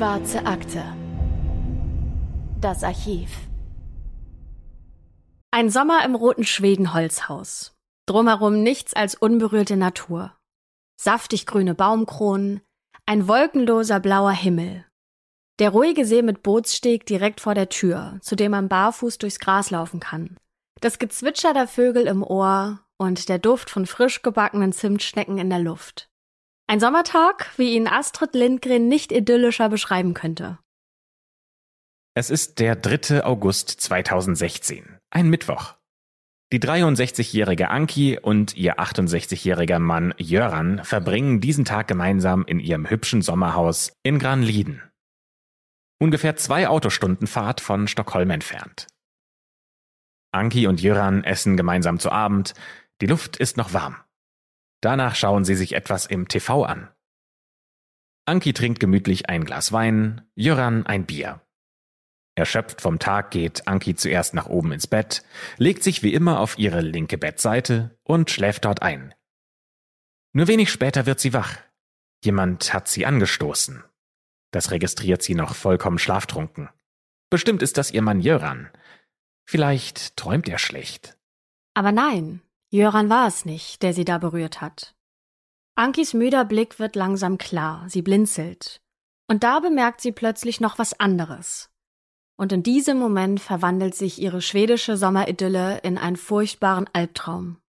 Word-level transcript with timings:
Schwarze 0.00 0.46
Akte. 0.46 0.82
Das 2.58 2.82
Archiv. 2.82 3.28
Ein 5.50 5.68
Sommer 5.68 6.06
im 6.06 6.14
roten 6.14 6.44
Schwedenholzhaus. 6.44 7.74
Drumherum 8.06 8.62
nichts 8.62 8.94
als 8.94 9.14
unberührte 9.14 9.76
Natur. 9.76 10.34
Saftig 10.98 11.44
grüne 11.44 11.74
Baumkronen, 11.74 12.62
ein 13.04 13.28
wolkenloser 13.28 14.00
blauer 14.00 14.32
Himmel. 14.32 14.86
Der 15.58 15.68
ruhige 15.68 16.06
See 16.06 16.22
mit 16.22 16.42
Bootssteg 16.42 17.04
direkt 17.04 17.42
vor 17.42 17.54
der 17.54 17.68
Tür, 17.68 18.20
zu 18.22 18.36
dem 18.36 18.52
man 18.52 18.70
barfuß 18.70 19.18
durchs 19.18 19.38
Gras 19.38 19.68
laufen 19.68 20.00
kann. 20.00 20.38
Das 20.80 20.98
Gezwitscher 20.98 21.52
der 21.52 21.68
Vögel 21.68 22.06
im 22.06 22.22
Ohr 22.22 22.80
und 22.96 23.28
der 23.28 23.38
Duft 23.38 23.68
von 23.68 23.84
frisch 23.84 24.22
gebackenen 24.22 24.72
Zimtschnecken 24.72 25.36
in 25.36 25.50
der 25.50 25.58
Luft. 25.58 26.09
Ein 26.70 26.78
Sommertag, 26.78 27.50
wie 27.56 27.74
ihn 27.74 27.88
Astrid 27.88 28.32
Lindgren 28.32 28.86
nicht 28.86 29.10
idyllischer 29.10 29.68
beschreiben 29.68 30.14
könnte. 30.14 30.60
Es 32.14 32.30
ist 32.30 32.60
der 32.60 32.76
3. 32.76 33.24
August 33.24 33.70
2016, 33.70 34.96
ein 35.10 35.28
Mittwoch. 35.28 35.74
Die 36.52 36.60
63-jährige 36.60 37.70
Anki 37.70 38.20
und 38.20 38.56
ihr 38.56 38.78
68-jähriger 38.78 39.80
Mann 39.80 40.14
Jöran 40.16 40.84
verbringen 40.84 41.40
diesen 41.40 41.64
Tag 41.64 41.88
gemeinsam 41.88 42.44
in 42.44 42.60
ihrem 42.60 42.88
hübschen 42.88 43.20
Sommerhaus 43.20 43.92
in 44.04 44.20
Granliden. 44.20 44.80
Ungefähr 46.00 46.36
zwei 46.36 46.68
Autostunden 46.68 47.26
Fahrt 47.26 47.60
von 47.60 47.88
Stockholm 47.88 48.30
entfernt. 48.30 48.86
Anki 50.30 50.68
und 50.68 50.80
Jöran 50.80 51.24
essen 51.24 51.56
gemeinsam 51.56 51.98
zu 51.98 52.12
Abend. 52.12 52.54
Die 53.00 53.06
Luft 53.06 53.38
ist 53.38 53.56
noch 53.56 53.74
warm. 53.74 53.96
Danach 54.80 55.14
schauen 55.14 55.44
sie 55.44 55.54
sich 55.54 55.74
etwas 55.74 56.06
im 56.06 56.28
TV 56.28 56.64
an. 56.64 56.88
Anki 58.26 58.52
trinkt 58.52 58.80
gemütlich 58.80 59.28
ein 59.28 59.44
Glas 59.44 59.72
Wein, 59.72 60.22
Jöran 60.34 60.86
ein 60.86 61.04
Bier. 61.04 61.40
Erschöpft 62.36 62.80
vom 62.80 62.98
Tag 62.98 63.30
geht 63.32 63.66
Anki 63.66 63.94
zuerst 63.94 64.34
nach 64.34 64.46
oben 64.46 64.72
ins 64.72 64.86
Bett, 64.86 65.24
legt 65.56 65.82
sich 65.82 66.02
wie 66.02 66.14
immer 66.14 66.40
auf 66.40 66.58
ihre 66.58 66.80
linke 66.80 67.18
Bettseite 67.18 67.98
und 68.04 68.30
schläft 68.30 68.64
dort 68.64 68.82
ein. 68.82 69.14
Nur 70.32 70.46
wenig 70.46 70.70
später 70.70 71.06
wird 71.06 71.20
sie 71.20 71.32
wach. 71.32 71.58
Jemand 72.24 72.72
hat 72.72 72.88
sie 72.88 73.04
angestoßen. 73.04 73.82
Das 74.52 74.70
registriert 74.70 75.22
sie 75.22 75.34
noch 75.34 75.54
vollkommen 75.54 75.98
schlaftrunken. 75.98 76.68
Bestimmt 77.30 77.62
ist 77.62 77.76
das 77.78 77.90
ihr 77.90 78.02
Mann 78.02 78.20
Jöran. 78.20 78.70
Vielleicht 79.44 80.16
träumt 80.16 80.48
er 80.48 80.58
schlecht. 80.58 81.18
Aber 81.74 81.92
nein, 81.92 82.42
Jöran 82.72 83.10
war 83.10 83.26
es 83.26 83.44
nicht, 83.44 83.82
der 83.82 83.92
sie 83.92 84.04
da 84.04 84.18
berührt 84.18 84.60
hat. 84.60 84.94
Ankis 85.74 86.14
müder 86.14 86.44
Blick 86.44 86.78
wird 86.78 86.94
langsam 86.94 87.36
klar, 87.36 87.88
sie 87.88 88.02
blinzelt. 88.02 88.80
Und 89.28 89.42
da 89.42 89.60
bemerkt 89.60 90.00
sie 90.00 90.12
plötzlich 90.12 90.60
noch 90.60 90.78
was 90.78 90.98
anderes. 90.98 91.70
Und 92.36 92.52
in 92.52 92.62
diesem 92.62 92.98
Moment 92.98 93.40
verwandelt 93.40 93.94
sich 93.94 94.20
ihre 94.20 94.40
schwedische 94.40 94.96
Sommeridylle 94.96 95.78
in 95.78 95.98
einen 95.98 96.16
furchtbaren 96.16 96.88
Albtraum. 96.92 97.60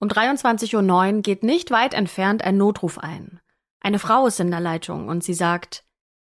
Um 0.00 0.08
23.09 0.08 1.14
Uhr 1.16 1.22
geht 1.22 1.42
nicht 1.42 1.70
weit 1.70 1.94
entfernt 1.94 2.44
ein 2.44 2.56
Notruf 2.56 2.98
ein. 2.98 3.40
Eine 3.80 3.98
Frau 3.98 4.26
ist 4.26 4.38
in 4.38 4.50
der 4.50 4.60
Leitung 4.60 5.08
und 5.08 5.24
sie 5.24 5.34
sagt, 5.34 5.84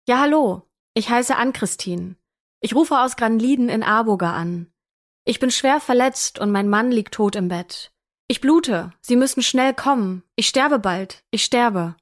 Ja, 0.08 0.20
hallo, 0.20 0.64
ich 0.96 1.10
heiße 1.10 1.36
Ann-Christine. 1.36 2.16
Ich 2.62 2.76
rufe 2.76 3.00
aus 3.00 3.16
Granliden 3.16 3.70
in 3.70 3.84
Arboga 3.84 4.34
an. 4.34 4.72
Ich 5.30 5.40
bin 5.40 5.52
schwer 5.52 5.80
verletzt 5.80 6.40
und 6.40 6.52
mein 6.52 6.68
Mann 6.68 6.92
liegt 6.92 7.14
tot 7.14 7.36
im 7.36 7.50
Bett. 7.50 7.92
Ich 8.28 8.42
blute. 8.42 8.94
Sie 9.00 9.16
müssen 9.16 9.44
schnell 9.44 9.76
kommen. 9.76 10.24
Ich 10.36 10.48
sterbe 10.48 10.80
bald. 10.80 11.22
Ich 11.30 11.44
sterbe. 11.44 11.96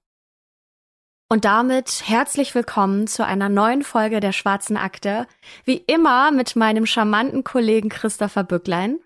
Und 1.27 1.43
damit 1.43 2.03
herzlich 2.05 2.55
willkommen 2.55 3.05
zu 3.05 3.25
einer 3.25 3.49
neuen 3.49 3.83
Folge 3.83 4.21
der 4.21 4.31
Schwarzen 4.31 4.77
Akte. 4.77 5.27
Wie 5.65 5.75
immer 5.75 6.31
mit 6.31 6.55
meinem 6.55 6.85
charmanten 6.85 7.43
Kollegen 7.43 7.89
Christopher 7.89 8.45
Bücklein. 8.45 8.97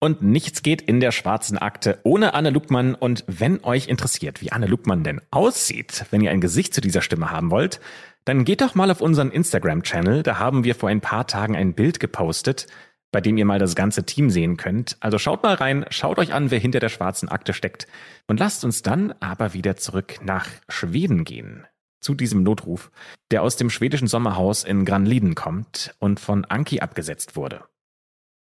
Und 0.00 0.20
nichts 0.20 0.62
geht 0.62 0.82
in 0.82 1.00
der 1.00 1.10
Schwarzen 1.10 1.56
Akte 1.56 1.98
ohne 2.02 2.34
Anne 2.34 2.50
Luckmann. 2.50 2.94
Und 2.94 3.24
wenn 3.26 3.64
euch 3.64 3.88
interessiert, 3.88 4.42
wie 4.42 4.52
Anne 4.52 4.66
Luckmann 4.66 5.02
denn 5.02 5.22
aussieht, 5.30 6.04
wenn 6.10 6.20
ihr 6.20 6.30
ein 6.30 6.42
Gesicht 6.42 6.74
zu 6.74 6.82
dieser 6.82 7.00
Stimme 7.00 7.30
haben 7.30 7.50
wollt, 7.50 7.80
dann 8.26 8.44
geht 8.44 8.60
doch 8.60 8.74
mal 8.74 8.90
auf 8.90 9.00
unseren 9.00 9.30
Instagram-Channel. 9.30 10.24
Da 10.24 10.38
haben 10.38 10.62
wir 10.62 10.74
vor 10.74 10.90
ein 10.90 11.00
paar 11.00 11.26
Tagen 11.26 11.56
ein 11.56 11.72
Bild 11.72 12.00
gepostet 12.00 12.66
bei 13.12 13.20
dem 13.20 13.36
ihr 13.36 13.44
mal 13.44 13.58
das 13.58 13.76
ganze 13.76 14.04
Team 14.04 14.30
sehen 14.30 14.56
könnt. 14.56 14.96
Also 15.00 15.18
schaut 15.18 15.42
mal 15.42 15.54
rein, 15.54 15.84
schaut 15.90 16.18
euch 16.18 16.32
an, 16.32 16.50
wer 16.50 16.58
hinter 16.58 16.80
der 16.80 16.88
schwarzen 16.88 17.28
Akte 17.28 17.52
steckt. 17.52 17.86
Und 18.26 18.40
lasst 18.40 18.64
uns 18.64 18.82
dann 18.82 19.14
aber 19.20 19.52
wieder 19.52 19.76
zurück 19.76 20.18
nach 20.22 20.48
Schweden 20.68 21.24
gehen. 21.24 21.66
Zu 22.00 22.14
diesem 22.14 22.42
Notruf, 22.42 22.90
der 23.30 23.42
aus 23.42 23.56
dem 23.56 23.70
schwedischen 23.70 24.08
Sommerhaus 24.08 24.64
in 24.64 24.84
Granliden 24.84 25.36
kommt 25.36 25.94
und 26.00 26.18
von 26.18 26.44
Anki 26.46 26.80
abgesetzt 26.80 27.36
wurde. 27.36 27.62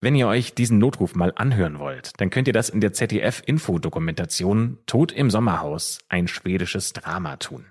Wenn 0.01 0.17
ihr 0.17 0.27
euch 0.27 0.55
diesen 0.55 0.79
Notruf 0.79 1.15
mal 1.15 1.33
anhören 1.37 1.79
wollt, 1.79 2.13
dann 2.21 2.31
könnt 2.31 2.49
ihr 2.49 2.53
das 2.53 2.69
in 2.69 2.81
der 2.81 2.93
ZDF-Infodokumentation 2.93 4.79
Tod 4.87 5.13
im 5.13 5.31
Sommerhaus, 5.31 6.01
ein 6.09 6.27
schwedisches 6.27 6.93
Drama 6.95 7.37
tun. 7.37 7.67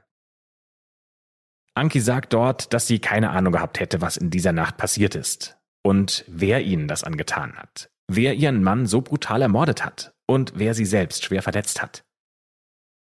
Anki 1.75 1.99
sagt 1.99 2.33
dort, 2.33 2.71
dass 2.73 2.87
sie 2.87 2.99
keine 2.99 3.31
Ahnung 3.31 3.53
gehabt 3.53 3.79
hätte, 3.79 3.99
was 3.99 4.15
in 4.15 4.29
dieser 4.29 4.51
Nacht 4.51 4.77
passiert 4.77 5.15
ist 5.15 5.57
und 5.83 6.25
wer 6.27 6.63
ihnen 6.63 6.87
das 6.87 7.03
angetan 7.03 7.55
hat, 7.55 7.91
wer 8.07 8.33
ihren 8.33 8.63
Mann 8.63 8.85
so 8.85 9.01
brutal 9.01 9.41
ermordet 9.41 9.85
hat 9.85 10.15
und 10.25 10.53
wer 10.55 10.73
sie 10.73 10.85
selbst 10.85 11.23
schwer 11.23 11.41
verletzt 11.41 11.81
hat. 11.81 12.05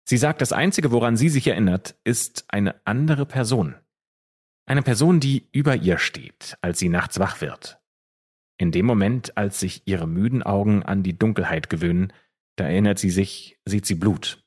Sie 0.05 0.17
sagt, 0.17 0.41
das 0.41 0.53
Einzige, 0.53 0.91
woran 0.91 1.17
sie 1.17 1.29
sich 1.29 1.47
erinnert, 1.47 1.97
ist 2.05 2.45
eine 2.49 2.75
andere 2.85 3.25
Person. 3.25 3.77
Eine 4.67 4.83
Person, 4.83 5.21
die 5.21 5.49
über 5.53 5.77
ihr 5.77 5.99
steht, 5.99 6.59
als 6.61 6.79
sie 6.79 6.89
nachts 6.89 7.19
wach 7.19 7.41
wird. 7.41 7.81
In 8.59 8.73
dem 8.73 8.87
Moment, 8.87 9.37
als 9.37 9.61
sich 9.61 9.83
ihre 9.87 10.07
müden 10.07 10.43
Augen 10.43 10.83
an 10.83 11.03
die 11.03 11.19
Dunkelheit 11.19 11.71
gewöhnen, 11.71 12.13
da 12.57 12.65
erinnert 12.65 12.99
sie 12.99 13.11
sich, 13.11 13.59
sieht 13.65 13.87
sie 13.87 13.95
Blut. 13.95 14.45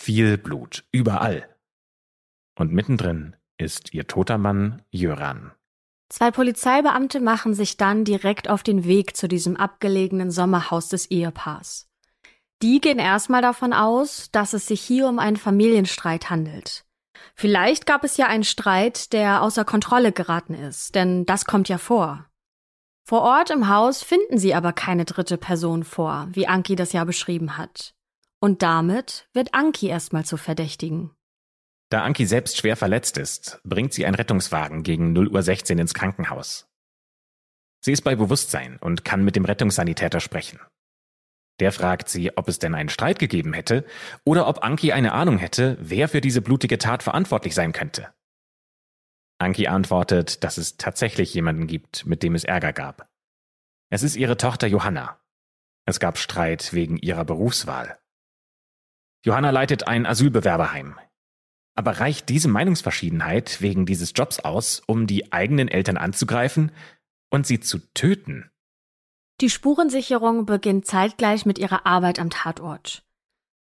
Viel 0.00 0.38
Blut, 0.38 0.84
überall. 0.92 1.48
Und 2.56 2.72
mittendrin 2.72 3.36
ist 3.56 3.94
ihr 3.94 4.06
toter 4.06 4.38
Mann 4.38 4.82
Jöran. 4.90 5.52
Zwei 6.08 6.30
Polizeibeamte 6.30 7.20
machen 7.20 7.54
sich 7.54 7.76
dann 7.76 8.04
direkt 8.04 8.48
auf 8.48 8.62
den 8.62 8.84
Weg 8.84 9.16
zu 9.16 9.28
diesem 9.28 9.56
abgelegenen 9.56 10.30
Sommerhaus 10.30 10.88
des 10.88 11.10
Ehepaars. 11.10 11.88
Die 12.62 12.80
gehen 12.80 12.98
erstmal 12.98 13.42
davon 13.42 13.72
aus, 13.72 14.30
dass 14.32 14.52
es 14.52 14.66
sich 14.66 14.80
hier 14.80 15.06
um 15.06 15.18
einen 15.18 15.36
Familienstreit 15.36 16.30
handelt. 16.30 16.84
Vielleicht 17.34 17.86
gab 17.86 18.04
es 18.04 18.16
ja 18.16 18.26
einen 18.26 18.44
Streit, 18.44 19.12
der 19.12 19.42
außer 19.42 19.64
Kontrolle 19.64 20.12
geraten 20.12 20.54
ist, 20.54 20.94
denn 20.94 21.26
das 21.26 21.44
kommt 21.44 21.68
ja 21.68 21.78
vor. 21.78 22.26
Vor 23.04 23.22
Ort 23.22 23.50
im 23.50 23.68
Haus 23.68 24.02
finden 24.02 24.38
sie 24.38 24.54
aber 24.54 24.72
keine 24.72 25.04
dritte 25.04 25.38
Person 25.38 25.84
vor, 25.84 26.28
wie 26.32 26.46
Anki 26.46 26.74
das 26.74 26.92
ja 26.92 27.04
beschrieben 27.04 27.56
hat. 27.56 27.94
Und 28.40 28.62
damit 28.62 29.28
wird 29.32 29.54
Anki 29.54 29.86
erstmal 29.86 30.24
zu 30.24 30.36
verdächtigen. 30.36 31.10
Da 31.90 32.02
Anki 32.02 32.26
selbst 32.26 32.58
schwer 32.58 32.76
verletzt 32.76 33.16
ist, 33.16 33.60
bringt 33.64 33.94
sie 33.94 34.04
ein 34.04 34.14
Rettungswagen 34.14 34.82
gegen 34.82 35.12
0 35.12 35.28
Uhr 35.28 35.42
16 35.42 35.78
ins 35.78 35.94
Krankenhaus. 35.94 36.68
Sie 37.80 37.92
ist 37.92 38.02
bei 38.02 38.14
Bewusstsein 38.14 38.76
und 38.78 39.04
kann 39.04 39.24
mit 39.24 39.36
dem 39.36 39.44
Rettungssanitäter 39.44 40.20
sprechen. 40.20 40.60
Der 41.60 41.72
fragt 41.72 42.08
sie, 42.08 42.36
ob 42.36 42.48
es 42.48 42.58
denn 42.58 42.74
einen 42.74 42.88
Streit 42.88 43.18
gegeben 43.18 43.52
hätte 43.52 43.84
oder 44.24 44.46
ob 44.46 44.62
Anki 44.62 44.92
eine 44.92 45.12
Ahnung 45.12 45.38
hätte, 45.38 45.76
wer 45.80 46.08
für 46.08 46.20
diese 46.20 46.42
blutige 46.42 46.78
Tat 46.78 47.02
verantwortlich 47.02 47.54
sein 47.54 47.72
könnte. 47.72 48.12
Anki 49.38 49.66
antwortet, 49.68 50.44
dass 50.44 50.58
es 50.58 50.76
tatsächlich 50.76 51.32
jemanden 51.32 51.66
gibt, 51.66 52.06
mit 52.06 52.22
dem 52.22 52.34
es 52.34 52.44
Ärger 52.44 52.72
gab. 52.72 53.08
Es 53.90 54.02
ist 54.02 54.16
ihre 54.16 54.36
Tochter 54.36 54.66
Johanna. 54.66 55.20
Es 55.86 56.00
gab 56.00 56.18
Streit 56.18 56.72
wegen 56.72 56.98
ihrer 56.98 57.24
Berufswahl. 57.24 57.98
Johanna 59.24 59.50
leitet 59.50 59.88
ein 59.88 60.06
Asylbewerberheim. 60.06 60.98
Aber 61.78 62.00
reicht 62.00 62.28
diese 62.28 62.48
Meinungsverschiedenheit 62.48 63.62
wegen 63.62 63.86
dieses 63.86 64.12
Jobs 64.12 64.40
aus, 64.40 64.82
um 64.88 65.06
die 65.06 65.32
eigenen 65.32 65.68
Eltern 65.68 65.96
anzugreifen 65.96 66.72
und 67.30 67.46
sie 67.46 67.60
zu 67.60 67.78
töten? 67.94 68.50
Die 69.40 69.48
Spurensicherung 69.48 70.44
beginnt 70.44 70.86
zeitgleich 70.86 71.46
mit 71.46 71.56
ihrer 71.56 71.86
Arbeit 71.86 72.18
am 72.18 72.30
Tatort. 72.30 73.04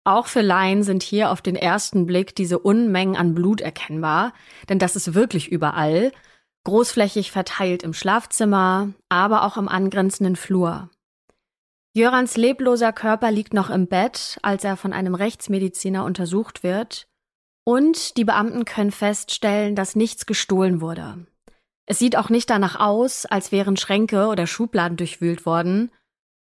Auch 0.04 0.26
für 0.26 0.42
Laien 0.42 0.82
sind 0.82 1.04
hier 1.04 1.30
auf 1.30 1.44
den 1.44 1.56
ersten 1.56 2.08
Blick 2.08 2.36
diese 2.36 2.58
Unmengen 2.58 3.16
an 3.16 3.36
Blut 3.36 3.62
erkennbar, 3.62 4.34
denn 4.68 4.80
das 4.80 4.96
ist 4.96 5.14
wirklich 5.14 5.52
überall, 5.52 6.12
großflächig 6.64 7.30
verteilt 7.30 7.84
im 7.84 7.94
Schlafzimmer, 7.94 8.94
aber 9.10 9.44
auch 9.44 9.58
im 9.58 9.68
angrenzenden 9.68 10.36
Flur. 10.36 10.90
Jörans 11.94 12.36
lebloser 12.36 12.94
Körper 12.94 13.30
liegt 13.30 13.54
noch 13.54 13.70
im 13.70 13.86
Bett, 13.86 14.40
als 14.42 14.64
er 14.64 14.76
von 14.76 14.92
einem 14.92 15.14
Rechtsmediziner 15.14 16.04
untersucht 16.04 16.64
wird, 16.64 17.08
und 17.68 18.16
die 18.16 18.24
Beamten 18.24 18.64
können 18.64 18.92
feststellen, 18.92 19.76
dass 19.76 19.98
nichts 19.98 20.26
gestohlen 20.26 20.80
wurde. 20.80 21.28
Es 21.86 22.00
sieht 22.00 22.16
auch 22.16 22.30
nicht 22.30 22.50
danach 22.50 22.80
aus, 22.80 23.26
als 23.26 23.52
wären 23.52 23.76
Schränke 23.76 24.28
oder 24.28 24.48
Schubladen 24.48 24.96
durchwühlt 24.96 25.46
worden, 25.46 25.92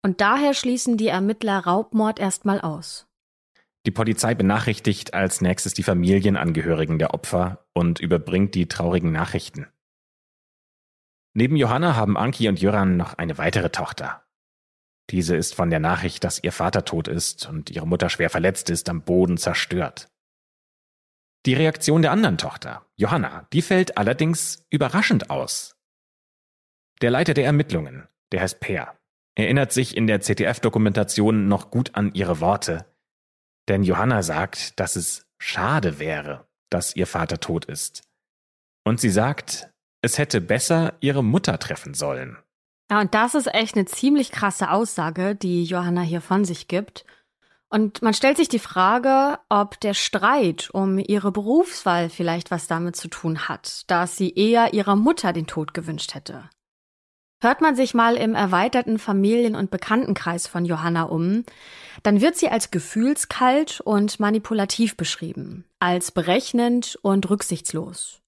und 0.04 0.20
daher 0.20 0.54
schließen 0.54 0.96
die 0.96 1.08
Ermittler 1.08 1.58
Raubmord 1.58 2.20
erstmal 2.20 2.60
aus. 2.60 3.08
Die 3.86 3.90
Polizei 3.90 4.36
benachrichtigt 4.36 5.14
als 5.14 5.40
nächstes 5.40 5.74
die 5.74 5.82
Familienangehörigen 5.82 7.00
der 7.00 7.12
Opfer 7.12 7.66
und 7.72 7.98
überbringt 7.98 8.54
die 8.54 8.68
traurigen 8.68 9.10
Nachrichten. 9.10 9.66
Neben 11.34 11.56
Johanna 11.56 11.96
haben 11.96 12.16
Anki 12.16 12.48
und 12.48 12.60
Jöran 12.60 12.96
noch 12.96 13.14
eine 13.14 13.36
weitere 13.36 13.70
Tochter. 13.70 14.22
Diese 15.10 15.34
ist 15.34 15.56
von 15.56 15.70
der 15.70 15.80
Nachricht, 15.80 16.22
dass 16.22 16.40
ihr 16.40 16.52
Vater 16.52 16.84
tot 16.84 17.08
ist 17.08 17.48
und 17.48 17.70
ihre 17.70 17.88
Mutter 17.88 18.10
schwer 18.10 18.30
verletzt 18.30 18.70
ist, 18.70 18.88
am 18.88 19.02
Boden 19.02 19.38
zerstört. 19.38 20.08
Die 21.44 21.54
Reaktion 21.54 22.02
der 22.02 22.12
anderen 22.12 22.38
Tochter, 22.38 22.86
Johanna, 22.96 23.46
die 23.52 23.62
fällt 23.62 23.98
allerdings 23.98 24.66
überraschend 24.70 25.30
aus. 25.30 25.76
Der 27.02 27.10
Leiter 27.10 27.34
der 27.34 27.44
Ermittlungen, 27.44 28.08
der 28.32 28.40
heißt 28.40 28.60
Peer, 28.60 28.96
erinnert 29.34 29.72
sich 29.72 29.96
in 29.96 30.06
der 30.06 30.20
ZDF-Dokumentation 30.20 31.46
noch 31.46 31.70
gut 31.70 31.94
an 31.94 32.14
ihre 32.14 32.40
Worte. 32.40 32.86
Denn 33.68 33.82
Johanna 33.82 34.22
sagt, 34.22 34.80
dass 34.80 34.96
es 34.96 35.26
schade 35.38 35.98
wäre, 35.98 36.46
dass 36.70 36.96
ihr 36.96 37.06
Vater 37.06 37.38
tot 37.38 37.66
ist. 37.66 38.02
Und 38.84 39.00
sie 39.00 39.10
sagt, 39.10 39.70
es 40.02 40.18
hätte 40.18 40.40
besser 40.40 40.94
ihre 41.00 41.22
Mutter 41.22 41.58
treffen 41.58 41.94
sollen. 41.94 42.38
Ja, 42.90 43.00
und 43.00 43.14
das 43.14 43.34
ist 43.34 43.52
echt 43.52 43.74
eine 43.76 43.84
ziemlich 43.84 44.30
krasse 44.30 44.70
Aussage, 44.70 45.34
die 45.34 45.64
Johanna 45.64 46.02
hier 46.02 46.20
von 46.20 46.44
sich 46.44 46.68
gibt. 46.68 47.04
Und 47.76 48.00
man 48.00 48.14
stellt 48.14 48.38
sich 48.38 48.48
die 48.48 48.58
Frage, 48.58 49.38
ob 49.50 49.78
der 49.80 49.92
Streit 49.92 50.70
um 50.72 50.96
ihre 50.96 51.30
Berufswahl 51.30 52.08
vielleicht 52.08 52.50
was 52.50 52.68
damit 52.68 52.96
zu 52.96 53.08
tun 53.08 53.50
hat, 53.50 53.82
dass 53.88 54.16
sie 54.16 54.32
eher 54.32 54.72
ihrer 54.72 54.96
Mutter 54.96 55.34
den 55.34 55.46
Tod 55.46 55.74
gewünscht 55.74 56.14
hätte. 56.14 56.48
Hört 57.42 57.60
man 57.60 57.76
sich 57.76 57.92
mal 57.92 58.16
im 58.16 58.34
erweiterten 58.34 58.98
Familien- 58.98 59.56
und 59.56 59.70
Bekanntenkreis 59.70 60.46
von 60.46 60.64
Johanna 60.64 61.02
um, 61.02 61.44
dann 62.02 62.22
wird 62.22 62.36
sie 62.36 62.48
als 62.48 62.70
gefühlskalt 62.70 63.82
und 63.82 64.20
manipulativ 64.20 64.96
beschrieben, 64.96 65.66
als 65.78 66.12
berechnend 66.12 66.98
und 67.02 67.28
rücksichtslos. 67.28 68.22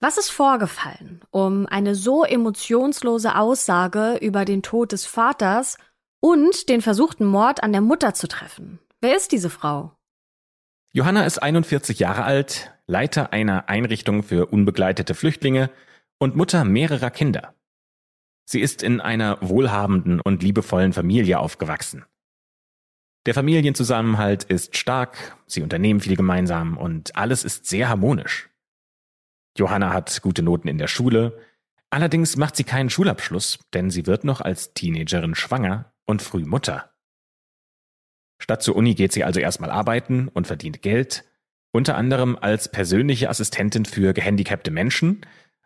Was 0.00 0.18
ist 0.18 0.30
vorgefallen, 0.30 1.20
um 1.30 1.66
eine 1.66 1.94
so 1.94 2.24
emotionslose 2.24 3.36
Aussage 3.36 4.16
über 4.20 4.44
den 4.44 4.64
Tod 4.64 4.90
des 4.90 5.06
Vaters 5.06 5.78
und 6.20 6.68
den 6.68 6.80
versuchten 6.80 7.24
Mord 7.24 7.62
an 7.62 7.72
der 7.72 7.80
Mutter 7.80 8.14
zu 8.14 8.28
treffen? 8.28 8.78
Wer 9.00 9.16
ist 9.16 9.32
diese 9.32 9.50
Frau? 9.50 9.92
Johanna 10.92 11.24
ist 11.24 11.38
41 11.38 11.98
Jahre 11.98 12.24
alt, 12.24 12.72
Leiter 12.86 13.32
einer 13.32 13.68
Einrichtung 13.68 14.22
für 14.22 14.46
unbegleitete 14.46 15.14
Flüchtlinge 15.14 15.70
und 16.18 16.36
Mutter 16.36 16.64
mehrerer 16.64 17.10
Kinder. 17.10 17.54
Sie 18.46 18.60
ist 18.60 18.82
in 18.82 19.00
einer 19.00 19.38
wohlhabenden 19.40 20.20
und 20.20 20.42
liebevollen 20.42 20.94
Familie 20.94 21.38
aufgewachsen. 21.38 22.06
Der 23.26 23.34
Familienzusammenhalt 23.34 24.44
ist 24.44 24.76
stark, 24.76 25.36
sie 25.46 25.62
unternehmen 25.62 26.00
viel 26.00 26.16
gemeinsam 26.16 26.78
und 26.78 27.14
alles 27.14 27.44
ist 27.44 27.66
sehr 27.66 27.90
harmonisch. 27.90 28.48
Johanna 29.58 29.92
hat 29.92 30.22
gute 30.22 30.42
Noten 30.42 30.68
in 30.68 30.78
der 30.78 30.88
Schule, 30.88 31.38
allerdings 31.90 32.36
macht 32.36 32.56
sie 32.56 32.64
keinen 32.64 32.88
Schulabschluss, 32.88 33.58
denn 33.74 33.90
sie 33.90 34.06
wird 34.06 34.24
noch 34.24 34.40
als 34.40 34.72
Teenagerin 34.72 35.34
schwanger 35.34 35.92
und 36.08 36.22
früh 36.22 36.44
Mutter. 36.44 36.90
Statt 38.40 38.62
zur 38.62 38.76
Uni 38.76 38.94
geht 38.94 39.12
sie 39.12 39.24
also 39.24 39.40
erstmal 39.40 39.70
arbeiten 39.70 40.28
und 40.28 40.46
verdient 40.46 40.82
Geld, 40.82 41.24
unter 41.70 41.96
anderem 41.96 42.36
als 42.40 42.70
persönliche 42.70 43.28
Assistentin 43.28 43.84
für 43.84 44.14
gehandicapte 44.14 44.70
Menschen, 44.70 45.20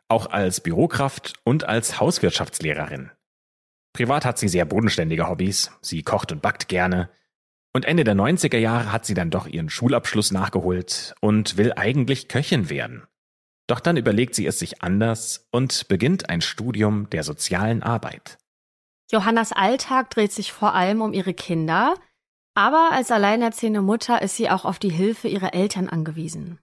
auch 0.08 0.26
als 0.26 0.60
Bürokraft 0.60 1.34
und 1.44 1.64
als 1.64 2.00
Hauswirtschaftslehrerin. 2.00 3.10
Privat 3.92 4.24
hat 4.24 4.38
sie 4.38 4.48
sehr 4.48 4.64
bodenständige 4.64 5.28
Hobbys, 5.28 5.70
sie 5.80 6.02
kocht 6.02 6.32
und 6.32 6.42
backt 6.42 6.68
gerne, 6.68 7.10
und 7.74 7.86
Ende 7.86 8.04
der 8.04 8.14
90er 8.14 8.58
Jahre 8.58 8.92
hat 8.92 9.06
sie 9.06 9.14
dann 9.14 9.30
doch 9.30 9.46
ihren 9.46 9.70
Schulabschluss 9.70 10.30
nachgeholt 10.30 11.14
und 11.20 11.56
will 11.56 11.72
eigentlich 11.74 12.28
Köchin 12.28 12.68
werden. 12.68 13.04
Doch 13.66 13.80
dann 13.80 13.96
überlegt 13.96 14.34
sie 14.34 14.46
es 14.46 14.58
sich 14.58 14.82
anders 14.82 15.48
und 15.50 15.88
beginnt 15.88 16.28
ein 16.28 16.42
Studium 16.42 17.08
der 17.08 17.22
sozialen 17.22 17.82
Arbeit. 17.82 18.38
Johannas 19.12 19.52
Alltag 19.52 20.08
dreht 20.10 20.32
sich 20.32 20.52
vor 20.52 20.74
allem 20.74 21.02
um 21.02 21.12
ihre 21.12 21.34
Kinder, 21.34 21.94
aber 22.54 22.90
als 22.92 23.10
alleinerziehende 23.10 23.82
Mutter 23.82 24.22
ist 24.22 24.36
sie 24.36 24.48
auch 24.48 24.64
auf 24.64 24.78
die 24.78 24.90
Hilfe 24.90 25.28
ihrer 25.28 25.52
Eltern 25.52 25.88
angewiesen. 25.88 26.58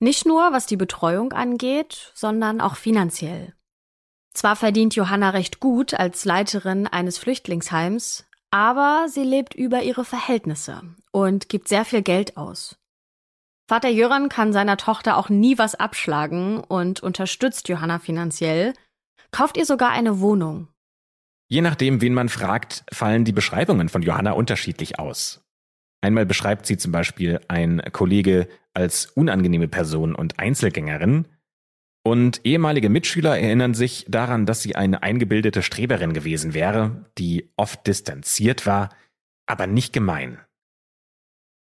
Nicht 0.00 0.26
nur 0.26 0.52
was 0.52 0.66
die 0.66 0.76
Betreuung 0.76 1.32
angeht, 1.32 2.10
sondern 2.14 2.60
auch 2.60 2.76
finanziell. 2.76 3.54
Zwar 4.34 4.56
verdient 4.56 4.94
Johanna 4.94 5.30
recht 5.30 5.60
gut 5.60 5.92
als 5.92 6.24
Leiterin 6.24 6.86
eines 6.86 7.18
Flüchtlingsheims, 7.18 8.26
aber 8.50 9.06
sie 9.08 9.22
lebt 9.22 9.54
über 9.54 9.82
ihre 9.82 10.06
Verhältnisse 10.06 10.82
und 11.10 11.50
gibt 11.50 11.68
sehr 11.68 11.84
viel 11.84 12.02
Geld 12.02 12.38
aus. 12.38 12.78
Vater 13.68 13.90
Jöran 13.90 14.30
kann 14.30 14.52
seiner 14.52 14.78
Tochter 14.78 15.18
auch 15.18 15.28
nie 15.28 15.58
was 15.58 15.74
abschlagen 15.74 16.60
und 16.60 17.02
unterstützt 17.02 17.68
Johanna 17.68 17.98
finanziell, 17.98 18.72
kauft 19.30 19.56
ihr 19.56 19.66
sogar 19.66 19.90
eine 19.90 20.20
Wohnung. 20.20 20.71
Je 21.52 21.60
nachdem, 21.60 22.00
wen 22.00 22.14
man 22.14 22.30
fragt, 22.30 22.82
fallen 22.90 23.26
die 23.26 23.32
Beschreibungen 23.32 23.90
von 23.90 24.00
Johanna 24.00 24.32
unterschiedlich 24.32 24.98
aus. 24.98 25.44
Einmal 26.00 26.24
beschreibt 26.24 26.64
sie 26.64 26.78
zum 26.78 26.92
Beispiel 26.92 27.40
ein 27.46 27.82
Kollege 27.92 28.48
als 28.72 29.04
unangenehme 29.04 29.68
Person 29.68 30.14
und 30.14 30.38
Einzelgängerin, 30.38 31.28
und 32.04 32.40
ehemalige 32.44 32.88
Mitschüler 32.88 33.38
erinnern 33.38 33.74
sich 33.74 34.06
daran, 34.08 34.46
dass 34.46 34.62
sie 34.62 34.76
eine 34.76 35.02
eingebildete 35.02 35.62
Streberin 35.62 36.14
gewesen 36.14 36.54
wäre, 36.54 37.04
die 37.18 37.52
oft 37.58 37.86
distanziert 37.86 38.64
war, 38.64 38.88
aber 39.44 39.66
nicht 39.66 39.92
gemein. 39.92 40.38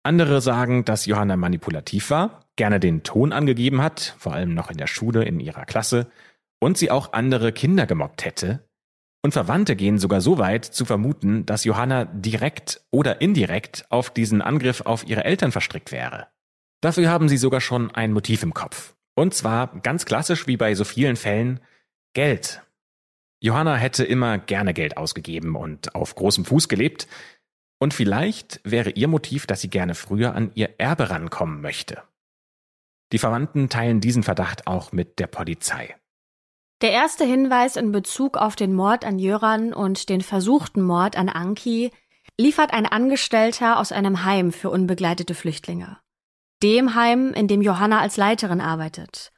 Andere 0.04 0.42
sagen, 0.42 0.84
dass 0.84 1.06
Johanna 1.06 1.38
manipulativ 1.38 2.10
war, 2.10 2.42
gerne 2.58 2.82
den 2.82 3.04
Ton 3.04 3.32
angegeben 3.32 3.82
hat, 3.82 4.16
vor 4.20 4.34
allem 4.34 4.54
noch 4.54 4.70
in 4.70 4.78
der 4.78 4.88
Schule 4.88 5.24
in 5.24 5.40
ihrer 5.40 5.64
Klasse, 5.64 6.12
und 6.60 6.78
sie 6.78 6.92
auch 6.92 7.14
andere 7.14 7.54
Kinder 7.54 7.86
gemobbt 7.86 8.26
hätte. 8.26 8.67
Und 9.24 9.32
Verwandte 9.32 9.76
gehen 9.76 9.98
sogar 9.98 10.22
so 10.22 10.38
weit 10.38 10.66
zu 10.66 10.86
vermuten, 10.86 11.46
dass 11.46 11.64
Johanna 11.64 12.06
direkt 12.06 12.82
oder 12.92 13.22
indirekt 13.22 13.86
auf 13.90 14.10
diesen 14.10 14.42
Angriff 14.42 14.82
auf 14.82 15.08
ihre 15.08 15.26
Eltern 15.26 15.52
verstrickt 15.52 15.92
wäre. 15.92 16.28
Dafür 16.82 17.10
haben 17.10 17.28
sie 17.28 17.38
sogar 17.38 17.62
schon 17.62 17.92
ein 17.92 18.14
Motiv 18.14 18.44
im 18.44 18.54
Kopf. 18.54 18.96
Und 19.16 19.34
zwar 19.34 19.80
ganz 19.82 20.06
klassisch 20.06 20.46
wie 20.48 20.58
bei 20.58 20.76
so 20.76 20.84
vielen 20.84 21.16
Fällen 21.16 21.60
Geld. 22.14 22.62
Johanna 23.40 23.76
hätte 23.76 24.04
immer 24.04 24.38
gerne 24.38 24.74
Geld 24.74 24.98
ausgegeben 24.98 25.56
und 25.56 25.96
auf 25.96 26.16
großem 26.16 26.46
Fuß 26.46 26.70
gelebt, 26.70 27.08
und 27.80 27.94
vielleicht 27.94 28.60
wäre 28.64 28.90
ihr 28.90 29.08
Motiv, 29.08 29.46
dass 29.46 29.62
sie 29.62 29.70
gerne 29.70 29.94
früher 29.94 30.34
an 30.34 30.52
ihr 30.56 30.80
Erbe 30.80 31.10
rankommen 31.10 31.62
möchte. 31.62 32.02
Die 33.12 33.20
Verwandten 33.20 33.70
teilen 33.70 34.02
diesen 34.02 34.24
Verdacht 34.24 34.68
auch 34.68 34.92
mit 34.92 35.20
der 35.20 35.28
Polizei. 35.28 35.96
Der 36.82 36.92
erste 36.92 37.26
Hinweis 37.26 37.76
in 37.76 37.92
Bezug 37.92 38.38
auf 38.38 38.56
den 38.56 38.74
Mord 38.74 39.04
an 39.04 39.18
Jöran 39.18 39.74
und 39.74 40.10
den 40.10 40.22
versuchten 40.22 40.84
Mord 40.84 41.18
an 41.18 41.28
Anki 41.28 41.92
liefert 42.38 42.72
ein 42.72 42.86
Angestellter 42.86 43.80
aus 43.80 43.92
einem 43.92 44.24
Heim 44.26 44.52
für 44.52 44.70
unbegleitete 44.70 45.34
Flüchtlinge. 45.34 45.98
Dem 46.62 46.94
Heim, 46.94 47.34
in 47.34 47.48
dem 47.48 47.64
Johanna 47.64 48.00
als 48.00 48.18
Leiterin 48.18 48.62
arbeitet. 48.62 49.32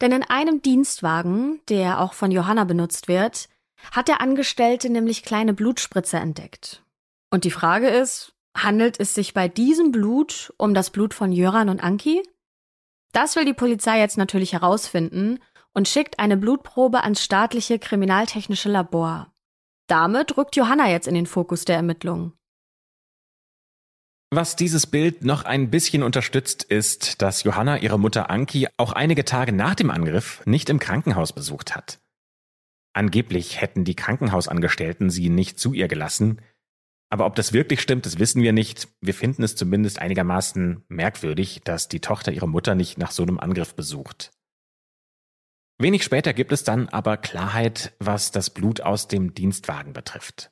Denn 0.00 0.12
in 0.12 0.22
einem 0.22 0.62
Dienstwagen, 0.62 1.60
der 1.68 2.00
auch 2.00 2.12
von 2.12 2.30
Johanna 2.30 2.62
benutzt 2.62 3.08
wird, 3.08 3.48
hat 3.90 4.06
der 4.06 4.20
Angestellte 4.20 4.88
nämlich 4.88 5.24
kleine 5.24 5.54
Blutspritzer 5.54 6.20
entdeckt. 6.20 6.84
Und 7.30 7.42
die 7.42 7.50
Frage 7.50 7.88
ist, 7.88 8.34
handelt 8.56 9.00
es 9.00 9.14
sich 9.14 9.34
bei 9.34 9.48
diesem 9.48 9.90
Blut 9.90 10.52
um 10.58 10.74
das 10.74 10.90
Blut 10.90 11.12
von 11.12 11.32
Jöran 11.32 11.68
und 11.68 11.82
Anki? 11.82 12.22
Das 13.12 13.34
will 13.34 13.44
die 13.44 13.54
Polizei 13.54 13.98
jetzt 13.98 14.16
natürlich 14.16 14.52
herausfinden 14.52 15.40
und 15.78 15.86
schickt 15.86 16.18
eine 16.18 16.36
Blutprobe 16.36 17.04
ans 17.04 17.22
staatliche 17.22 17.78
kriminaltechnische 17.78 18.68
Labor. 18.68 19.32
Damit 19.86 20.36
rückt 20.36 20.56
Johanna 20.56 20.90
jetzt 20.90 21.06
in 21.06 21.14
den 21.14 21.26
Fokus 21.26 21.64
der 21.64 21.76
Ermittlungen. 21.76 22.32
Was 24.34 24.56
dieses 24.56 24.88
Bild 24.88 25.24
noch 25.24 25.44
ein 25.44 25.70
bisschen 25.70 26.02
unterstützt, 26.02 26.64
ist, 26.64 27.22
dass 27.22 27.44
Johanna 27.44 27.78
ihre 27.78 27.96
Mutter 27.96 28.28
Anki 28.28 28.66
auch 28.76 28.92
einige 28.92 29.24
Tage 29.24 29.52
nach 29.52 29.76
dem 29.76 29.92
Angriff 29.92 30.42
nicht 30.46 30.68
im 30.68 30.80
Krankenhaus 30.80 31.32
besucht 31.32 31.76
hat. 31.76 32.00
Angeblich 32.92 33.60
hätten 33.60 33.84
die 33.84 33.94
Krankenhausangestellten 33.94 35.10
sie 35.10 35.28
nicht 35.28 35.60
zu 35.60 35.74
ihr 35.74 35.86
gelassen, 35.86 36.40
aber 37.08 37.24
ob 37.24 37.36
das 37.36 37.52
wirklich 37.52 37.80
stimmt, 37.80 38.04
das 38.04 38.18
wissen 38.18 38.42
wir 38.42 38.52
nicht. 38.52 38.88
Wir 39.00 39.14
finden 39.14 39.44
es 39.44 39.54
zumindest 39.54 40.00
einigermaßen 40.00 40.82
merkwürdig, 40.88 41.60
dass 41.62 41.86
die 41.86 42.00
Tochter 42.00 42.32
ihre 42.32 42.48
Mutter 42.48 42.74
nicht 42.74 42.98
nach 42.98 43.12
so 43.12 43.22
einem 43.22 43.38
Angriff 43.38 43.76
besucht. 43.76 44.32
Wenig 45.80 46.02
später 46.02 46.32
gibt 46.32 46.50
es 46.50 46.64
dann 46.64 46.88
aber 46.88 47.16
Klarheit, 47.16 47.94
was 48.00 48.32
das 48.32 48.50
Blut 48.50 48.80
aus 48.80 49.06
dem 49.06 49.34
Dienstwagen 49.34 49.92
betrifft. 49.92 50.50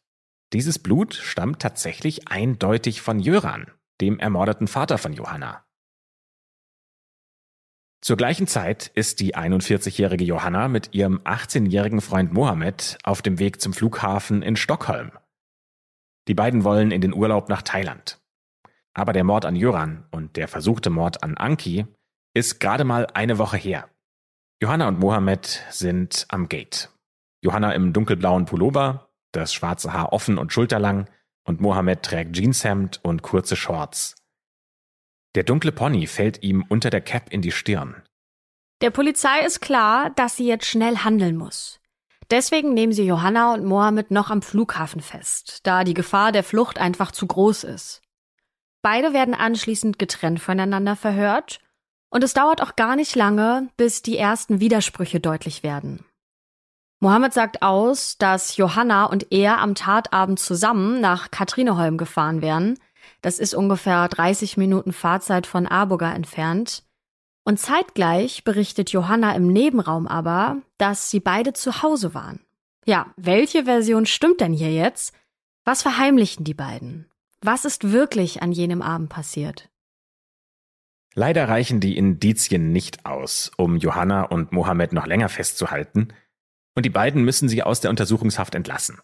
Dieses 0.52 0.78
Blut 0.78 1.14
stammt 1.14 1.60
tatsächlich 1.60 2.28
eindeutig 2.28 3.00
von 3.00 3.18
Jöran, 3.18 3.70
dem 4.00 4.20
ermordeten 4.20 4.68
Vater 4.68 4.98
von 4.98 5.12
Johanna. 5.12 5.64
Zur 8.00 8.16
gleichen 8.16 8.46
Zeit 8.46 8.86
ist 8.94 9.18
die 9.18 9.34
41-jährige 9.34 10.22
Johanna 10.22 10.68
mit 10.68 10.94
ihrem 10.94 11.18
18-jährigen 11.22 12.00
Freund 12.00 12.32
Mohammed 12.32 12.98
auf 13.02 13.20
dem 13.20 13.40
Weg 13.40 13.60
zum 13.60 13.72
Flughafen 13.72 14.42
in 14.42 14.54
Stockholm. 14.54 15.10
Die 16.28 16.34
beiden 16.34 16.62
wollen 16.62 16.92
in 16.92 17.00
den 17.00 17.12
Urlaub 17.12 17.48
nach 17.48 17.62
Thailand. 17.62 18.20
Aber 18.94 19.12
der 19.12 19.24
Mord 19.24 19.44
an 19.44 19.56
Jöran 19.56 20.06
und 20.12 20.36
der 20.36 20.46
versuchte 20.46 20.88
Mord 20.88 21.24
an 21.24 21.36
Anki 21.36 21.86
ist 22.32 22.60
gerade 22.60 22.84
mal 22.84 23.08
eine 23.14 23.38
Woche 23.38 23.56
her. 23.56 23.90
Johanna 24.62 24.88
und 24.88 24.98
Mohammed 24.98 25.62
sind 25.70 26.24
am 26.30 26.48
Gate. 26.48 26.88
Johanna 27.42 27.72
im 27.72 27.92
dunkelblauen 27.92 28.46
Pullover, 28.46 29.10
das 29.32 29.52
schwarze 29.52 29.92
Haar 29.92 30.14
offen 30.14 30.38
und 30.38 30.50
schulterlang 30.50 31.10
und 31.44 31.60
Mohammed 31.60 32.02
trägt 32.02 32.34
Jeanshemd 32.34 33.00
und 33.04 33.20
kurze 33.20 33.54
Shorts. 33.54 34.16
Der 35.34 35.44
dunkle 35.44 35.72
Pony 35.72 36.06
fällt 36.06 36.42
ihm 36.42 36.64
unter 36.70 36.88
der 36.88 37.02
Cap 37.02 37.30
in 37.30 37.42
die 37.42 37.52
Stirn. 37.52 38.02
Der 38.80 38.90
Polizei 38.90 39.40
ist 39.44 39.60
klar, 39.60 40.08
dass 40.16 40.36
sie 40.36 40.46
jetzt 40.46 40.66
schnell 40.66 40.98
handeln 40.98 41.36
muss. 41.36 41.78
Deswegen 42.30 42.72
nehmen 42.72 42.94
sie 42.94 43.04
Johanna 43.04 43.52
und 43.52 43.66
Mohammed 43.66 44.10
noch 44.10 44.30
am 44.30 44.40
Flughafen 44.40 45.02
fest, 45.02 45.66
da 45.66 45.84
die 45.84 45.94
Gefahr 45.94 46.32
der 46.32 46.42
Flucht 46.42 46.78
einfach 46.78 47.12
zu 47.12 47.26
groß 47.26 47.64
ist. 47.64 48.00
Beide 48.80 49.12
werden 49.12 49.34
anschließend 49.34 49.98
getrennt 49.98 50.40
voneinander 50.40 50.96
verhört 50.96 51.60
und 52.10 52.24
es 52.24 52.34
dauert 52.34 52.62
auch 52.62 52.76
gar 52.76 52.96
nicht 52.96 53.14
lange, 53.14 53.68
bis 53.76 54.02
die 54.02 54.16
ersten 54.16 54.60
Widersprüche 54.60 55.20
deutlich 55.20 55.62
werden. 55.62 56.04
Mohammed 57.00 57.34
sagt 57.34 57.62
aus, 57.62 58.16
dass 58.16 58.56
Johanna 58.56 59.04
und 59.04 59.30
er 59.30 59.58
am 59.58 59.74
Tatabend 59.74 60.40
zusammen 60.40 61.00
nach 61.00 61.30
Katrineholm 61.30 61.98
gefahren 61.98 62.40
wären. 62.40 62.78
Das 63.20 63.38
ist 63.38 63.54
ungefähr 63.54 64.08
30 64.08 64.56
Minuten 64.56 64.92
Fahrzeit 64.92 65.46
von 65.46 65.66
Arburger 65.66 66.14
entfernt. 66.14 66.84
Und 67.44 67.60
zeitgleich 67.60 68.44
berichtet 68.44 68.90
Johanna 68.90 69.34
im 69.34 69.46
Nebenraum 69.46 70.08
aber, 70.08 70.56
dass 70.78 71.10
sie 71.10 71.20
beide 71.20 71.52
zu 71.52 71.82
Hause 71.82 72.14
waren. 72.14 72.40
Ja, 72.86 73.12
welche 73.16 73.64
Version 73.64 74.06
stimmt 74.06 74.40
denn 74.40 74.52
hier 74.52 74.72
jetzt? 74.72 75.14
Was 75.64 75.82
verheimlichen 75.82 76.44
die 76.44 76.54
beiden? 76.54 77.10
Was 77.42 77.64
ist 77.64 77.92
wirklich 77.92 78.42
an 78.42 78.52
jenem 78.52 78.80
Abend 78.80 79.10
passiert? 79.10 79.68
Leider 81.18 81.48
reichen 81.48 81.80
die 81.80 81.96
Indizien 81.96 82.72
nicht 82.72 83.06
aus, 83.06 83.50
um 83.56 83.78
Johanna 83.78 84.24
und 84.24 84.52
Mohammed 84.52 84.92
noch 84.92 85.06
länger 85.06 85.30
festzuhalten, 85.30 86.08
und 86.74 86.84
die 86.84 86.90
beiden 86.90 87.24
müssen 87.24 87.48
sie 87.48 87.62
aus 87.62 87.80
der 87.80 87.88
Untersuchungshaft 87.88 88.54
entlassen. 88.54 89.00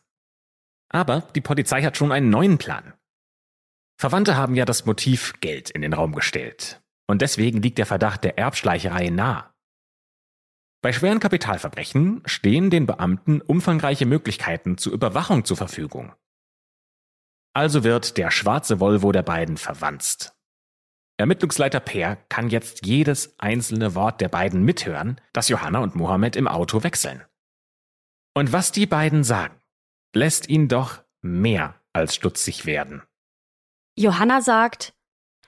Aber 0.90 1.23
die 1.35 1.40
Polizei 1.40 1.83
hat 1.83 1.97
schon 1.97 2.12
einen 2.12 2.28
neuen 2.28 2.59
Plan. 2.59 2.92
Verwandte 3.99 4.37
haben 4.37 4.54
ja 4.54 4.66
das 4.66 4.85
Motiv 4.85 5.40
Geld 5.40 5.71
in 5.71 5.81
den 5.81 5.95
Raum 5.95 6.14
gestellt, 6.14 6.83
und 7.07 7.23
deswegen 7.23 7.62
liegt 7.62 7.78
der 7.78 7.87
Verdacht 7.87 8.25
der 8.25 8.37
Erbschleicherei 8.37 9.09
nah. 9.09 9.54
Bei 10.83 10.92
schweren 10.92 11.19
Kapitalverbrechen 11.19 12.23
stehen 12.26 12.69
den 12.69 12.85
Beamten 12.85 13.40
umfangreiche 13.40 14.04
Möglichkeiten 14.04 14.76
zur 14.76 14.92
Überwachung 14.92 15.47
zur 15.47 15.57
Verfügung. 15.57 16.12
Also 17.54 17.85
wird 17.85 18.19
der 18.19 18.31
schwarze 18.31 18.81
Volvo 18.81 19.12
der 19.12 19.23
beiden 19.23 19.57
verwanzt. 19.57 20.37
Ermittlungsleiter 21.19 21.81
Peer 21.81 22.16
kann 22.28 22.49
jetzt 22.49 22.87
jedes 22.87 23.38
einzelne 23.38 23.95
Wort 23.95 24.21
der 24.21 24.28
beiden 24.28 24.62
mithören, 24.62 25.21
das 25.33 25.49
Johanna 25.49 25.81
und 25.81 25.95
Mohammed 25.95 26.37
im 26.37 26.49
Auto 26.49 26.83
wechseln. 26.83 27.23
Und 28.35 28.52
was 28.52 28.73
die 28.73 28.87
beiden 28.87 29.25
sagen, 29.25 29.61
lässt 30.14 30.49
ihn 30.49 30.69
doch 30.69 31.02
mehr 31.21 31.81
als 31.92 32.14
stutzig 32.14 32.66
werden. 32.66 33.02
Johanna 33.97 34.40
sagt, 34.40 34.95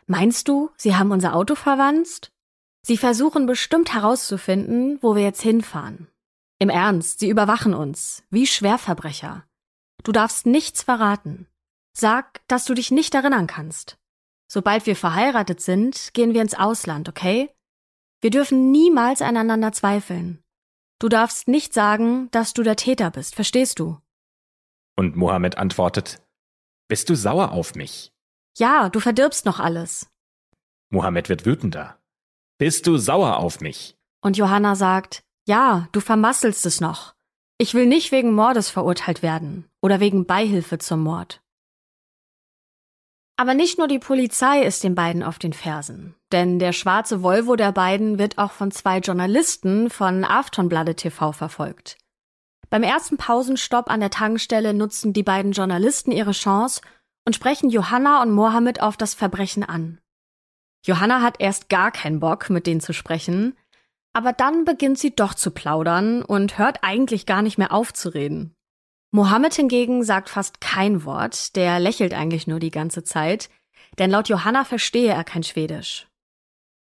Meinst 0.07 0.49
du, 0.49 0.71
sie 0.77 0.97
haben 0.97 1.13
unser 1.13 1.35
Auto 1.35 1.55
verwanzt? 1.55 2.31
Sie 2.83 2.99
versuchen 2.99 3.47
bestimmt 3.47 3.95
herauszufinden, 3.95 4.99
wo 5.01 5.17
wir 5.17 5.23
jetzt 5.23 5.41
hinfahren. 5.41 6.09
Im 6.59 6.69
Ernst, 6.69 7.21
sie 7.21 7.31
überwachen 7.31 7.73
uns, 7.73 8.23
wie 8.31 8.47
Schwerverbrecher. 8.47 9.45
Du 10.03 10.13
darfst 10.13 10.45
nichts 10.45 10.83
verraten. 10.83 11.47
Sag, 11.97 12.47
dass 12.49 12.67
du 12.67 12.75
dich 12.75 12.91
nicht 12.91 13.15
erinnern 13.15 13.47
kannst. 13.47 13.97
Sobald 14.47 14.87
wir 14.87 14.97
verheiratet 14.97 15.61
sind, 15.61 16.13
gehen 16.15 16.35
wir 16.35 16.43
ins 16.43 16.55
Ausland, 16.55 17.09
okay? 17.09 17.51
Wir 18.21 18.31
dürfen 18.31 18.71
niemals 18.71 19.23
einander 19.23 19.73
zweifeln. 19.73 20.43
Du 20.99 21.09
darfst 21.09 21.49
nicht 21.49 21.75
sagen, 21.75 22.31
dass 22.31 22.55
du 22.55 22.63
der 22.63 22.77
Täter 22.77 23.11
bist, 23.11 23.35
verstehst 23.35 23.79
du? 23.79 23.99
Und 24.97 25.17
Mohammed 25.17 25.59
antwortet, 25.59 26.23
Bist 26.89 27.11
du 27.11 27.15
sauer 27.17 27.53
auf 27.53 27.75
mich? 27.75 28.13
Ja, 28.57 28.89
du 28.89 29.01
verdirbst 29.01 29.45
noch 29.45 29.59
alles. 29.59 30.09
Mohammed 30.91 31.29
wird 31.29 31.45
wütender. 31.45 31.99
Bist 32.59 32.87
du 32.87 32.97
sauer 32.97 33.39
auf 33.39 33.61
mich? 33.61 33.97
Und 34.23 34.37
Johanna 34.37 34.77
sagt, 34.77 35.25
ja, 35.47 35.89
du 35.93 36.01
vermasselst 36.01 36.65
es 36.65 36.81
noch. 36.81 37.15
Ich 37.59 37.75
will 37.75 37.87
nicht 37.87 38.13
wegen 38.13 38.33
Mordes 38.33 38.71
verurteilt 38.71 39.23
werden 39.23 39.69
oder 39.83 40.01
wegen 40.01 40.25
Beihilfe 40.25 40.79
zum 40.79 41.03
Mord. 41.03 41.43
Aber 43.37 43.55
nicht 43.55 43.79
nur 43.79 43.89
die 43.89 43.99
Polizei 43.99 44.63
ist 44.63 44.85
den 44.85 44.95
beiden 44.95 45.23
auf 45.23 45.39
den 45.39 45.53
Fersen. 45.53 46.15
Denn 46.31 46.59
der 46.59 46.73
schwarze 46.73 47.23
Volvo 47.23 47.57
der 47.57 47.73
beiden 47.73 48.19
wird 48.19 48.39
auch 48.39 48.53
von 48.53 48.71
zwei 48.71 48.99
Journalisten 48.99 49.91
von 49.91 50.25
Aftonbladet 50.25 50.99
TV 50.99 51.33
verfolgt. 51.33 51.97
Beim 52.71 52.83
ersten 52.83 53.17
Pausenstopp 53.17 53.91
an 53.91 54.01
der 54.01 54.11
Tankstelle 54.11 54.73
nutzen 54.73 55.13
die 55.13 55.23
beiden 55.23 55.53
Journalisten 55.53 56.13
ihre 56.13 56.33
Chance 56.33 56.81
und 57.25 57.35
sprechen 57.35 57.71
Johanna 57.71 58.23
und 58.23 58.33
Mohammed 58.33 58.83
auf 58.83 58.97
das 58.97 59.15
Verbrechen 59.15 59.65
an. 59.65 60.01
Johanna 60.85 61.23
hat 61.23 61.37
erst 61.41 61.69
gar 61.69 61.91
keinen 61.91 62.21
Bock, 62.21 62.51
mit 62.51 62.67
denen 62.67 62.81
zu 62.81 62.93
sprechen, 62.93 63.57
aber 64.13 64.33
dann 64.33 64.65
beginnt 64.65 64.99
sie 64.99 65.15
doch 65.15 65.35
zu 65.35 65.51
plaudern 65.51 66.23
und 66.23 66.59
hört 66.59 66.79
eigentlich 66.83 67.27
gar 67.27 67.43
nicht 67.43 67.59
mehr 67.59 67.73
auf 67.73 67.93
zu 67.93 68.11
reden. 68.11 68.55
Mohammed 69.15 69.55
hingegen 69.55 70.03
sagt 70.03 70.29
fast 70.29 70.61
kein 70.61 71.05
Wort, 71.05 71.55
der 71.55 71.79
lächelt 71.79 72.13
eigentlich 72.13 72.49
nur 72.49 72.59
die 72.59 72.73
ganze 72.73 73.05
Zeit, 73.05 73.49
denn 73.97 74.11
laut 74.11 74.29
Johanna 74.29 74.65
verstehe 74.65 75.13
er 75.13 75.23
kein 75.23 75.45
Schwedisch. 75.45 76.09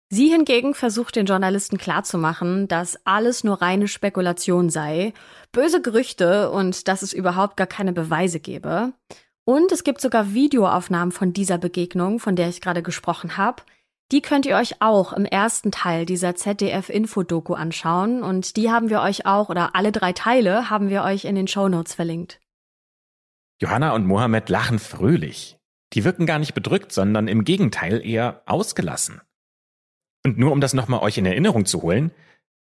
Sie 0.09 0.27
hingegen 0.27 0.73
versucht 0.73 1.15
den 1.15 1.25
Journalisten 1.25 1.77
klarzumachen, 1.77 2.67
dass 2.67 2.99
alles 3.05 3.45
nur 3.45 3.61
reine 3.61 3.87
Spekulation 3.87 4.69
sei, 4.69 5.13
böse 5.53 5.81
Gerüchte 5.81 6.51
und 6.51 6.89
dass 6.89 7.01
es 7.01 7.13
überhaupt 7.13 7.55
gar 7.55 7.65
keine 7.65 7.93
Beweise 7.93 8.41
gebe. 8.41 8.91
Und 9.45 9.71
es 9.71 9.85
gibt 9.85 10.01
sogar 10.01 10.33
Videoaufnahmen 10.33 11.13
von 11.13 11.31
dieser 11.31 11.57
Begegnung, 11.57 12.19
von 12.19 12.35
der 12.35 12.49
ich 12.49 12.59
gerade 12.59 12.83
gesprochen 12.83 13.37
habe. 13.37 13.63
Die 14.11 14.21
könnt 14.21 14.45
ihr 14.45 14.55
euch 14.55 14.81
auch 14.81 15.11
im 15.11 15.25
ersten 15.25 15.69
Teil 15.71 16.05
dieser 16.05 16.33
ZDF-Infodoku 16.33 17.53
anschauen 17.53 18.23
und 18.23 18.55
die 18.55 18.71
haben 18.71 18.89
wir 18.89 19.01
euch 19.01 19.25
auch, 19.25 19.49
oder 19.49 19.75
alle 19.75 19.91
drei 19.91 20.13
Teile 20.13 20.69
haben 20.69 20.89
wir 20.89 21.03
euch 21.03 21.25
in 21.25 21.35
den 21.35 21.47
Show 21.47 21.67
Notes 21.67 21.93
verlinkt. 21.93 22.39
Johanna 23.59 23.93
und 23.93 24.05
Mohammed 24.05 24.47
lachen 24.47 24.79
fröhlich. 24.79 25.57
Die 25.93 26.05
wirken 26.05 26.25
gar 26.25 26.39
nicht 26.39 26.53
bedrückt, 26.53 26.93
sondern 26.93 27.27
im 27.27 27.43
Gegenteil 27.43 28.05
eher 28.05 28.43
ausgelassen. 28.45 29.21
Und 30.23 30.37
nur 30.37 30.51
um 30.53 30.61
das 30.61 30.73
nochmal 30.73 31.01
euch 31.01 31.17
in 31.17 31.25
Erinnerung 31.25 31.65
zu 31.65 31.81
holen, 31.81 32.11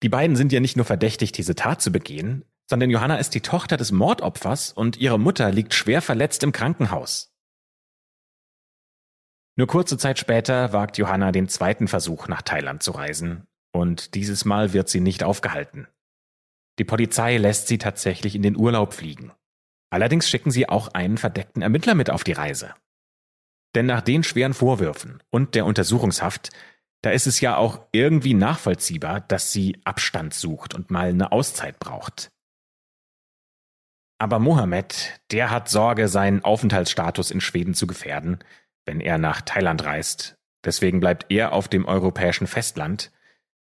die 0.03 0.09
beiden 0.09 0.35
sind 0.35 0.53
ja 0.53 0.61
nicht 0.61 0.77
nur 0.77 0.87
verdächtig, 0.87 1.31
diese 1.33 1.55
Tat 1.55 1.81
zu 1.81 1.93
begehen, 1.93 2.45
sondern 2.69 2.91
Johanna 2.91 3.17
ist 3.17 3.35
die 3.35 3.41
Tochter 3.41 3.77
des 3.77 3.93
Mordopfers 3.93 4.73
und 4.73 4.97
ihre 4.97 5.19
Mutter 5.19 5.53
liegt 5.53 5.75
schwer 5.75 6.03
verletzt 6.03 6.43
im 6.43 6.53
Krankenhaus. 6.53 7.33
Nur 9.59 9.67
kurze 9.67 9.99
Zeit 9.99 10.21
später 10.21 10.73
wagt 10.73 10.99
Johanna 10.99 11.33
den 11.33 11.49
zweiten 11.49 11.89
Versuch, 11.89 12.29
nach 12.29 12.43
Thailand 12.43 12.81
zu 12.81 12.93
reisen, 12.93 13.49
und 13.73 14.15
dieses 14.15 14.45
Mal 14.45 14.73
wird 14.73 14.89
sie 14.89 15.01
nicht 15.01 15.25
aufgehalten. 15.25 15.89
Die 16.79 16.85
Polizei 16.85 17.39
lässt 17.39 17.67
sie 17.67 17.79
tatsächlich 17.79 18.37
in 18.37 18.43
den 18.43 18.57
Urlaub 18.57 18.95
fliegen. 18.95 19.33
Allerdings 19.91 20.31
schicken 20.31 20.53
sie 20.53 20.69
auch 20.69 20.95
einen 20.95 21.19
verdeckten 21.19 21.61
Ermittler 21.61 21.97
mit 21.97 22.09
auf 22.09 22.23
die 22.23 22.33
Reise. 22.33 22.73
Denn 23.75 23.87
nach 23.87 24.01
den 24.01 24.23
schweren 24.23 24.55
Vorwürfen 24.55 25.25
und 25.29 25.57
der 25.57 25.67
Untersuchungshaft, 25.67 26.51
da 27.03 27.11
ist 27.11 27.27
es 27.27 27.41
ja 27.41 27.57
auch 27.57 27.81
irgendwie 27.91 28.35
nachvollziehbar, 28.35 29.23
dass 29.23 29.51
sie 29.51 29.81
Abstand 29.83 30.35
sucht 30.35 30.73
und 30.73 30.93
mal 30.93 31.09
eine 31.09 31.33
Auszeit 31.33 31.81
braucht. 31.81 32.31
Aber 34.21 34.39
Mohammed, 34.39 35.21
der 35.33 35.51
hat 35.51 35.69
Sorge, 35.69 36.07
seinen 36.07 36.45
Aufenthaltsstatus 36.45 37.33
in 37.33 37.41
Schweden 37.41 37.75
zu 37.75 37.89
gefährden, 37.89 38.39
wenn 38.89 39.01
er 39.03 39.19
nach 39.19 39.43
Thailand 39.43 39.85
reist. 39.85 40.39
Deswegen 40.65 40.99
bleibt 40.99 41.27
er 41.29 41.53
auf 41.53 41.69
dem 41.69 41.85
europäischen 41.85 42.47
Festland. 42.47 43.13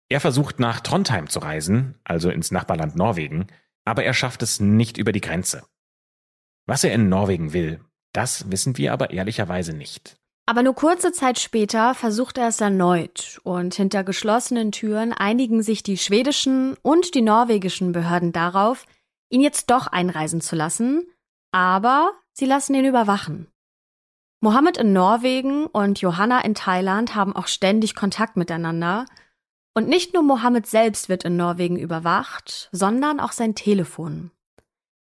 Er 0.09 0.19
versucht 0.19 0.59
nach 0.59 0.81
Trondheim 0.81 1.29
zu 1.29 1.38
reisen, 1.38 1.95
also 2.02 2.29
ins 2.29 2.50
Nachbarland 2.50 2.97
Norwegen, 2.97 3.47
aber 3.85 4.02
er 4.02 4.14
schafft 4.14 4.43
es 4.43 4.59
nicht 4.59 4.99
über 4.99 5.12
die 5.12 5.21
Grenze. 5.21 5.62
Was 6.67 6.83
er 6.83 6.93
in 6.93 7.09
Norwegen 7.09 7.52
will, 7.52 7.81
das 8.12 8.50
wissen 8.50 8.76
wir 8.76 8.93
aber 8.93 9.11
ehrlicherweise 9.11 9.73
nicht. 9.73 10.17
Aber 10.45 10.64
nur 10.64 10.75
kurze 10.75 11.12
Zeit 11.12 11.38
später 11.38 11.95
versucht 11.95 12.37
er 12.37 12.49
es 12.49 12.61
erneut 12.61 13.41
und 13.45 13.75
hinter 13.75 14.02
geschlossenen 14.02 14.73
Türen 14.73 15.12
einigen 15.12 15.62
sich 15.62 15.85
die 15.85 15.99
schwedischen 15.99 16.76
und 16.83 17.14
die 17.14 17.23
norwegischen 17.23 17.93
Behörden 17.93 18.33
darauf, 18.33 18.87
ihn 19.31 19.41
jetzt 19.41 19.71
doch 19.71 19.87
einreisen 19.87 20.41
zu 20.41 20.57
lassen, 20.57 21.07
aber 21.52 22.11
sie 22.33 22.47
lassen 22.47 22.75
ihn 22.75 22.87
überwachen. 22.87 23.51
Mohammed 24.44 24.76
in 24.76 24.92
Norwegen 24.92 25.66
und 25.66 26.00
Johanna 26.00 26.40
in 26.40 26.56
Thailand 26.56 27.14
haben 27.14 27.37
auch 27.37 27.46
ständig 27.46 27.94
Kontakt 27.94 28.37
miteinander. 28.37 29.06
Und 29.72 29.88
nicht 29.88 30.14
nur 30.14 30.25
Mohammed 30.25 30.66
selbst 30.66 31.08
wird 31.08 31.22
in 31.22 31.37
Norwegen 31.37 31.78
überwacht, 31.78 32.68
sondern 32.72 33.20
auch 33.20 33.30
sein 33.30 33.54
Telefon. 33.54 34.32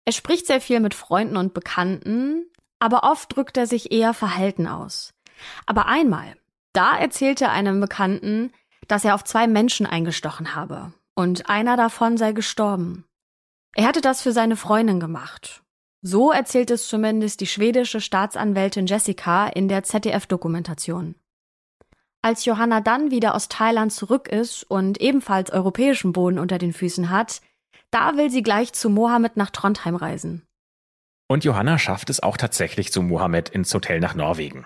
Er 0.05 0.13
spricht 0.13 0.45
sehr 0.45 0.61
viel 0.61 0.79
mit 0.79 0.93
Freunden 0.93 1.35
und 1.35 1.55
Bekannten, 1.55 2.45
aber 2.77 3.03
oft 3.03 3.35
drückt 3.35 3.57
er 3.57 3.65
sich 3.65 3.91
eher 3.91 4.13
verhalten 4.13 4.67
aus. 4.67 5.15
Aber 5.65 5.87
einmal, 5.87 6.35
da 6.71 6.95
erzählte 6.95 7.49
einem 7.49 7.81
Bekannten, 7.81 8.53
dass 8.87 9.03
er 9.03 9.15
auf 9.15 9.23
zwei 9.23 9.47
Menschen 9.47 9.87
eingestochen 9.87 10.53
habe 10.53 10.93
und 11.15 11.49
einer 11.49 11.75
davon 11.75 12.17
sei 12.17 12.33
gestorben. 12.33 13.05
Er 13.73 13.87
hatte 13.87 14.01
das 14.01 14.21
für 14.21 14.31
seine 14.31 14.57
Freundin 14.57 14.99
gemacht. 14.99 15.62
So 16.05 16.33
erzählt 16.33 16.69
es 16.69 16.89
zumindest 16.89 17.39
die 17.39 17.48
schwedische 17.48 18.01
Staatsanwältin 18.01 18.88
Jessica 18.88 19.48
in 19.48 19.69
der 19.69 19.83
ZDF-Dokumentation. 19.83 21.15
Als 22.22 22.43
Johanna 22.43 22.81
dann 22.81 23.10
wieder 23.10 23.36
aus 23.36 23.48
Thailand 23.48 23.93
zurück 23.93 24.27
ist 24.27 24.63
und 24.63 25.00
ebenfalls 25.00 25.50
europäischen 25.50 26.12
Boden 26.12 26.39
unter 26.39 26.57
den 26.57 26.74
Füßen 26.74 27.10
hat, 27.10 27.41
da 27.89 28.17
will 28.17 28.29
sie 28.29 28.43
gleich 28.43 28.74
zu 28.74 28.89
Mohammed 28.89 29.38
nach 29.38 29.50
Trondheim 29.50 29.95
reisen. 29.95 30.45
Und 31.29 31.45
Johanna 31.45 31.79
schafft 31.79 32.10
es 32.10 32.22
auch 32.22 32.36
tatsächlich 32.36 32.91
zu 32.91 33.01
Mohammed 33.01 33.48
ins 33.48 33.74
Hotel 33.74 34.01
nach 34.01 34.13
Norwegen. 34.13 34.65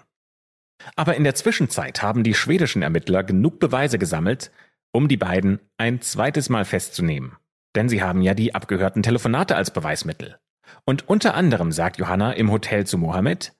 Aber 0.95 1.15
in 1.15 1.23
der 1.23 1.35
Zwischenzeit 1.35 2.01
haben 2.01 2.23
die 2.23 2.33
schwedischen 2.33 2.81
Ermittler 2.81 3.23
genug 3.23 3.59
Beweise 3.59 3.99
gesammelt, 3.99 4.51
um 4.91 5.07
die 5.07 5.17
beiden 5.17 5.59
ein 5.77 6.01
zweites 6.01 6.49
Mal 6.49 6.65
festzunehmen. 6.65 7.35
Denn 7.75 7.89
sie 7.89 8.01
haben 8.01 8.23
ja 8.23 8.33
die 8.33 8.55
abgehörten 8.55 9.03
Telefonate 9.03 9.55
als 9.55 9.69
Beweismittel. 9.69 10.39
Und 10.85 11.07
unter 11.09 11.33
anderem 11.33 11.71
sagt 11.71 11.97
Johanna 11.97 12.33
im 12.33 12.51
Hotel 12.51 12.85
zu 12.85 12.97
Mohammed, 12.97 13.55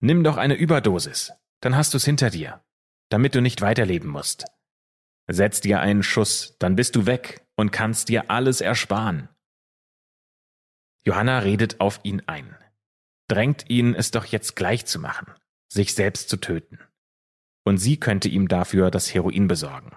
nimm 0.00 0.24
doch 0.24 0.36
eine 0.36 0.54
Überdosis, 0.54 1.32
dann 1.60 1.76
hast 1.76 1.94
du's 1.94 2.04
hinter 2.04 2.30
dir, 2.30 2.64
damit 3.08 3.34
du 3.34 3.40
nicht 3.40 3.62
weiterleben 3.62 4.10
musst. 4.10 4.44
Setz 5.28 5.60
dir 5.60 5.80
einen 5.80 6.02
Schuss, 6.02 6.56
dann 6.58 6.76
bist 6.76 6.94
du 6.96 7.06
weg 7.06 7.46
und 7.56 7.72
kannst 7.72 8.08
dir 8.08 8.30
alles 8.30 8.60
ersparen. 8.60 9.28
Johanna 11.04 11.38
redet 11.40 11.80
auf 11.80 12.00
ihn 12.02 12.22
ein, 12.26 12.56
drängt 13.28 13.68
ihn, 13.68 13.94
es 13.94 14.10
doch 14.10 14.24
jetzt 14.24 14.56
gleich 14.56 14.86
zu 14.86 14.98
machen, 14.98 15.32
sich 15.68 15.94
selbst 15.94 16.28
zu 16.28 16.36
töten. 16.36 16.78
Und 17.64 17.78
sie 17.78 17.98
könnte 17.98 18.28
ihm 18.28 18.48
dafür 18.48 18.90
das 18.90 19.12
Heroin 19.12 19.48
besorgen. 19.48 19.96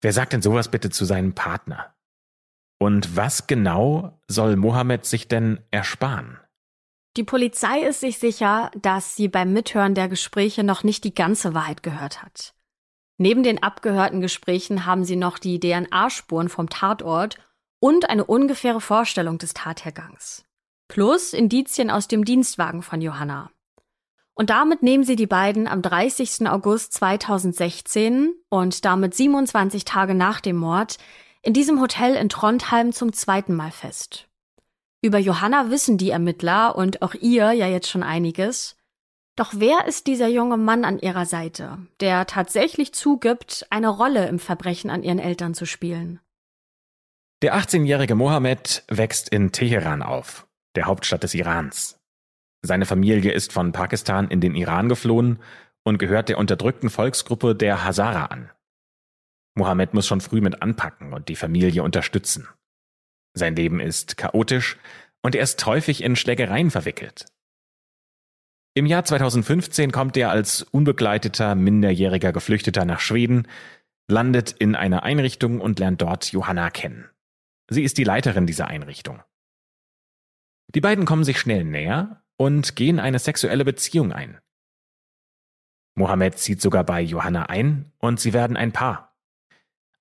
Wer 0.00 0.12
sagt 0.12 0.32
denn 0.32 0.42
sowas 0.42 0.70
bitte 0.70 0.90
zu 0.90 1.04
seinem 1.04 1.34
Partner? 1.34 1.96
Und 2.82 3.16
was 3.16 3.46
genau 3.46 4.18
soll 4.26 4.56
Mohammed 4.56 5.06
sich 5.06 5.28
denn 5.28 5.60
ersparen? 5.70 6.40
Die 7.16 7.22
Polizei 7.22 7.78
ist 7.78 8.00
sich 8.00 8.18
sicher, 8.18 8.72
dass 8.74 9.14
sie 9.14 9.28
beim 9.28 9.52
Mithören 9.52 9.94
der 9.94 10.08
Gespräche 10.08 10.64
noch 10.64 10.82
nicht 10.82 11.04
die 11.04 11.14
ganze 11.14 11.54
Wahrheit 11.54 11.84
gehört 11.84 12.24
hat. 12.24 12.54
Neben 13.18 13.44
den 13.44 13.62
abgehörten 13.62 14.20
Gesprächen 14.20 14.84
haben 14.84 15.04
sie 15.04 15.14
noch 15.14 15.38
die 15.38 15.60
DNA-Spuren 15.60 16.48
vom 16.48 16.68
Tatort 16.68 17.38
und 17.78 18.10
eine 18.10 18.24
ungefähre 18.24 18.80
Vorstellung 18.80 19.38
des 19.38 19.54
Tathergangs. 19.54 20.44
Plus 20.88 21.34
Indizien 21.34 21.88
aus 21.88 22.08
dem 22.08 22.24
Dienstwagen 22.24 22.82
von 22.82 23.00
Johanna. 23.00 23.52
Und 24.34 24.50
damit 24.50 24.82
nehmen 24.82 25.04
sie 25.04 25.14
die 25.14 25.28
beiden 25.28 25.68
am 25.68 25.82
30. 25.82 26.48
August 26.48 26.94
2016 26.94 28.34
und 28.48 28.84
damit 28.84 29.14
27 29.14 29.84
Tage 29.84 30.16
nach 30.16 30.40
dem 30.40 30.56
Mord 30.56 30.98
in 31.42 31.52
diesem 31.52 31.80
Hotel 31.80 32.14
in 32.14 32.28
Trondheim 32.28 32.92
zum 32.92 33.12
zweiten 33.12 33.54
Mal 33.54 33.72
fest. 33.72 34.28
Über 35.02 35.18
Johanna 35.18 35.70
wissen 35.70 35.98
die 35.98 36.10
Ermittler 36.10 36.76
und 36.76 37.02
auch 37.02 37.14
ihr 37.14 37.52
ja 37.52 37.66
jetzt 37.66 37.88
schon 37.88 38.04
einiges. 38.04 38.76
Doch 39.34 39.52
wer 39.56 39.86
ist 39.86 40.06
dieser 40.06 40.28
junge 40.28 40.56
Mann 40.56 40.84
an 40.84 41.00
ihrer 41.00 41.26
Seite, 41.26 41.78
der 42.00 42.26
tatsächlich 42.26 42.92
zugibt, 42.94 43.66
eine 43.70 43.88
Rolle 43.88 44.28
im 44.28 44.38
Verbrechen 44.38 44.90
an 44.90 45.02
ihren 45.02 45.18
Eltern 45.18 45.54
zu 45.54 45.66
spielen? 45.66 46.20
Der 47.42 47.56
18-jährige 47.56 48.14
Mohammed 48.14 48.84
wächst 48.88 49.28
in 49.30 49.50
Teheran 49.50 50.02
auf, 50.02 50.46
der 50.76 50.84
Hauptstadt 50.84 51.24
des 51.24 51.34
Irans. 51.34 51.98
Seine 52.60 52.86
Familie 52.86 53.32
ist 53.32 53.52
von 53.52 53.72
Pakistan 53.72 54.28
in 54.28 54.40
den 54.40 54.54
Iran 54.54 54.88
geflohen 54.88 55.40
und 55.82 55.98
gehört 55.98 56.28
der 56.28 56.38
unterdrückten 56.38 56.90
Volksgruppe 56.90 57.56
der 57.56 57.84
Hazara 57.84 58.26
an. 58.26 58.50
Mohammed 59.54 59.94
muss 59.94 60.06
schon 60.06 60.20
früh 60.20 60.40
mit 60.40 60.62
anpacken 60.62 61.12
und 61.12 61.28
die 61.28 61.36
Familie 61.36 61.82
unterstützen. 61.82 62.48
Sein 63.34 63.56
Leben 63.56 63.80
ist 63.80 64.16
chaotisch 64.16 64.78
und 65.22 65.34
er 65.34 65.42
ist 65.42 65.64
häufig 65.66 66.02
in 66.02 66.16
Schlägereien 66.16 66.70
verwickelt. 66.70 67.26
Im 68.74 68.86
Jahr 68.86 69.04
2015 69.04 69.92
kommt 69.92 70.16
er 70.16 70.30
als 70.30 70.62
unbegleiteter, 70.62 71.54
minderjähriger 71.54 72.32
Geflüchteter 72.32 72.86
nach 72.86 73.00
Schweden, 73.00 73.46
landet 74.08 74.52
in 74.52 74.74
einer 74.74 75.02
Einrichtung 75.02 75.60
und 75.60 75.78
lernt 75.78 76.00
dort 76.00 76.32
Johanna 76.32 76.70
kennen. 76.70 77.08
Sie 77.68 77.82
ist 77.82 77.98
die 77.98 78.04
Leiterin 78.04 78.46
dieser 78.46 78.68
Einrichtung. 78.68 79.22
Die 80.74 80.80
beiden 80.80 81.04
kommen 81.04 81.24
sich 81.24 81.38
schnell 81.38 81.64
näher 81.64 82.22
und 82.36 82.76
gehen 82.76 82.98
eine 82.98 83.18
sexuelle 83.18 83.64
Beziehung 83.64 84.12
ein. 84.12 84.38
Mohammed 85.94 86.38
zieht 86.38 86.62
sogar 86.62 86.84
bei 86.84 87.02
Johanna 87.02 87.44
ein 87.46 87.92
und 87.98 88.20
sie 88.20 88.32
werden 88.32 88.56
ein 88.56 88.72
Paar. 88.72 89.11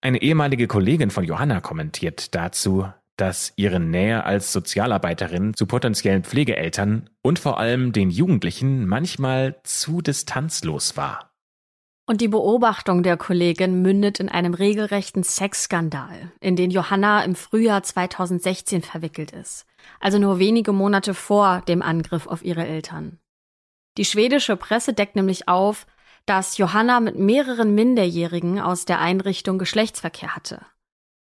Eine 0.04 0.22
ehemalige 0.24 0.68
Kollegin 0.68 1.12
von 1.12 1.24
Johanna 1.24 1.62
kommentiert 1.62 2.34
dazu, 2.34 2.88
dass 3.18 3.54
ihre 3.56 3.80
Nähe 3.80 4.24
als 4.24 4.52
Sozialarbeiterin 4.52 5.54
zu 5.54 5.68
potenziellen 5.68 6.24
Pflegeeltern 6.24 7.08
und 7.22 7.38
vor 7.38 7.60
allem 7.60 7.92
den 7.92 8.10
Jugendlichen 8.10 8.88
manchmal 8.88 9.60
zu 9.64 10.02
distanzlos 10.02 10.98
war. 10.98 11.32
Und 12.08 12.20
die 12.20 12.28
Beobachtung 12.28 13.04
der 13.04 13.16
Kollegin 13.16 13.84
mündet 13.84 14.20
in 14.20 14.28
einem 14.28 14.56
regelrechten 14.56 15.24
Sexskandal, 15.24 16.32
in 16.40 16.56
den 16.56 16.72
Johanna 16.72 17.24
im 17.24 17.36
Frühjahr 17.36 17.84
2016 17.84 18.82
verwickelt 18.82 19.32
ist, 19.32 19.68
also 20.00 20.18
nur 20.18 20.40
wenige 20.40 20.74
Monate 20.74 21.14
vor 21.14 21.62
dem 21.68 21.84
Angriff 21.84 22.26
auf 22.26 22.44
ihre 22.44 22.66
Eltern. 22.66 23.20
Die 24.00 24.06
schwedische 24.06 24.58
Presse 24.58 24.94
deckt 24.94 25.16
nämlich 25.16 25.48
auf, 25.48 25.86
dass 26.26 26.58
Johanna 26.58 27.00
mit 27.00 27.18
mehreren 27.18 27.76
Minderjährigen 27.76 28.60
aus 28.60 28.86
der 28.86 29.00
Einrichtung 29.00 29.58
Geschlechtsverkehr 29.58 30.36
hatte. 30.36 30.66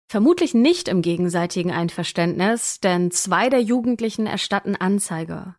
Vermutlich 0.08 0.54
nicht 0.54 0.88
im 0.88 1.02
gegenseitigen 1.02 1.72
Einverständnis, 1.72 2.80
denn 2.80 3.10
zwei 3.10 3.48
der 3.48 3.62
Jugendlichen 3.62 4.26
erstatten 4.26 4.76
Anzeige. 4.76 5.56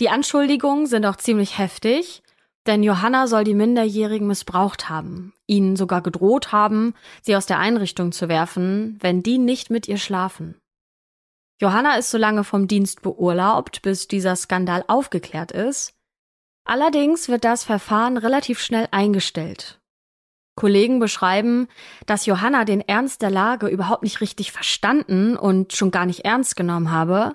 Die 0.00 0.08
Anschuldigungen 0.08 0.86
sind 0.86 1.06
auch 1.06 1.16
ziemlich 1.16 1.58
heftig 1.58 2.22
denn 2.66 2.82
Johanna 2.82 3.26
soll 3.26 3.44
die 3.44 3.54
Minderjährigen 3.54 4.26
missbraucht 4.26 4.88
haben, 4.88 5.32
ihnen 5.46 5.76
sogar 5.76 6.00
gedroht 6.00 6.52
haben, 6.52 6.94
sie 7.20 7.34
aus 7.34 7.46
der 7.46 7.58
Einrichtung 7.58 8.12
zu 8.12 8.28
werfen, 8.28 8.98
wenn 9.00 9.22
die 9.22 9.38
nicht 9.38 9.70
mit 9.70 9.88
ihr 9.88 9.98
schlafen. 9.98 10.56
Johanna 11.60 11.96
ist 11.96 12.10
so 12.10 12.18
lange 12.18 12.44
vom 12.44 12.68
Dienst 12.68 13.02
beurlaubt, 13.02 13.82
bis 13.82 14.08
dieser 14.08 14.36
Skandal 14.36 14.84
aufgeklärt 14.86 15.52
ist. 15.52 15.94
Allerdings 16.64 17.28
wird 17.28 17.44
das 17.44 17.64
Verfahren 17.64 18.16
relativ 18.16 18.60
schnell 18.60 18.88
eingestellt. 18.90 19.80
Kollegen 20.54 20.98
beschreiben, 21.00 21.68
dass 22.06 22.26
Johanna 22.26 22.64
den 22.64 22.80
Ernst 22.80 23.22
der 23.22 23.30
Lage 23.30 23.68
überhaupt 23.68 24.02
nicht 24.02 24.20
richtig 24.20 24.52
verstanden 24.52 25.36
und 25.36 25.72
schon 25.72 25.90
gar 25.90 26.06
nicht 26.06 26.24
ernst 26.24 26.56
genommen 26.56 26.90
habe 26.90 27.34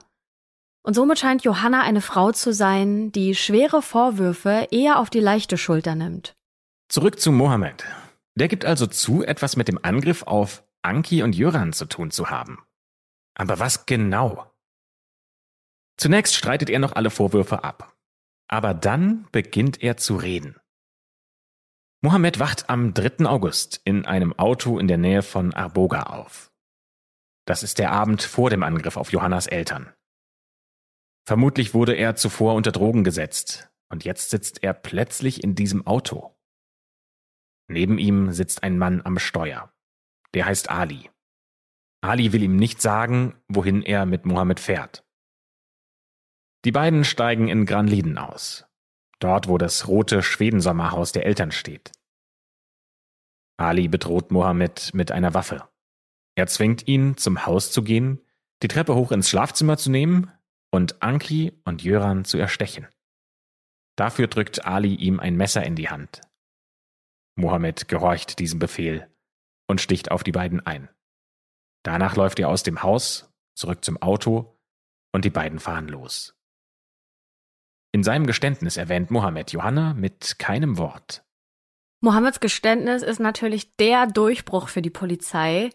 und 0.88 0.94
somit 0.94 1.20
scheint 1.20 1.44
Johanna 1.44 1.82
eine 1.82 2.00
Frau 2.00 2.32
zu 2.32 2.54
sein, 2.54 3.12
die 3.12 3.36
schwere 3.36 3.82
Vorwürfe 3.82 4.70
eher 4.72 5.00
auf 5.00 5.10
die 5.10 5.20
leichte 5.20 5.58
Schulter 5.58 5.96
nimmt. 5.96 6.34
Zurück 6.88 7.20
zu 7.20 7.34
Mohammed. 7.34 7.84
Der 8.36 8.48
gibt 8.48 8.63
also 8.63 8.88
zu, 8.88 9.22
etwas 9.22 9.58
mit 9.58 9.68
dem 9.68 9.84
Angriff 9.84 10.24
auf 10.24 10.63
Anki 10.84 11.24
und 11.24 11.36
Jöran 11.36 11.74
zu 11.74 11.88
tun 11.88 12.10
zu 12.10 12.30
haben. 12.30 12.63
Aber 13.36 13.60
was 13.60 13.86
genau? 13.86 14.50
Zunächst 15.98 16.36
streitet 16.36 16.70
er 16.70 16.80
noch 16.80 16.94
alle 16.94 17.10
Vorwürfe 17.10 17.66
ab. 17.66 17.94
Aber 18.48 18.74
dann 18.74 19.28
beginnt 19.32 19.84
er 19.84 19.98
zu 19.98 20.16
reden. 20.16 20.56
Mohammed 22.02 22.40
wacht 22.40 22.70
am 22.70 22.94
3. 22.94 23.26
August 23.26 23.82
in 23.84 24.06
einem 24.06 24.38
Auto 24.38 24.80
in 24.80 24.88
der 24.88 24.98
Nähe 24.98 25.24
von 25.24 25.54
Arboga 25.54 26.04
auf. 26.04 26.52
Das 27.46 27.64
ist 27.64 27.80
der 27.80 27.92
Abend 27.92 28.22
vor 28.22 28.50
dem 28.50 28.64
Angriff 28.64 28.98
auf 28.98 29.12
Johannas 29.12 29.48
Eltern. 29.48 29.94
Vermutlich 31.26 31.74
wurde 31.74 31.94
er 31.94 32.16
zuvor 32.16 32.54
unter 32.54 32.72
Drogen 32.72 33.04
gesetzt 33.04 33.70
und 33.90 34.06
jetzt 34.06 34.30
sitzt 34.30 34.64
er 34.64 34.74
plötzlich 34.74 35.44
in 35.44 35.56
diesem 35.56 35.86
Auto. 35.88 36.38
Neben 37.70 37.98
ihm 37.98 38.32
sitzt 38.32 38.64
ein 38.64 38.78
Mann 38.78 39.02
am 39.04 39.20
Steuer. 39.20 39.74
Der 40.34 40.46
heißt 40.46 40.70
Ali. 40.70 41.10
Ali 42.02 42.32
will 42.32 42.44
ihm 42.44 42.56
nicht 42.56 42.82
sagen, 42.82 43.36
wohin 43.48 43.82
er 43.82 44.06
mit 44.06 44.26
Mohammed 44.26 44.60
fährt. 44.60 45.04
Die 46.68 46.74
beiden 46.74 47.06
steigen 47.06 47.48
in 47.48 47.66
Granliden 47.66 48.18
aus, 48.18 48.66
dort 49.20 49.48
wo 49.48 49.58
das 49.58 49.88
rote 49.88 50.22
Schwedensommerhaus 50.22 51.14
der 51.14 51.26
Eltern 51.26 51.54
steht. 51.54 51.94
Ali 53.56 53.88
bedroht 53.88 54.32
Mohammed 54.32 54.94
mit 54.94 55.14
einer 55.14 55.34
Waffe. 55.34 55.70
Er 56.36 56.48
zwingt 56.48 56.86
ihn, 56.86 57.16
zum 57.16 57.46
Haus 57.46 57.72
zu 57.72 57.84
gehen, 57.84 58.20
die 58.64 58.68
Treppe 58.68 58.96
hoch 58.96 59.14
ins 59.14 59.30
Schlafzimmer 59.30 59.78
zu 59.78 59.90
nehmen 59.90 60.30
und 60.70 61.02
Anki 61.02 61.54
und 61.64 61.84
Jöran 61.84 62.26
zu 62.26 62.38
erstechen. 62.38 62.86
Dafür 63.96 64.28
drückt 64.28 64.66
Ali 64.66 64.94
ihm 64.94 65.22
ein 65.22 65.38
Messer 65.38 65.64
in 65.64 65.76
die 65.76 65.88
Hand. 65.88 66.20
Mohammed 67.38 67.88
gehorcht 67.88 68.40
diesem 68.40 68.60
Befehl 68.60 69.10
und 69.68 69.80
sticht 69.80 70.12
auf 70.12 70.22
die 70.22 70.34
beiden 70.34 70.60
ein. 70.66 70.90
Danach 71.84 72.18
läuft 72.18 72.40
er 72.40 72.50
aus 72.50 72.64
dem 72.64 72.84
Haus, 72.84 73.34
zurück 73.56 73.86
zum 73.86 74.02
Auto 74.02 74.60
und 75.14 75.24
die 75.24 75.30
beiden 75.30 75.62
fahren 75.62 75.88
los. 75.88 76.37
In 77.98 78.04
seinem 78.04 78.28
Geständnis 78.28 78.78
erwähnt 78.78 79.10
Mohammed 79.10 79.54
Johanna 79.54 79.96
mit 79.96 80.38
keinem 80.38 80.78
Wort. 80.78 81.24
Mohammeds 82.00 82.40
Geständnis 82.40 83.02
ist 83.02 83.20
natürlich 83.20 83.76
der 83.78 84.06
Durchbruch 84.06 84.68
für 84.68 84.84
die 84.84 84.92
Polizei. 84.92 85.72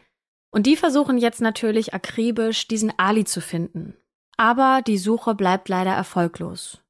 Und 0.52 0.66
die 0.66 0.76
versuchen 0.76 1.18
jetzt 1.18 1.40
natürlich 1.40 1.94
akribisch, 1.94 2.68
diesen 2.68 2.96
Ali 2.96 3.24
zu 3.24 3.40
finden. 3.40 3.96
Aber 4.36 4.82
die 4.86 4.98
Suche 4.98 5.34
bleibt 5.34 5.68
leider 5.68 5.90
erfolglos. 5.90 6.80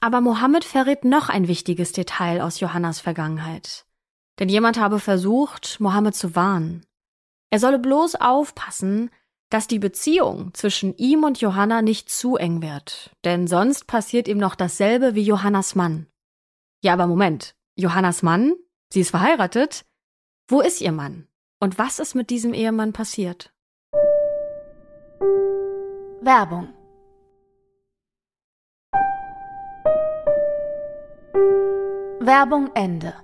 Aber 0.00 0.22
Mohammed 0.22 0.64
verrät 0.64 1.04
noch 1.04 1.28
ein 1.28 1.46
wichtiges 1.46 1.92
Detail 1.92 2.40
aus 2.40 2.58
Johannas 2.60 3.00
Vergangenheit. 3.00 3.84
Denn 4.38 4.48
jemand 4.48 4.80
habe 4.80 4.98
versucht, 4.98 5.78
Mohammed 5.78 6.14
zu 6.14 6.34
warnen. 6.34 6.86
Er 7.50 7.58
solle 7.58 7.80
bloß 7.80 8.14
aufpassen, 8.14 9.10
dass 9.50 9.66
die 9.66 9.78
Beziehung 9.78 10.54
zwischen 10.54 10.96
ihm 10.96 11.24
und 11.24 11.40
Johanna 11.40 11.82
nicht 11.82 12.08
zu 12.08 12.36
eng 12.36 12.62
wird, 12.62 13.10
denn 13.24 13.46
sonst 13.46 13.86
passiert 13.86 14.28
ihm 14.28 14.38
noch 14.38 14.54
dasselbe 14.54 15.14
wie 15.14 15.22
Johannas 15.22 15.74
Mann. 15.74 16.06
Ja, 16.82 16.94
aber 16.94 17.06
Moment, 17.06 17.54
Johannas 17.74 18.22
Mann? 18.22 18.54
Sie 18.92 19.00
ist 19.00 19.10
verheiratet? 19.10 19.84
Wo 20.48 20.60
ist 20.60 20.80
ihr 20.80 20.92
Mann? 20.92 21.26
Und 21.58 21.78
was 21.78 21.98
ist 21.98 22.14
mit 22.14 22.30
diesem 22.30 22.54
Ehemann 22.54 22.92
passiert? 22.92 23.52
Werbung 26.22 26.68
Werbung 32.22 32.70
Ende. 32.74 33.14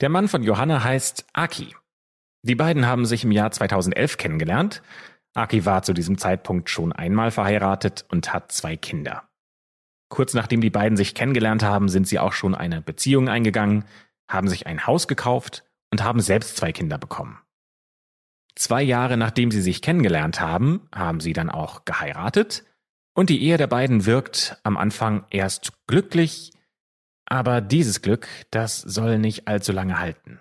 Der 0.00 0.08
Mann 0.08 0.28
von 0.28 0.42
Johanna 0.42 0.82
heißt 0.82 1.26
Aki. 1.32 1.76
Die 2.42 2.54
beiden 2.54 2.86
haben 2.86 3.06
sich 3.06 3.24
im 3.24 3.30
Jahr 3.30 3.50
2011 3.50 4.16
kennengelernt. 4.16 4.82
Aki 5.36 5.66
war 5.66 5.82
zu 5.82 5.92
diesem 5.92 6.16
Zeitpunkt 6.16 6.70
schon 6.70 6.92
einmal 6.92 7.30
verheiratet 7.30 8.06
und 8.08 8.32
hat 8.32 8.52
zwei 8.52 8.76
Kinder. 8.76 9.28
Kurz 10.08 10.34
nachdem 10.34 10.60
die 10.60 10.70
beiden 10.70 10.96
sich 10.96 11.14
kennengelernt 11.14 11.62
haben, 11.62 11.88
sind 11.88 12.08
sie 12.08 12.18
auch 12.18 12.32
schon 12.32 12.54
eine 12.54 12.80
Beziehung 12.80 13.28
eingegangen, 13.28 13.84
haben 14.30 14.48
sich 14.48 14.66
ein 14.66 14.86
Haus 14.86 15.08
gekauft 15.08 15.64
und 15.92 16.02
haben 16.02 16.20
selbst 16.20 16.56
zwei 16.56 16.72
Kinder 16.72 16.96
bekommen. 16.96 17.38
Zwei 18.54 18.82
Jahre 18.82 19.18
nachdem 19.18 19.50
sie 19.50 19.60
sich 19.60 19.82
kennengelernt 19.82 20.40
haben, 20.40 20.88
haben 20.94 21.20
sie 21.20 21.34
dann 21.34 21.50
auch 21.50 21.84
geheiratet 21.84 22.64
und 23.14 23.28
die 23.28 23.42
Ehe 23.42 23.58
der 23.58 23.66
beiden 23.66 24.06
wirkt 24.06 24.58
am 24.62 24.76
Anfang 24.76 25.26
erst 25.30 25.72
glücklich, 25.86 26.52
aber 27.26 27.60
dieses 27.60 28.00
Glück, 28.00 28.26
das 28.50 28.80
soll 28.80 29.18
nicht 29.18 29.48
allzu 29.48 29.72
lange 29.72 29.98
halten. 29.98 30.40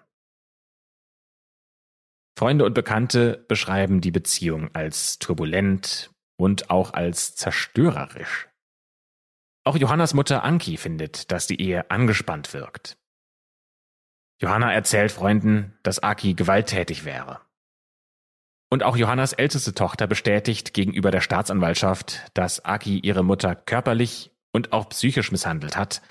Freunde 2.37 2.65
und 2.65 2.73
Bekannte 2.73 3.45
beschreiben 3.47 4.01
die 4.01 4.11
Beziehung 4.11 4.69
als 4.73 5.19
turbulent 5.19 6.11
und 6.37 6.69
auch 6.69 6.93
als 6.93 7.35
zerstörerisch. 7.35 8.49
Auch 9.63 9.77
Johannas 9.77 10.13
Mutter 10.13 10.43
Anki 10.43 10.77
findet, 10.77 11.31
dass 11.31 11.47
die 11.47 11.59
Ehe 11.61 11.89
angespannt 11.89 12.53
wirkt. 12.53 12.97
Johanna 14.41 14.73
erzählt 14.73 15.11
Freunden, 15.11 15.77
dass 15.81 16.03
Aki 16.03 16.33
gewalttätig 16.33 17.05
wäre. 17.05 17.39
Und 18.69 18.83
auch 18.83 18.97
Johannas 18.97 19.31
älteste 19.31 19.73
Tochter 19.73 20.05
bestätigt 20.05 20.73
gegenüber 20.73 21.09
der 21.11 21.21
Staatsanwaltschaft, 21.21 22.29
dass 22.33 22.65
Aki 22.65 22.99
ihre 22.99 23.23
Mutter 23.23 23.55
körperlich 23.55 24.31
und 24.51 24.73
auch 24.73 24.89
psychisch 24.89 25.31
misshandelt 25.31 25.77
hat, 25.77 26.01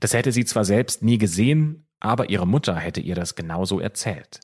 das 0.00 0.14
hätte 0.14 0.32
sie 0.32 0.44
zwar 0.44 0.64
selbst 0.64 1.02
nie 1.02 1.18
gesehen, 1.18 1.86
aber 2.00 2.30
ihre 2.30 2.46
Mutter 2.46 2.76
hätte 2.76 3.00
ihr 3.00 3.14
das 3.14 3.34
genauso 3.34 3.80
erzählt. 3.80 4.40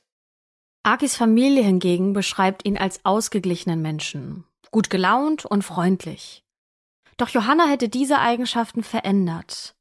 Akis 0.83 1.15
Familie 1.15 1.63
hingegen 1.63 2.15
beschreibt 2.15 2.65
ihn 2.65 2.79
als 2.79 3.05
ausgeglichenen 3.05 3.83
Menschen, 3.83 4.45
gut 4.71 4.89
gelaunt 4.89 5.45
und 5.45 5.63
freundlich. 5.63 6.43
Doch 7.19 7.29
Johanna 7.29 7.67
hätte 7.67 7.91
diese 7.91 8.19
Eigenschaften 8.19 8.83
verändert. 8.83 9.75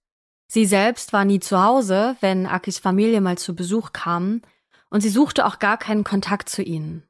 Sie 0.48 0.66
selbst 0.66 1.14
war 1.14 1.24
nie 1.24 1.40
zu 1.40 1.64
Hause, 1.64 2.18
wenn 2.20 2.46
Akis 2.46 2.80
Familie 2.80 3.22
mal 3.22 3.38
zu 3.38 3.56
Besuch 3.56 3.94
kam, 3.94 4.42
und 4.90 5.00
sie 5.00 5.10
suchte 5.10 5.46
auch 5.46 5.60
gar 5.60 5.78
keinen 5.78 6.04
Kontakt 6.04 6.50
zu 6.50 6.64
ihnen. 6.64 7.08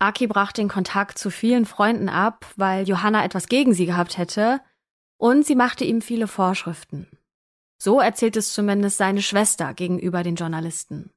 Aki 0.00 0.26
brach 0.26 0.52
den 0.52 0.68
Kontakt 0.68 1.16
zu 1.16 1.30
vielen 1.30 1.64
Freunden 1.64 2.10
ab, 2.10 2.44
weil 2.56 2.86
Johanna 2.86 3.24
etwas 3.24 3.46
gegen 3.46 3.72
sie 3.72 3.86
gehabt 3.86 4.18
hätte, 4.18 4.60
und 5.16 5.46
sie 5.46 5.54
machte 5.54 5.86
ihm 5.86 6.02
viele 6.02 6.26
Vorschriften. 6.26 7.08
So 7.78 8.00
erzählt 8.00 8.36
es 8.36 8.52
zumindest 8.52 8.98
seine 8.98 9.22
Schwester 9.22 9.72
gegenüber 9.72 10.22
den 10.22 10.34
Journalisten. 10.34 11.13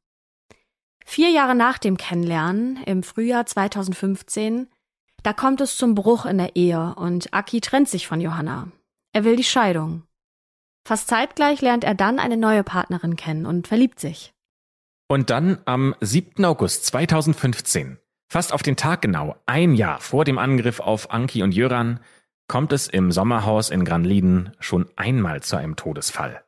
Vier 1.10 1.30
Jahre 1.30 1.56
nach 1.56 1.78
dem 1.78 1.96
Kennenlernen, 1.96 2.84
im 2.86 3.02
Frühjahr 3.02 3.46
2015, 3.46 4.68
da 5.24 5.32
kommt 5.32 5.62
es 5.62 5.78
zum 5.78 5.96
Bruch 5.96 6.26
in 6.26 6.38
der 6.38 6.58
Ehe 6.58 6.96
und 6.96 7.34
Aki 7.34 7.62
trennt 7.62 7.88
sich 7.88 8.06
von 8.06 8.20
Johanna. 8.20 8.68
Er 9.14 9.24
will 9.24 9.38
die 9.38 9.46
Scheidung. 9.46 10.04
Fast 10.86 11.08
zeitgleich 11.08 11.62
lernt 11.62 11.86
er 11.86 11.96
dann 11.96 12.20
eine 12.20 12.36
neue 12.36 12.62
Partnerin 12.62 13.16
kennen 13.16 13.46
und 13.46 13.70
verliebt 13.70 14.02
sich. 14.02 14.34
Und 15.08 15.30
dann 15.30 15.60
am 15.64 15.96
7. 16.02 16.44
August 16.44 16.86
2015, 16.88 17.98
fast 18.30 18.52
auf 18.52 18.62
den 18.62 18.76
Tag 18.76 19.02
genau, 19.02 19.38
ein 19.46 19.76
Jahr 19.76 20.02
vor 20.02 20.26
dem 20.26 20.38
Angriff 20.38 20.82
auf 20.82 21.10
Anki 21.10 21.42
und 21.42 21.54
Jöran, 21.54 22.02
kommt 22.50 22.74
es 22.74 22.90
im 22.90 23.14
Sommerhaus 23.14 23.70
in 23.70 23.86
Granliden 23.86 24.52
schon 24.60 24.90
einmal 24.98 25.42
zu 25.42 25.56
einem 25.56 25.78
Todesfall. 25.78 26.44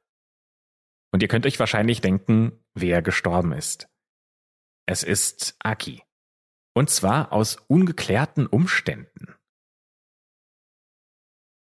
Und 1.13 1.23
ihr 1.23 1.29
könnt 1.29 1.45
euch 1.45 1.59
wahrscheinlich 1.59 2.01
denken, 2.01 2.51
wer 2.73 3.01
gestorben 3.01 3.53
ist. 3.53 3.87
Es 4.89 5.03
ist 5.03 5.55
Aki. 5.59 6.01
Und 6.73 6.89
zwar 6.89 7.31
aus 7.31 7.57
ungeklärten 7.67 8.47
Umständen. 8.47 9.35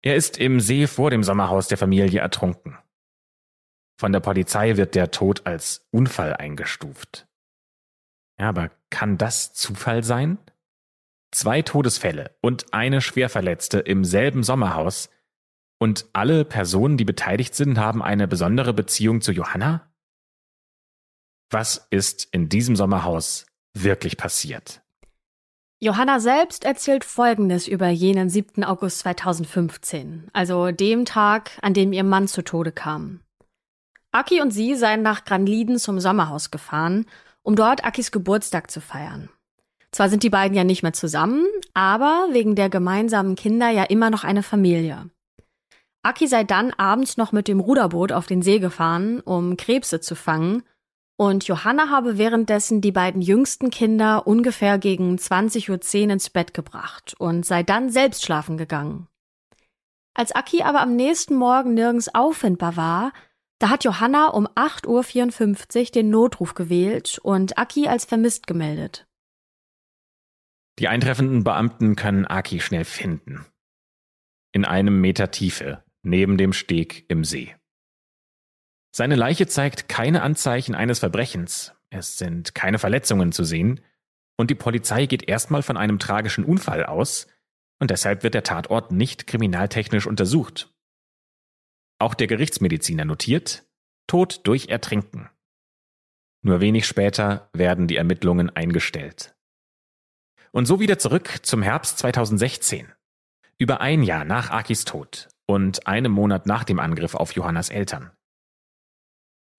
Er 0.03 0.15
ist 0.15 0.37
im 0.37 0.59
See 0.59 0.85
vor 0.85 1.09
dem 1.09 1.23
Sommerhaus 1.23 1.67
der 1.67 1.79
Familie 1.79 2.19
ertrunken. 2.19 2.77
Von 3.99 4.11
der 4.11 4.19
Polizei 4.19 4.77
wird 4.77 4.93
der 4.93 5.09
Tod 5.09 5.47
als 5.47 5.87
Unfall 5.89 6.35
eingestuft. 6.35 7.27
Ja, 8.39 8.49
aber 8.49 8.69
kann 8.91 9.17
das 9.17 9.51
Zufall 9.51 10.03
sein? 10.03 10.37
Zwei 11.31 11.63
Todesfälle 11.63 12.37
und 12.43 12.71
eine 12.71 13.01
Schwerverletzte 13.01 13.79
im 13.79 14.05
selben 14.05 14.43
Sommerhaus 14.43 15.09
und 15.79 16.07
alle 16.13 16.45
Personen, 16.45 16.97
die 16.97 17.05
beteiligt 17.05 17.55
sind, 17.55 17.79
haben 17.79 18.03
eine 18.03 18.27
besondere 18.27 18.75
Beziehung 18.75 19.21
zu 19.21 19.31
Johanna? 19.31 19.91
Was 21.49 21.87
ist 21.91 22.27
in 22.33 22.49
diesem 22.49 22.75
Sommerhaus 22.75 23.45
wirklich 23.73 24.17
passiert? 24.17 24.81
Johanna 25.79 26.19
selbst 26.19 26.65
erzählt 26.65 27.05
Folgendes 27.05 27.69
über 27.69 27.87
jenen 27.87 28.29
7. 28.29 28.65
August 28.65 28.99
2015, 28.99 30.29
also 30.33 30.71
dem 30.71 31.05
Tag, 31.05 31.51
an 31.61 31.73
dem 31.73 31.93
ihr 31.93 32.03
Mann 32.03 32.27
zu 32.27 32.43
Tode 32.43 32.73
kam. 32.73 33.21
Aki 34.11 34.41
und 34.41 34.51
sie 34.51 34.75
seien 34.75 35.03
nach 35.03 35.23
Granliden 35.23 35.77
zum 35.77 36.01
Sommerhaus 36.01 36.51
gefahren, 36.51 37.05
um 37.43 37.55
dort 37.55 37.85
Akis 37.85 38.11
Geburtstag 38.11 38.69
zu 38.69 38.81
feiern. 38.81 39.29
Zwar 39.91 40.09
sind 40.09 40.23
die 40.23 40.29
beiden 40.29 40.57
ja 40.57 40.65
nicht 40.65 40.83
mehr 40.83 40.93
zusammen, 40.93 41.45
aber 41.73 42.27
wegen 42.31 42.55
der 42.55 42.69
gemeinsamen 42.69 43.35
Kinder 43.35 43.69
ja 43.69 43.83
immer 43.83 44.09
noch 44.09 44.25
eine 44.25 44.43
Familie. 44.43 45.09
Aki 46.03 46.27
sei 46.27 46.43
dann 46.43 46.73
abends 46.73 47.15
noch 47.15 47.31
mit 47.31 47.47
dem 47.47 47.61
Ruderboot 47.61 48.11
auf 48.11 48.25
den 48.25 48.41
See 48.41 48.59
gefahren, 48.59 49.21
um 49.21 49.55
Krebse 49.55 50.01
zu 50.01 50.15
fangen, 50.15 50.63
und 51.17 51.47
Johanna 51.47 51.89
habe 51.89 52.17
währenddessen 52.17 52.79
die 52.79 52.91
beiden 52.91 53.21
jüngsten 53.21 53.71
Kinder 53.71 54.27
ungefähr 54.27 54.77
gegen 54.77 55.15
20.10 55.15 56.05
Uhr 56.05 56.11
ins 56.11 56.29
Bett 56.29 56.53
gebracht 56.53 57.15
und 57.17 57.45
sei 57.45 57.63
dann 57.63 57.89
selbst 57.89 58.23
schlafen 58.23 58.57
gegangen. 58.57 59.07
Als 60.13 60.31
Aki 60.31 60.63
aber 60.63 60.81
am 60.81 60.95
nächsten 60.95 61.35
Morgen 61.35 61.73
nirgends 61.73 62.13
auffindbar 62.13 62.77
war, 62.77 63.13
da 63.59 63.69
hat 63.69 63.83
Johanna 63.83 64.27
um 64.27 64.47
8.54 64.47 65.79
Uhr 65.79 65.85
den 65.91 66.09
Notruf 66.11 66.53
gewählt 66.53 67.19
und 67.21 67.57
Aki 67.57 67.87
als 67.87 68.05
vermisst 68.05 68.45
gemeldet. 68.45 69.07
Die 70.79 70.87
eintreffenden 70.87 71.43
Beamten 71.43 71.95
können 71.95 72.25
Aki 72.25 72.59
schnell 72.59 72.85
finden. 72.85 73.45
In 74.51 74.65
einem 74.65 75.01
Meter 75.01 75.31
Tiefe, 75.31 75.83
neben 76.03 76.37
dem 76.37 76.53
Steg 76.53 77.05
im 77.09 77.23
See. 77.23 77.55
Seine 78.97 79.15
Leiche 79.15 79.45
zeigt 79.45 79.89
keine 79.89 80.23
Anzeichen 80.23 80.73
eines 80.73 80.97
Verbrechens, 80.97 81.71
es 81.91 82.17
sind 82.17 82.55
keine 82.55 82.79
Verletzungen 82.79 83.31
zu 83.31 83.43
sehen, 83.43 83.79
und 84.37 84.49
die 84.49 84.55
Polizei 84.55 85.05
geht 85.05 85.29
erstmal 85.29 85.61
von 85.61 85.77
einem 85.77 85.99
tragischen 85.99 86.43
Unfall 86.43 86.83
aus, 86.83 87.27
und 87.77 87.91
deshalb 87.91 88.23
wird 88.23 88.33
der 88.33 88.41
Tatort 88.41 88.91
nicht 88.91 89.27
kriminaltechnisch 89.27 90.07
untersucht. 90.07 90.73
Auch 91.99 92.15
der 92.15 92.25
Gerichtsmediziner 92.25 93.05
notiert 93.05 93.67
Tod 94.07 94.41
durch 94.47 94.69
Ertrinken. 94.69 95.29
Nur 96.41 96.59
wenig 96.59 96.87
später 96.87 97.51
werden 97.53 97.85
die 97.85 97.97
Ermittlungen 97.97 98.49
eingestellt. 98.49 99.35
Und 100.51 100.65
so 100.65 100.79
wieder 100.79 100.97
zurück 100.97 101.45
zum 101.45 101.61
Herbst 101.61 101.99
2016. 101.99 102.91
Über 103.59 103.79
ein 103.79 104.01
Jahr 104.01 104.25
nach 104.25 104.49
Akis 104.49 104.85
Tod 104.85 105.29
und 105.45 105.85
einem 105.85 106.13
Monat 106.13 106.47
nach 106.47 106.63
dem 106.63 106.79
Angriff 106.79 107.13
auf 107.13 107.33
Johannas 107.33 107.69
Eltern. 107.69 108.16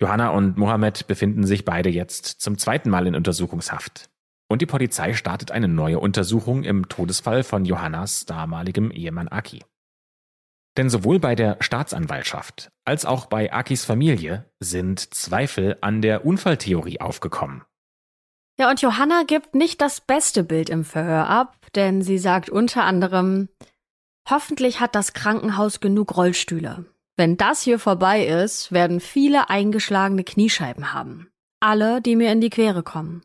Johanna 0.00 0.30
und 0.30 0.56
Mohammed 0.56 1.06
befinden 1.06 1.44
sich 1.44 1.64
beide 1.64 1.88
jetzt 1.88 2.24
zum 2.24 2.56
zweiten 2.56 2.88
Mal 2.88 3.06
in 3.06 3.16
Untersuchungshaft. 3.16 4.08
Und 4.48 4.62
die 4.62 4.66
Polizei 4.66 5.12
startet 5.14 5.50
eine 5.50 5.68
neue 5.68 5.98
Untersuchung 5.98 6.64
im 6.64 6.88
Todesfall 6.88 7.42
von 7.42 7.64
Johannas 7.64 8.24
damaligem 8.24 8.90
Ehemann 8.90 9.28
Aki. 9.28 9.64
Denn 10.76 10.88
sowohl 10.88 11.18
bei 11.18 11.34
der 11.34 11.56
Staatsanwaltschaft 11.60 12.70
als 12.84 13.04
auch 13.04 13.26
bei 13.26 13.52
Akis 13.52 13.84
Familie 13.84 14.44
sind 14.60 15.12
Zweifel 15.12 15.76
an 15.80 16.00
der 16.00 16.24
Unfalltheorie 16.24 17.00
aufgekommen. 17.00 17.64
Ja, 18.58 18.70
und 18.70 18.80
Johanna 18.80 19.24
gibt 19.26 19.54
nicht 19.54 19.80
das 19.80 20.00
beste 20.00 20.44
Bild 20.44 20.70
im 20.70 20.84
Verhör 20.84 21.28
ab, 21.28 21.56
denn 21.74 22.02
sie 22.02 22.18
sagt 22.18 22.48
unter 22.48 22.84
anderem, 22.84 23.48
hoffentlich 24.28 24.80
hat 24.80 24.94
das 24.94 25.12
Krankenhaus 25.12 25.80
genug 25.80 26.16
Rollstühle. 26.16 26.86
Wenn 27.18 27.36
das 27.36 27.62
hier 27.62 27.80
vorbei 27.80 28.24
ist, 28.24 28.70
werden 28.70 29.00
viele 29.00 29.50
eingeschlagene 29.50 30.22
Kniescheiben 30.22 30.92
haben. 30.92 31.32
Alle, 31.58 32.00
die 32.00 32.14
mir 32.14 32.30
in 32.30 32.40
die 32.40 32.48
Quere 32.48 32.84
kommen. 32.84 33.22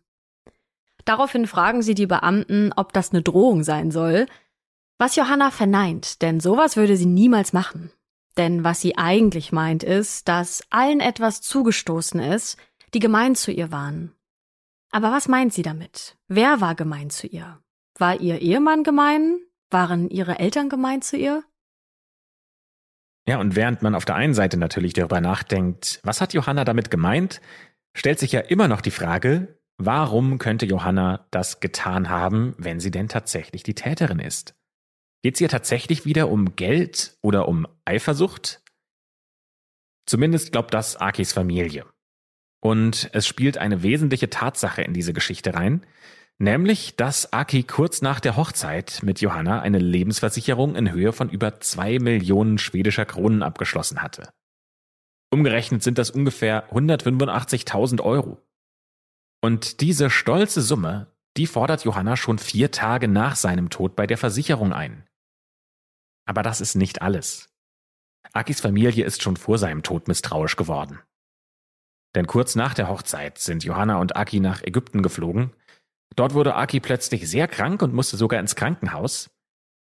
Daraufhin 1.06 1.46
fragen 1.46 1.84
sie 1.84 1.94
die 1.94 2.08
Beamten, 2.08 2.74
ob 2.76 2.92
das 2.92 3.12
eine 3.12 3.22
Drohung 3.22 3.64
sein 3.64 3.92
soll, 3.92 4.26
was 4.98 5.16
Johanna 5.16 5.52
verneint, 5.52 6.24
denn 6.24 6.40
sowas 6.40 6.76
würde 6.76 6.98
sie 6.98 7.06
niemals 7.06 7.54
machen. 7.54 7.92
Denn 8.36 8.64
was 8.64 8.82
sie 8.82 8.98
eigentlich 8.98 9.52
meint 9.52 9.84
ist, 9.84 10.28
dass 10.28 10.64
allen 10.72 11.00
etwas 11.00 11.42
zugestoßen 11.42 12.20
ist, 12.20 12.58
die 12.96 13.00
gemein 13.00 13.36
zu 13.36 13.52
ihr 13.52 13.72
waren. 13.72 14.16
Aber 14.90 15.12
was 15.12 15.28
meint 15.28 15.54
sie 15.54 15.62
damit? 15.62 16.18
Wer 16.28 16.62
war 16.62 16.74
gemein 16.74 17.12
zu 17.12 17.28
ihr? 17.28 17.60
War 18.00 18.20
ihr 18.20 18.42
Ehemann 18.42 18.84
gemein? 18.84 19.40
Waren 19.70 20.10
ihre 20.10 20.40
Eltern 20.40 20.68
gemein 20.70 21.04
zu 21.04 21.16
ihr? 21.16 21.44
Ja, 23.28 23.40
und 23.40 23.56
während 23.56 23.82
man 23.82 23.96
auf 23.96 24.06
der 24.06 24.16
einen 24.16 24.34
Seite 24.34 24.58
natürlich 24.58 24.94
darüber 24.94 25.22
nachdenkt, 25.22 26.00
was 26.04 26.20
hat 26.20 26.34
Johanna 26.34 26.66
damit 26.66 26.92
gemeint, 26.92 27.42
stellt 27.96 28.20
sich 28.20 28.32
ja 28.34 28.42
immer 28.42 28.68
noch 28.68 28.82
die 28.82 28.92
Frage, 28.92 29.60
warum 29.78 30.40
könnte 30.40 30.66
Johanna 30.66 31.26
das 31.32 31.60
getan 31.60 32.10
haben, 32.10 32.54
wenn 32.58 32.80
sie 32.80 32.92
denn 32.92 33.08
tatsächlich 33.08 33.64
die 33.64 33.76
Täterin 33.76 34.20
ist? 34.20 34.56
Geht 35.24 35.36
es 35.36 35.40
hier 35.40 35.50
tatsächlich 35.50 36.06
wieder 36.06 36.30
um 36.30 36.58
Geld 36.58 37.18
oder 37.22 37.48
um 37.48 37.66
Eifersucht? 37.86 38.62
Zumindest 40.06 40.52
glaubt 40.52 40.74
das 40.74 40.98
Akis 40.98 41.32
Familie. 41.32 41.86
Und 42.62 43.10
es 43.14 43.26
spielt 43.26 43.58
eine 43.58 43.84
wesentliche 43.84 44.30
Tatsache 44.30 44.82
in 44.82 44.94
diese 44.94 45.14
Geschichte 45.14 45.54
rein, 45.54 45.86
nämlich, 46.40 46.96
dass 46.96 47.34
Aki 47.34 47.64
kurz 47.64 48.02
nach 48.02 48.20
der 48.20 48.36
Hochzeit 48.36 49.00
mit 49.04 49.22
Johanna 49.22 49.62
eine 49.62 49.80
Lebensversicherung 49.80 50.76
in 50.76 50.92
Höhe 50.92 51.14
von 51.14 51.30
über 51.30 51.60
zwei 51.60 52.00
Millionen 52.00 52.58
schwedischer 52.58 53.06
Kronen 53.06 53.44
abgeschlossen 53.44 54.02
hatte. 54.02 54.30
Umgerechnet 55.32 55.82
sind 55.82 55.98
das 55.98 56.12
ungefähr 56.12 56.72
185.000 56.72 58.02
Euro. 58.02 58.40
Und 59.42 59.82
diese 59.82 60.10
stolze 60.10 60.62
Summe, 60.62 61.08
die 61.38 61.48
fordert 61.48 61.84
Johanna 61.84 62.16
schon 62.16 62.38
vier 62.38 62.72
Tage 62.72 63.08
nach 63.08 63.36
seinem 63.36 63.70
Tod 63.70 63.96
bei 63.96 64.06
der 64.06 64.18
Versicherung 64.18 64.74
ein. 64.74 65.08
Aber 66.26 66.44
das 66.44 66.62
ist 66.62 66.76
nicht 66.76 67.02
alles. 67.02 67.50
Akis 68.32 68.62
Familie 68.62 69.06
ist 69.06 69.22
schon 69.22 69.36
vor 69.36 69.58
seinem 69.58 69.84
Tod 69.84 70.08
misstrauisch 70.08 70.56
geworden. 70.56 71.00
Denn 72.16 72.28
kurz 72.28 72.56
nach 72.56 72.74
der 72.74 72.88
Hochzeit 72.88 73.40
sind 73.40 73.64
Johanna 73.64 73.98
und 73.98 74.16
Aki 74.16 74.40
nach 74.40 74.62
Ägypten 74.62 75.02
geflogen. 75.02 75.52
Dort 76.16 76.34
wurde 76.34 76.56
Aki 76.56 76.80
plötzlich 76.80 77.30
sehr 77.30 77.48
krank 77.48 77.82
und 77.82 77.94
musste 77.94 78.18
sogar 78.18 78.40
ins 78.40 78.56
Krankenhaus. 78.56 79.30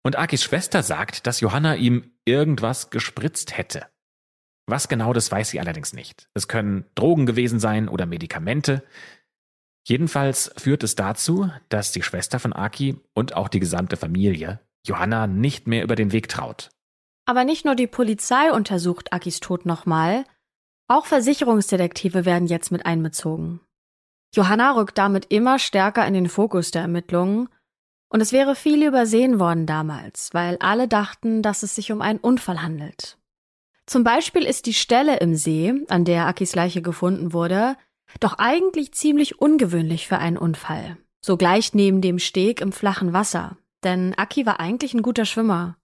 Und 0.04 0.18
Akis 0.18 0.44
Schwester 0.44 0.84
sagt, 0.84 1.28
dass 1.28 1.42
Johanna 1.42 1.76
ihm 1.76 2.12
irgendwas 2.26 2.90
gespritzt 2.90 3.58
hätte. 3.58 3.86
Was 4.68 4.88
genau, 4.88 5.14
das 5.14 5.32
weiß 5.32 5.50
sie 5.50 5.60
allerdings 5.60 5.94
nicht. 5.94 6.30
Es 6.34 6.48
können 6.48 6.86
Drogen 6.96 7.26
gewesen 7.26 7.60
sein 7.60 7.88
oder 7.90 8.06
Medikamente. 8.06 8.84
Jedenfalls 9.88 10.52
führt 10.58 10.84
es 10.84 10.96
dazu, 10.96 11.50
dass 11.70 11.92
die 11.92 12.04
Schwester 12.04 12.40
von 12.40 12.54
Aki 12.54 13.00
und 13.14 13.36
auch 13.36 13.50
die 13.50 13.60
gesamte 13.60 13.98
Familie 13.98 14.60
Johanna 14.86 15.28
nicht 15.28 15.68
mehr 15.68 15.84
über 15.84 15.96
den 15.96 16.12
Weg 16.12 16.28
traut. 16.30 16.70
Aber 17.26 17.44
nicht 17.44 17.66
nur 17.66 17.76
die 17.76 17.88
Polizei 17.88 18.52
untersucht 18.52 19.14
Akis 19.14 19.40
Tod 19.40 19.66
nochmal, 19.66 20.26
auch 20.88 21.06
Versicherungsdetektive 21.06 22.26
werden 22.26 22.48
jetzt 22.48 22.72
mit 22.72 22.86
einbezogen. 22.86 23.62
Johanna 24.34 24.72
rückt 24.72 24.98
damit 24.98 25.26
immer 25.30 25.60
stärker 25.60 26.06
in 26.08 26.14
den 26.14 26.30
Fokus 26.30 26.72
der 26.72 26.84
Ermittlungen 26.84 27.50
und 28.10 28.22
es 28.22 28.32
wäre 28.32 28.56
viel 28.56 28.86
übersehen 28.86 29.40
worden 29.40 29.66
damals, 29.66 30.30
weil 30.34 30.58
alle 30.60 30.88
dachten, 30.88 31.42
dass 31.42 31.64
es 31.64 31.76
sich 31.76 31.92
um 31.92 32.02
einen 32.02 32.20
Unfall 32.20 32.62
handelt. 32.62 33.18
Zum 33.86 34.04
Beispiel 34.04 34.44
ist 34.44 34.68
die 34.68 34.74
Stelle 34.74 35.18
im 35.18 35.36
See, 35.36 35.74
an 35.90 36.06
der 36.06 36.28
Akis 36.28 36.56
Leiche 36.56 36.82
gefunden 36.82 37.34
wurde, 37.34 37.76
doch 38.20 38.38
eigentlich 38.38 38.94
ziemlich 38.94 39.40
ungewöhnlich 39.40 40.08
für 40.08 40.18
einen 40.18 40.38
Unfall. 40.38 40.98
So 41.22 41.38
gleich 41.38 41.74
neben 41.74 42.02
dem 42.02 42.20
Steg 42.20 42.62
im 42.62 42.72
flachen 42.72 43.14
Wasser, 43.14 43.58
denn 43.84 44.14
Aki 44.18 44.46
war 44.46 44.60
eigentlich 44.60 44.94
ein 44.94 45.02
guter 45.02 45.26
Schwimmer. 45.26 45.78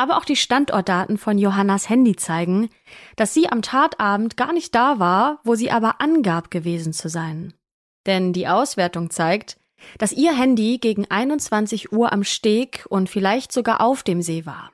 Aber 0.00 0.16
auch 0.16 0.24
die 0.24 0.36
Standortdaten 0.36 1.18
von 1.18 1.36
Johannas 1.36 1.90
Handy 1.90 2.16
zeigen, 2.16 2.70
dass 3.16 3.34
sie 3.34 3.50
am 3.50 3.60
Tatabend 3.60 4.34
gar 4.38 4.54
nicht 4.54 4.74
da 4.74 4.98
war, 4.98 5.40
wo 5.44 5.56
sie 5.56 5.70
aber 5.70 6.00
angab 6.00 6.50
gewesen 6.50 6.94
zu 6.94 7.10
sein. 7.10 7.52
Denn 8.06 8.32
die 8.32 8.48
Auswertung 8.48 9.10
zeigt, 9.10 9.60
dass 9.98 10.12
ihr 10.12 10.34
Handy 10.34 10.78
gegen 10.78 11.10
21 11.10 11.92
Uhr 11.92 12.14
am 12.14 12.24
Steg 12.24 12.86
und 12.88 13.10
vielleicht 13.10 13.52
sogar 13.52 13.82
auf 13.82 14.02
dem 14.02 14.22
See 14.22 14.46
war. 14.46 14.72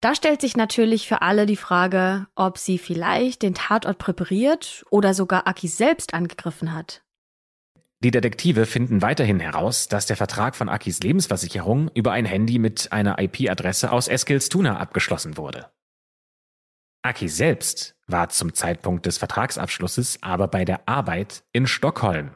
Da 0.00 0.14
stellt 0.14 0.40
sich 0.40 0.56
natürlich 0.56 1.08
für 1.08 1.20
alle 1.22 1.44
die 1.44 1.56
Frage, 1.56 2.28
ob 2.36 2.58
sie 2.58 2.78
vielleicht 2.78 3.42
den 3.42 3.54
Tatort 3.54 3.98
präpariert 3.98 4.84
oder 4.90 5.12
sogar 5.12 5.48
Aki 5.48 5.66
selbst 5.66 6.14
angegriffen 6.14 6.72
hat. 6.72 7.03
Die 8.04 8.10
Detektive 8.10 8.66
finden 8.66 9.00
weiterhin 9.00 9.40
heraus, 9.40 9.88
dass 9.88 10.04
der 10.04 10.18
Vertrag 10.18 10.56
von 10.56 10.68
Akis 10.68 11.00
Lebensversicherung 11.00 11.90
über 11.94 12.12
ein 12.12 12.26
Handy 12.26 12.58
mit 12.58 12.92
einer 12.92 13.18
IP-Adresse 13.18 13.90
aus 13.90 14.08
Eskilstuna 14.08 14.76
abgeschlossen 14.76 15.38
wurde. 15.38 15.70
Aki 17.00 17.30
selbst 17.30 17.96
war 18.06 18.28
zum 18.28 18.52
Zeitpunkt 18.52 19.06
des 19.06 19.16
Vertragsabschlusses 19.16 20.18
aber 20.20 20.48
bei 20.48 20.66
der 20.66 20.86
Arbeit 20.86 21.44
in 21.52 21.66
Stockholm, 21.66 22.34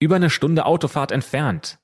über 0.00 0.16
eine 0.16 0.30
Stunde 0.30 0.64
Autofahrt 0.64 1.12
entfernt. 1.12 1.78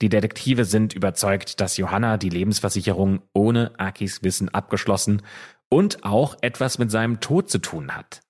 Die 0.00 0.08
Detektive 0.08 0.64
sind 0.64 0.92
überzeugt, 0.92 1.60
dass 1.60 1.78
Johanna 1.78 2.16
die 2.16 2.30
Lebensversicherung 2.30 3.22
ohne 3.32 3.72
Akis 3.80 4.22
Wissen 4.22 4.50
abgeschlossen 4.50 5.22
und 5.68 6.04
auch 6.04 6.36
etwas 6.42 6.78
mit 6.78 6.92
seinem 6.92 7.18
Tod 7.18 7.50
zu 7.50 7.58
tun 7.58 7.96
hat. 7.96 8.20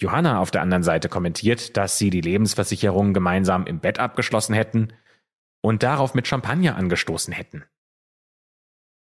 Johanna 0.00 0.40
auf 0.40 0.50
der 0.50 0.62
anderen 0.62 0.82
Seite 0.82 1.08
kommentiert, 1.08 1.76
dass 1.76 1.98
sie 1.98 2.10
die 2.10 2.20
Lebensversicherung 2.20 3.14
gemeinsam 3.14 3.66
im 3.66 3.80
Bett 3.80 3.98
abgeschlossen 3.98 4.54
hätten 4.54 4.92
und 5.62 5.82
darauf 5.82 6.14
mit 6.14 6.26
Champagner 6.26 6.76
angestoßen 6.76 7.32
hätten. 7.32 7.64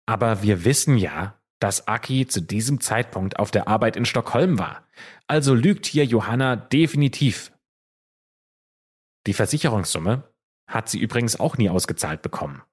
Aber 0.06 0.44
wir 0.44 0.66
wissen 0.66 0.98
ja, 0.98 1.40
dass 1.60 1.88
Aki 1.88 2.28
zu 2.28 2.42
diesem 2.42 2.82
Zeitpunkt 2.82 3.40
auf 3.40 3.52
der 3.52 3.68
Arbeit 3.68 3.96
in 3.96 4.06
Stockholm 4.06 4.60
war. 4.60 4.86
Also 5.28 5.54
lügt 5.54 5.86
hier 5.86 6.06
Johanna 6.06 6.56
definitiv. 6.56 7.54
Die 9.28 9.34
Versicherungssumme 9.34 10.24
hat 10.68 10.90
sie 10.90 11.00
übrigens 11.00 11.40
auch 11.40 11.58
nie 11.58 11.70
ausgezahlt 11.70 12.22
bekommen. 12.22 12.64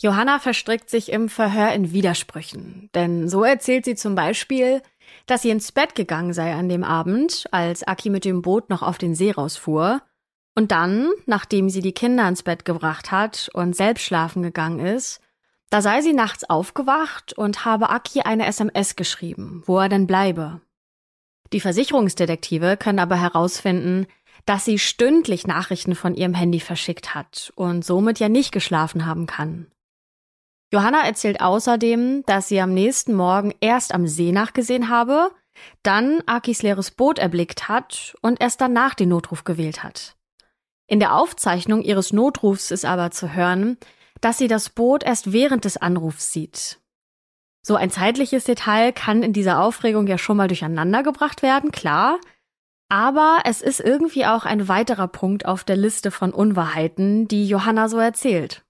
Johanna 0.00 0.38
verstrickt 0.38 0.90
sich 0.90 1.10
im 1.12 1.28
Verhör 1.28 1.72
in 1.72 1.92
Widersprüchen, 1.92 2.90
denn 2.94 3.28
so 3.28 3.44
erzählt 3.44 3.84
sie 3.84 3.94
zum 3.94 4.14
Beispiel, 4.14 4.82
dass 5.26 5.42
sie 5.42 5.50
ins 5.50 5.72
Bett 5.72 5.94
gegangen 5.94 6.32
sei 6.32 6.54
an 6.54 6.68
dem 6.68 6.84
Abend, 6.84 7.46
als 7.50 7.82
Aki 7.82 8.10
mit 8.10 8.24
dem 8.24 8.42
Boot 8.42 8.70
noch 8.70 8.82
auf 8.82 8.98
den 8.98 9.14
See 9.14 9.30
rausfuhr, 9.30 10.02
und 10.56 10.70
dann, 10.70 11.10
nachdem 11.26 11.68
sie 11.68 11.80
die 11.80 11.92
Kinder 11.92 12.28
ins 12.28 12.42
Bett 12.42 12.64
gebracht 12.64 13.10
hat 13.10 13.50
und 13.54 13.74
selbst 13.74 14.04
schlafen 14.04 14.42
gegangen 14.42 14.78
ist, 14.78 15.20
da 15.70 15.82
sei 15.82 16.00
sie 16.00 16.12
nachts 16.12 16.48
aufgewacht 16.48 17.32
und 17.32 17.64
habe 17.64 17.90
Aki 17.90 18.20
eine 18.20 18.46
SMS 18.46 18.94
geschrieben, 18.94 19.62
wo 19.66 19.78
er 19.78 19.88
denn 19.88 20.06
bleibe. 20.06 20.60
Die 21.52 21.60
Versicherungsdetektive 21.60 22.76
können 22.76 23.00
aber 23.00 23.16
herausfinden, 23.16 24.06
dass 24.46 24.64
sie 24.64 24.78
stündlich 24.78 25.46
Nachrichten 25.46 25.94
von 25.94 26.14
ihrem 26.14 26.34
Handy 26.34 26.60
verschickt 26.60 27.14
hat 27.14 27.52
und 27.56 27.84
somit 27.84 28.20
ja 28.20 28.28
nicht 28.28 28.52
geschlafen 28.52 29.06
haben 29.06 29.26
kann. 29.26 29.66
Johanna 30.74 31.06
erzählt 31.06 31.40
außerdem, 31.40 32.24
dass 32.26 32.48
sie 32.48 32.60
am 32.60 32.74
nächsten 32.74 33.14
Morgen 33.14 33.54
erst 33.60 33.94
am 33.94 34.08
See 34.08 34.32
nachgesehen 34.32 34.88
habe, 34.88 35.30
dann 35.84 36.20
Akis 36.26 36.62
leeres 36.62 36.90
Boot 36.90 37.20
erblickt 37.20 37.68
hat 37.68 38.16
und 38.22 38.40
erst 38.40 38.60
danach 38.60 38.94
den 38.94 39.10
Notruf 39.10 39.44
gewählt 39.44 39.84
hat. 39.84 40.16
In 40.88 40.98
der 40.98 41.14
Aufzeichnung 41.14 41.80
ihres 41.80 42.12
Notrufs 42.12 42.72
ist 42.72 42.84
aber 42.84 43.12
zu 43.12 43.34
hören, 43.34 43.78
dass 44.20 44.36
sie 44.38 44.48
das 44.48 44.68
Boot 44.68 45.04
erst 45.04 45.32
während 45.32 45.64
des 45.64 45.76
Anrufs 45.76 46.32
sieht. 46.32 46.80
So 47.62 47.76
ein 47.76 47.92
zeitliches 47.92 48.42
Detail 48.42 48.92
kann 48.92 49.22
in 49.22 49.32
dieser 49.32 49.60
Aufregung 49.60 50.08
ja 50.08 50.18
schon 50.18 50.36
mal 50.36 50.48
durcheinander 50.48 51.04
gebracht 51.04 51.42
werden, 51.42 51.70
klar. 51.70 52.18
Aber 52.88 53.38
es 53.44 53.62
ist 53.62 53.78
irgendwie 53.78 54.26
auch 54.26 54.44
ein 54.44 54.66
weiterer 54.66 55.06
Punkt 55.06 55.46
auf 55.46 55.62
der 55.62 55.76
Liste 55.76 56.10
von 56.10 56.32
Unwahrheiten, 56.32 57.28
die 57.28 57.46
Johanna 57.46 57.88
so 57.88 57.98
erzählt. 57.98 58.64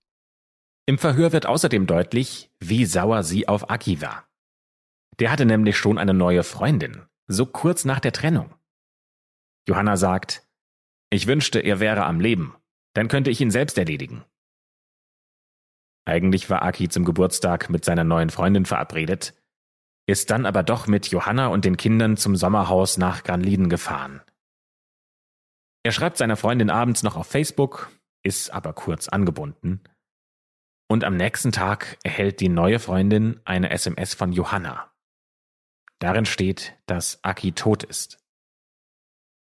Im 0.87 0.99
Verhör 0.99 1.33
wird 1.33 1.47
außerdem 1.47 1.87
deutlich, 1.87 2.51
wie 2.61 2.85
sauer 2.85 3.23
sie 3.23 3.49
auf 3.49 3.71
Aki 3.71 4.03
war. 4.03 4.29
Der 5.19 5.31
hatte 5.31 5.47
nämlich 5.47 5.79
schon 5.79 5.99
eine 5.99 6.13
neue 6.13 6.43
Freundin, 6.43 7.07
so 7.27 7.47
kurz 7.47 7.85
nach 7.85 8.01
der 8.01 8.13
Trennung. 8.13 8.55
Johanna 9.67 9.97
sagt, 9.97 10.47
ich 11.11 11.27
wünschte, 11.27 11.61
er 11.61 11.81
wäre 11.81 12.05
am 12.05 12.21
Leben, 12.21 12.55
dann 12.93 13.09
könnte 13.09 13.31
ich 13.31 13.41
ihn 13.41 13.51
selbst 13.51 13.79
erledigen. 13.79 14.25
Eigentlich 16.05 16.51
war 16.51 16.63
Aki 16.63 16.91
zum 16.91 17.05
Geburtstag 17.05 17.71
mit 17.71 17.85
seiner 17.85 18.05
neuen 18.05 18.29
Freundin 18.29 18.67
verabredet, 18.67 19.33
ist 20.07 20.31
dann 20.31 20.45
aber 20.45 20.63
doch 20.63 20.87
mit 20.87 21.07
Johanna 21.09 21.47
und 21.47 21.65
den 21.65 21.79
Kindern 21.79 22.19
zum 22.19 22.37
Sommerhaus 22.37 22.99
nach 22.99 23.23
Granliden 23.23 23.71
gefahren. 23.71 24.21
Er 25.83 25.93
schreibt 25.93 26.19
seiner 26.19 26.37
Freundin 26.37 26.69
abends 26.69 27.03
noch 27.03 27.17
auf 27.17 27.27
Facebook, 27.27 27.91
ist 28.23 28.53
aber 28.53 28.75
kurz 28.75 29.09
angebunden. 29.09 29.81
Und 30.89 31.05
am 31.05 31.17
nächsten 31.17 31.53
Tag 31.53 31.99
erhält 32.03 32.41
die 32.41 32.49
neue 32.49 32.79
Freundin 32.79 33.41
eine 33.45 33.71
SMS 33.71 34.15
von 34.15 34.33
Johanna. 34.33 34.93
Darin 35.99 36.27
steht, 36.27 36.77
dass 36.87 37.23
Aki 37.25 37.53
tot 37.53 37.83
ist. 37.83 38.19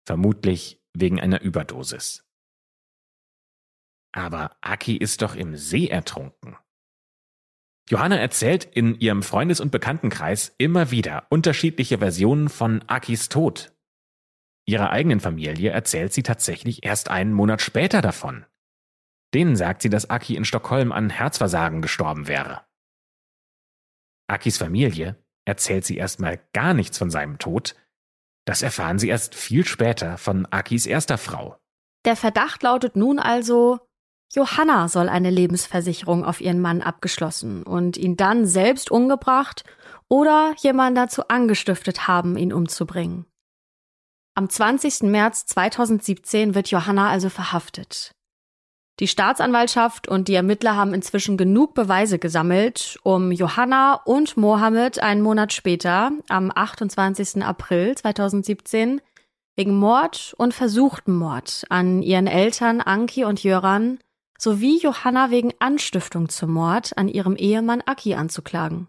Vermutlich 0.05 0.81
wegen 0.93 1.19
einer 1.19 1.41
Überdosis. 1.41 2.25
Aber 4.13 4.57
Aki 4.61 4.97
ist 4.97 5.21
doch 5.21 5.35
im 5.35 5.55
See 5.55 5.87
ertrunken. 5.87 6.57
Johanna 7.89 8.17
erzählt 8.17 8.65
in 8.65 8.99
ihrem 8.99 9.23
Freundes- 9.23 9.59
und 9.59 9.71
Bekanntenkreis 9.71 10.53
immer 10.57 10.91
wieder 10.91 11.25
unterschiedliche 11.29 11.97
Versionen 11.97 12.49
von 12.49 12.83
Akis 12.87 13.29
Tod. 13.29 13.73
Ihrer 14.65 14.91
eigenen 14.91 15.19
Familie 15.19 15.71
erzählt 15.71 16.13
sie 16.13 16.23
tatsächlich 16.23 16.85
erst 16.85 17.09
einen 17.09 17.33
Monat 17.33 17.61
später 17.61 18.01
davon. 18.01 18.45
Denen 19.33 19.55
sagt 19.55 19.81
sie, 19.81 19.89
dass 19.89 20.09
Aki 20.09 20.35
in 20.35 20.45
Stockholm 20.45 20.91
an 20.91 21.09
Herzversagen 21.09 21.81
gestorben 21.81 22.27
wäre. 22.27 22.61
Akis 24.27 24.57
Familie 24.57 25.21
erzählt 25.45 25.85
sie 25.85 25.97
erstmal 25.97 26.39
gar 26.53 26.73
nichts 26.73 26.97
von 26.97 27.09
seinem 27.09 27.37
Tod. 27.37 27.75
Das 28.45 28.61
erfahren 28.61 28.99
sie 28.99 29.09
erst 29.09 29.35
viel 29.35 29.65
später 29.65 30.17
von 30.17 30.45
Akis 30.51 30.85
erster 30.85 31.17
Frau. 31.17 31.57
Der 32.05 32.15
Verdacht 32.15 32.63
lautet 32.63 32.95
nun 32.95 33.19
also, 33.19 33.79
Johanna 34.33 34.87
soll 34.87 35.09
eine 35.09 35.29
Lebensversicherung 35.29 36.23
auf 36.23 36.39
ihren 36.39 36.61
Mann 36.61 36.81
abgeschlossen 36.81 37.63
und 37.63 37.97
ihn 37.97 38.15
dann 38.15 38.45
selbst 38.45 38.89
umgebracht 38.89 39.63
oder 40.07 40.53
jemand 40.57 40.97
dazu 40.97 41.27
angestiftet 41.27 42.07
haben, 42.07 42.37
ihn 42.37 42.53
umzubringen. 42.53 43.25
Am 44.33 44.49
20. 44.49 45.03
März 45.03 45.45
2017 45.47 46.55
wird 46.55 46.71
Johanna 46.71 47.09
also 47.09 47.29
verhaftet. 47.29 48.15
Die 48.99 49.07
Staatsanwaltschaft 49.07 50.07
und 50.07 50.27
die 50.27 50.35
Ermittler 50.35 50.75
haben 50.75 50.93
inzwischen 50.93 51.37
genug 51.37 51.73
Beweise 51.73 52.19
gesammelt, 52.19 52.99
um 53.03 53.31
Johanna 53.31 53.95
und 54.05 54.37
Mohammed 54.37 55.01
einen 55.01 55.21
Monat 55.21 55.53
später, 55.53 56.11
am 56.29 56.51
28. 56.53 57.43
April 57.43 57.95
2017, 57.95 59.01
wegen 59.55 59.75
Mord 59.75 60.33
und 60.37 60.53
versuchten 60.53 61.15
Mord 61.15 61.65
an 61.69 62.01
ihren 62.03 62.27
Eltern 62.27 62.81
Anki 62.81 63.25
und 63.25 63.43
Jöran 63.43 63.99
sowie 64.37 64.79
Johanna 64.81 65.29
wegen 65.29 65.53
Anstiftung 65.59 66.29
zum 66.29 66.51
Mord 66.51 66.97
an 66.97 67.07
ihrem 67.07 67.35
Ehemann 67.35 67.81
Aki 67.81 68.15
anzuklagen. 68.15 68.87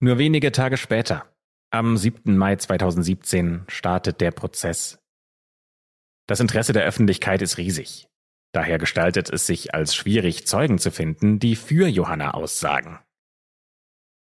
Nur 0.00 0.18
wenige 0.18 0.52
Tage 0.52 0.76
später, 0.76 1.24
am 1.70 1.96
7. 1.96 2.36
Mai 2.36 2.56
2017, 2.56 3.64
startet 3.68 4.20
der 4.20 4.30
Prozess. 4.30 4.98
Das 6.26 6.40
Interesse 6.40 6.72
der 6.72 6.84
Öffentlichkeit 6.84 7.40
ist 7.40 7.56
riesig. 7.56 8.08
Daher 8.52 8.78
gestaltet 8.78 9.30
es 9.30 9.46
sich 9.46 9.74
als 9.74 9.94
schwierig, 9.94 10.46
Zeugen 10.46 10.78
zu 10.78 10.90
finden, 10.90 11.38
die 11.38 11.56
für 11.56 11.88
Johanna 11.88 12.32
aussagen. 12.32 12.98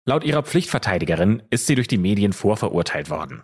Laut 0.05 0.23
ihrer 0.23 0.43
Pflichtverteidigerin 0.43 1.43
ist 1.49 1.67
sie 1.67 1.75
durch 1.75 1.87
die 1.87 1.97
Medien 1.97 2.33
vorverurteilt 2.33 3.09
worden. 3.09 3.43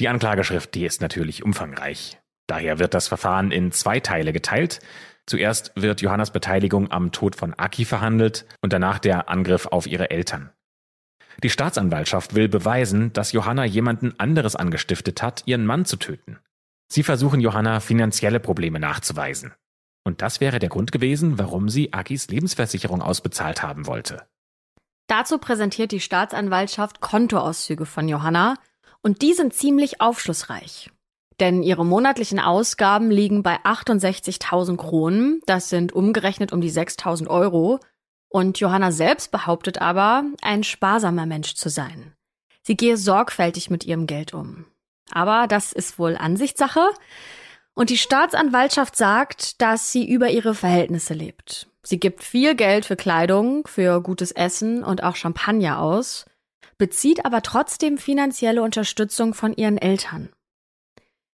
Die 0.00 0.08
Anklageschrift, 0.08 0.74
die 0.74 0.84
ist 0.84 1.00
natürlich 1.00 1.44
umfangreich. 1.44 2.18
Daher 2.46 2.78
wird 2.78 2.94
das 2.94 3.08
Verfahren 3.08 3.50
in 3.50 3.70
zwei 3.72 4.00
Teile 4.00 4.32
geteilt. 4.32 4.80
Zuerst 5.26 5.72
wird 5.76 6.02
Johannas 6.02 6.30
Beteiligung 6.30 6.90
am 6.90 7.12
Tod 7.12 7.36
von 7.36 7.54
Aki 7.54 7.84
verhandelt 7.84 8.44
und 8.60 8.72
danach 8.72 8.98
der 8.98 9.28
Angriff 9.28 9.66
auf 9.66 9.86
ihre 9.86 10.10
Eltern. 10.10 10.50
Die 11.42 11.50
Staatsanwaltschaft 11.50 12.34
will 12.34 12.48
beweisen, 12.48 13.12
dass 13.12 13.32
Johanna 13.32 13.64
jemanden 13.64 14.18
anderes 14.18 14.56
angestiftet 14.56 15.22
hat, 15.22 15.42
ihren 15.46 15.66
Mann 15.66 15.84
zu 15.84 15.96
töten. 15.96 16.38
Sie 16.88 17.02
versuchen 17.02 17.40
Johanna 17.40 17.80
finanzielle 17.80 18.40
Probleme 18.40 18.78
nachzuweisen. 18.78 19.52
Und 20.04 20.20
das 20.22 20.40
wäre 20.40 20.58
der 20.58 20.68
Grund 20.68 20.92
gewesen, 20.92 21.38
warum 21.38 21.68
sie 21.68 21.92
Akis 21.92 22.28
Lebensversicherung 22.28 23.02
ausbezahlt 23.02 23.62
haben 23.62 23.86
wollte. 23.86 24.26
Dazu 25.06 25.38
präsentiert 25.38 25.92
die 25.92 26.00
Staatsanwaltschaft 26.00 27.00
Kontoauszüge 27.00 27.86
von 27.86 28.08
Johanna 28.08 28.56
und 29.02 29.22
die 29.22 29.34
sind 29.34 29.54
ziemlich 29.54 30.00
aufschlussreich. 30.00 30.90
Denn 31.40 31.62
ihre 31.62 31.84
monatlichen 31.84 32.38
Ausgaben 32.38 33.10
liegen 33.10 33.42
bei 33.42 33.56
68.000 33.64 34.76
Kronen, 34.76 35.40
das 35.46 35.68
sind 35.68 35.92
umgerechnet 35.92 36.52
um 36.52 36.60
die 36.60 36.70
6.000 36.70 37.26
Euro. 37.26 37.80
Und 38.28 38.60
Johanna 38.60 38.92
selbst 38.92 39.30
behauptet 39.30 39.80
aber, 39.80 40.24
ein 40.42 40.64
sparsamer 40.64 41.26
Mensch 41.26 41.54
zu 41.54 41.68
sein. 41.68 42.14
Sie 42.62 42.76
gehe 42.76 42.96
sorgfältig 42.96 43.68
mit 43.68 43.84
ihrem 43.84 44.06
Geld 44.06 44.32
um. 44.32 44.64
Aber 45.10 45.46
das 45.46 45.72
ist 45.72 45.98
wohl 45.98 46.16
Ansichtssache. 46.16 46.88
Und 47.74 47.90
die 47.90 47.98
Staatsanwaltschaft 47.98 48.96
sagt, 48.96 49.60
dass 49.60 49.90
sie 49.90 50.08
über 50.08 50.30
ihre 50.30 50.54
Verhältnisse 50.54 51.14
lebt. 51.14 51.68
Sie 51.82 52.00
gibt 52.00 52.22
viel 52.22 52.54
Geld 52.54 52.86
für 52.86 52.96
Kleidung, 52.96 53.66
für 53.66 54.00
gutes 54.00 54.32
Essen 54.32 54.82
und 54.82 55.02
auch 55.02 55.16
Champagner 55.16 55.80
aus, 55.80 56.24
bezieht 56.78 57.24
aber 57.24 57.42
trotzdem 57.42 57.98
finanzielle 57.98 58.62
Unterstützung 58.62 59.34
von 59.34 59.52
ihren 59.52 59.76
Eltern. 59.76 60.30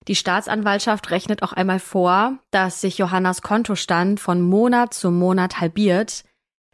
Die 0.08 0.14
Staatsanwaltschaft 0.14 1.10
rechnet 1.10 1.42
auch 1.42 1.52
einmal 1.52 1.80
vor, 1.80 2.38
dass 2.50 2.80
sich 2.80 2.96
Johannas 2.96 3.42
Kontostand 3.42 4.20
von 4.20 4.40
Monat 4.40 4.94
zu 4.94 5.10
Monat 5.10 5.60
halbiert, 5.60 6.24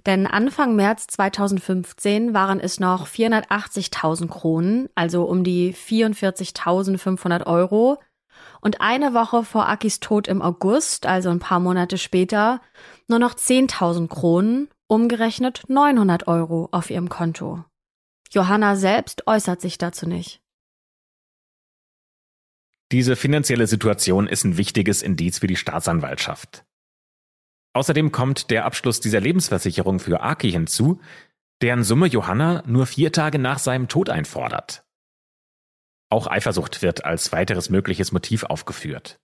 denn 0.06 0.26
Anfang 0.26 0.76
März 0.76 1.06
2015 1.08 2.34
waren 2.34 2.60
es 2.60 2.78
noch 2.78 3.08
480.000 3.08 4.28
Kronen, 4.28 4.88
also 4.94 5.24
um 5.24 5.44
die 5.44 5.74
44.500 5.74 7.46
Euro. 7.46 8.00
Und 8.60 8.80
eine 8.80 9.14
Woche 9.14 9.44
vor 9.44 9.68
Akis 9.68 10.00
Tod 10.00 10.28
im 10.28 10.42
August, 10.42 11.06
also 11.06 11.30
ein 11.30 11.38
paar 11.38 11.60
Monate 11.60 11.98
später, 11.98 12.60
nur 13.08 13.18
noch 13.18 13.34
10.000 13.34 14.08
Kronen, 14.08 14.68
umgerechnet 14.86 15.64
900 15.68 16.26
Euro 16.28 16.68
auf 16.72 16.90
ihrem 16.90 17.08
Konto. 17.08 17.64
Johanna 18.30 18.76
selbst 18.76 19.26
äußert 19.26 19.60
sich 19.60 19.78
dazu 19.78 20.08
nicht. 20.08 20.40
Diese 22.92 23.16
finanzielle 23.16 23.66
Situation 23.66 24.26
ist 24.26 24.44
ein 24.44 24.56
wichtiges 24.56 25.02
Indiz 25.02 25.38
für 25.38 25.46
die 25.46 25.56
Staatsanwaltschaft. 25.56 26.64
Außerdem 27.74 28.12
kommt 28.12 28.50
der 28.50 28.64
Abschluss 28.64 29.00
dieser 29.00 29.20
Lebensversicherung 29.20 29.98
für 29.98 30.22
Aki 30.22 30.50
hinzu, 30.50 31.00
deren 31.60 31.82
Summe 31.82 32.06
Johanna 32.06 32.62
nur 32.66 32.86
vier 32.86 33.12
Tage 33.12 33.38
nach 33.38 33.58
seinem 33.58 33.88
Tod 33.88 34.08
einfordert. 34.10 34.84
Auch 36.08 36.28
Eifersucht 36.28 36.82
wird 36.82 37.04
als 37.04 37.32
weiteres 37.32 37.70
mögliches 37.70 38.12
Motiv 38.12 38.44
aufgeführt. 38.44 39.20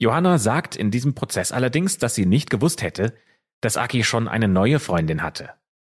Johanna 0.00 0.38
sagt 0.38 0.74
in 0.74 0.90
diesem 0.90 1.14
Prozess 1.14 1.52
allerdings, 1.52 1.98
dass 1.98 2.16
sie 2.16 2.26
nicht 2.26 2.50
gewusst 2.50 2.82
hätte, 2.82 3.16
dass 3.60 3.76
Aki 3.76 4.02
schon 4.02 4.26
eine 4.26 4.48
neue 4.48 4.80
Freundin 4.80 5.22
hatte. 5.22 5.50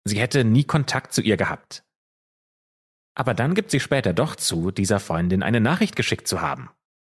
Sie 0.06 0.20
hätte 0.20 0.44
nie 0.44 0.64
Kontakt 0.64 1.14
zu 1.14 1.22
ihr 1.22 1.36
gehabt. 1.36 1.84
Aber 3.16 3.34
dann 3.34 3.56
gibt 3.56 3.72
sie 3.72 3.80
später 3.80 4.14
doch 4.14 4.36
zu, 4.36 4.70
dieser 4.70 5.00
Freundin 5.00 5.42
eine 5.42 5.60
Nachricht 5.60 5.96
geschickt 5.96 6.28
zu 6.28 6.42
haben. 6.42 6.70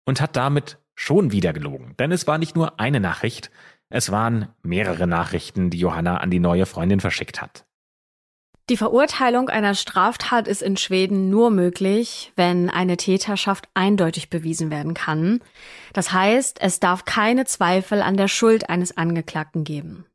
Und 0.05 0.21
hat 0.21 0.35
damit 0.35 0.79
schon 0.97 1.31
wieder 1.31 1.53
gelogen. 1.53 1.95
Denn 2.01 2.11
es 2.11 2.27
war 2.27 2.39
nicht 2.39 2.57
nur 2.57 2.81
eine 2.81 2.99
Nachricht, 2.99 3.53
es 3.95 4.11
waren 4.11 4.49
mehrere 4.63 5.07
Nachrichten, 5.07 5.69
die 5.69 5.79
Johanna 5.79 6.17
an 6.17 6.31
die 6.31 6.41
neue 6.41 6.65
Freundin 6.65 7.01
verschickt 7.01 7.43
hat. 7.43 7.67
Die 8.71 8.79
Verurteilung 8.79 9.51
einer 9.51 9.75
Straftat 9.75 10.49
ist 10.49 10.63
in 10.63 10.79
Schweden 10.79 11.29
nur 11.29 11.51
möglich, 11.51 12.33
wenn 12.35 12.71
eine 12.71 12.97
Täterschaft 12.97 13.69
eindeutig 13.75 14.31
bewiesen 14.31 14.71
werden 14.71 14.95
kann. 14.95 15.41
Das 15.93 16.11
heißt, 16.11 16.59
es 16.63 16.81
darf 16.81 17.05
keine 17.05 17.45
Zweifel 17.45 18.01
an 18.01 18.17
der 18.17 18.29
Schuld 18.29 18.71
eines 18.71 18.97
Angeklagten 18.97 19.63
geben. 19.63 20.07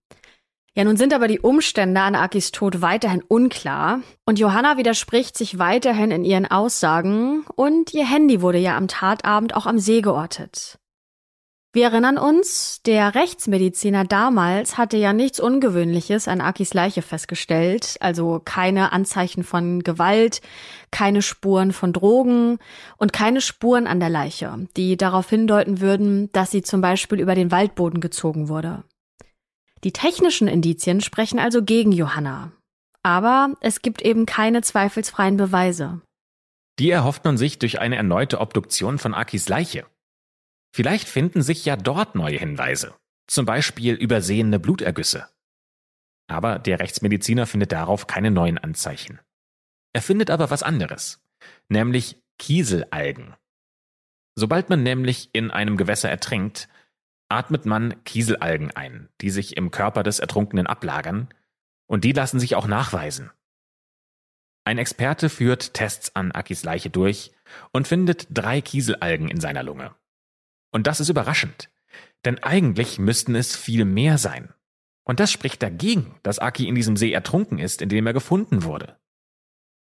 Ja, 0.74 0.84
nun 0.84 0.98
sind 0.98 1.14
aber 1.14 1.28
die 1.28 1.40
Umstände 1.40 2.02
an 2.02 2.16
Akis 2.16 2.52
Tod 2.52 2.82
weiterhin 2.82 3.22
unklar 3.22 4.00
und 4.26 4.40
Johanna 4.40 4.78
widerspricht 4.78 5.38
sich 5.38 5.60
weiterhin 5.60 6.10
in 6.10 6.24
ihren 6.24 6.50
Aussagen 6.50 7.46
und 7.56 7.94
ihr 7.94 8.10
Handy 8.10 8.42
wurde 8.42 8.60
ja 8.60 8.76
am 8.76 8.88
Tatabend 8.88 9.56
auch 9.56 9.68
am 9.68 9.78
See 9.78 10.02
geortet. 10.02 10.80
Wir 11.78 11.92
erinnern 11.92 12.18
uns, 12.18 12.82
der 12.88 13.14
Rechtsmediziner 13.14 14.04
damals 14.04 14.80
hatte 14.80 14.98
ja 14.98 15.14
nichts 15.14 15.40
Ungewöhnliches 15.40 16.28
an 16.28 16.42
Akis 16.42 16.74
Leiche 16.74 17.04
festgestellt, 17.04 17.98
also 18.00 18.42
keine 18.44 18.94
Anzeichen 18.94 19.44
von 19.44 19.84
Gewalt, 19.84 20.42
keine 20.90 21.22
Spuren 21.22 21.74
von 21.74 21.94
Drogen 21.94 22.58
und 22.98 23.14
keine 23.14 23.42
Spuren 23.42 23.86
an 23.86 24.00
der 24.00 24.10
Leiche, 24.10 24.68
die 24.76 24.98
darauf 24.98 25.30
hindeuten 25.30 25.80
würden, 25.80 26.32
dass 26.32 26.50
sie 26.50 26.64
zum 26.64 26.82
Beispiel 26.82 27.20
über 27.20 27.36
den 27.36 27.52
Waldboden 27.52 28.02
gezogen 28.02 28.50
wurde. 28.50 28.84
Die 29.84 29.94
technischen 29.94 30.48
Indizien 30.48 31.00
sprechen 31.02 31.38
also 31.38 31.62
gegen 31.62 31.92
Johanna. 31.92 32.54
Aber 33.04 33.54
es 33.62 33.84
gibt 33.84 34.02
eben 34.02 34.26
keine 34.26 34.64
zweifelsfreien 34.64 35.38
Beweise. 35.38 36.02
Die 36.80 36.90
erhofft 36.90 37.24
man 37.24 37.38
sich 37.38 37.60
durch 37.60 37.80
eine 37.80 37.98
erneute 37.98 38.40
Obduktion 38.40 38.98
von 38.98 39.14
Akis 39.14 39.48
Leiche. 39.48 39.86
Vielleicht 40.78 41.10
finden 41.10 41.42
sich 41.42 41.66
ja 41.66 41.76
dort 41.76 42.14
neue 42.14 42.38
Hinweise, 42.38 42.94
zum 43.26 43.48
Beispiel 43.48 43.96
übersehene 43.96 44.60
Blutergüsse. 44.60 45.28
Aber 46.28 46.60
der 46.60 46.80
Rechtsmediziner 46.80 47.48
findet 47.48 47.72
darauf 47.72 48.06
keine 48.06 48.30
neuen 48.30 48.60
Anzeichen. 48.60 49.20
Er 49.94 50.04
findet 50.04 50.30
aber 50.30 50.52
was 50.52 50.62
anderes, 50.62 51.26
nämlich 51.68 52.22
Kieselalgen. 52.38 53.34
Sobald 54.36 54.70
man 54.70 54.84
nämlich 54.84 55.32
in 55.34 55.50
einem 55.50 55.78
Gewässer 55.78 56.12
ertrinkt, 56.12 56.70
atmet 57.28 57.66
man 57.66 58.04
Kieselalgen 58.04 58.70
ein, 58.70 59.10
die 59.20 59.32
sich 59.32 59.58
im 59.58 59.72
Körper 59.72 60.04
des 60.04 60.20
Ertrunkenen 60.20 60.68
ablagern, 60.68 61.28
und 61.88 62.04
die 62.04 62.12
lassen 62.12 62.40
sich 62.40 62.54
auch 62.54 62.68
nachweisen. 62.68 63.32
Ein 64.64 64.78
Experte 64.78 65.30
führt 65.30 65.74
Tests 65.74 66.16
an 66.16 66.34
Akis 66.34 66.64
Leiche 66.64 66.92
durch 66.92 67.32
und 67.72 67.88
findet 67.88 68.28
drei 68.30 68.62
Kieselalgen 68.62 69.28
in 69.28 69.40
seiner 69.40 69.64
Lunge. 69.64 69.96
Und 70.72 70.88
das 70.88 71.00
ist 71.00 71.10
überraschend, 71.10 71.70
denn 72.26 72.44
eigentlich 72.44 73.00
müssten 73.00 73.36
es 73.36 73.56
viel 73.56 73.86
mehr 73.86 74.18
sein. 74.18 74.54
Und 75.04 75.20
das 75.20 75.32
spricht 75.32 75.64
dagegen, 75.64 76.20
dass 76.24 76.40
Aki 76.40 76.68
in 76.68 76.76
diesem 76.76 76.98
See 76.98 77.14
ertrunken 77.14 77.60
ist, 77.60 77.82
in 77.82 77.90
dem 77.90 78.06
er 78.08 78.14
gefunden 78.14 78.64
wurde. 78.64 78.98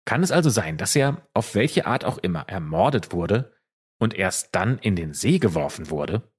Kann 0.05 0.23
es 0.23 0.31
also 0.31 0.49
sein, 0.49 0.77
dass 0.77 0.95
er, 0.95 1.27
auf 1.33 1.53
welche 1.53 1.85
Art 1.85 2.05
auch 2.05 2.17
immer, 2.17 2.47
ermordet 2.47 3.11
wurde 3.11 3.53
und 3.99 4.13
erst 4.13 4.55
dann 4.55 4.79
in 4.79 4.95
den 4.95 5.13
See 5.13 5.37
geworfen 5.37 5.89
wurde? 5.89 6.31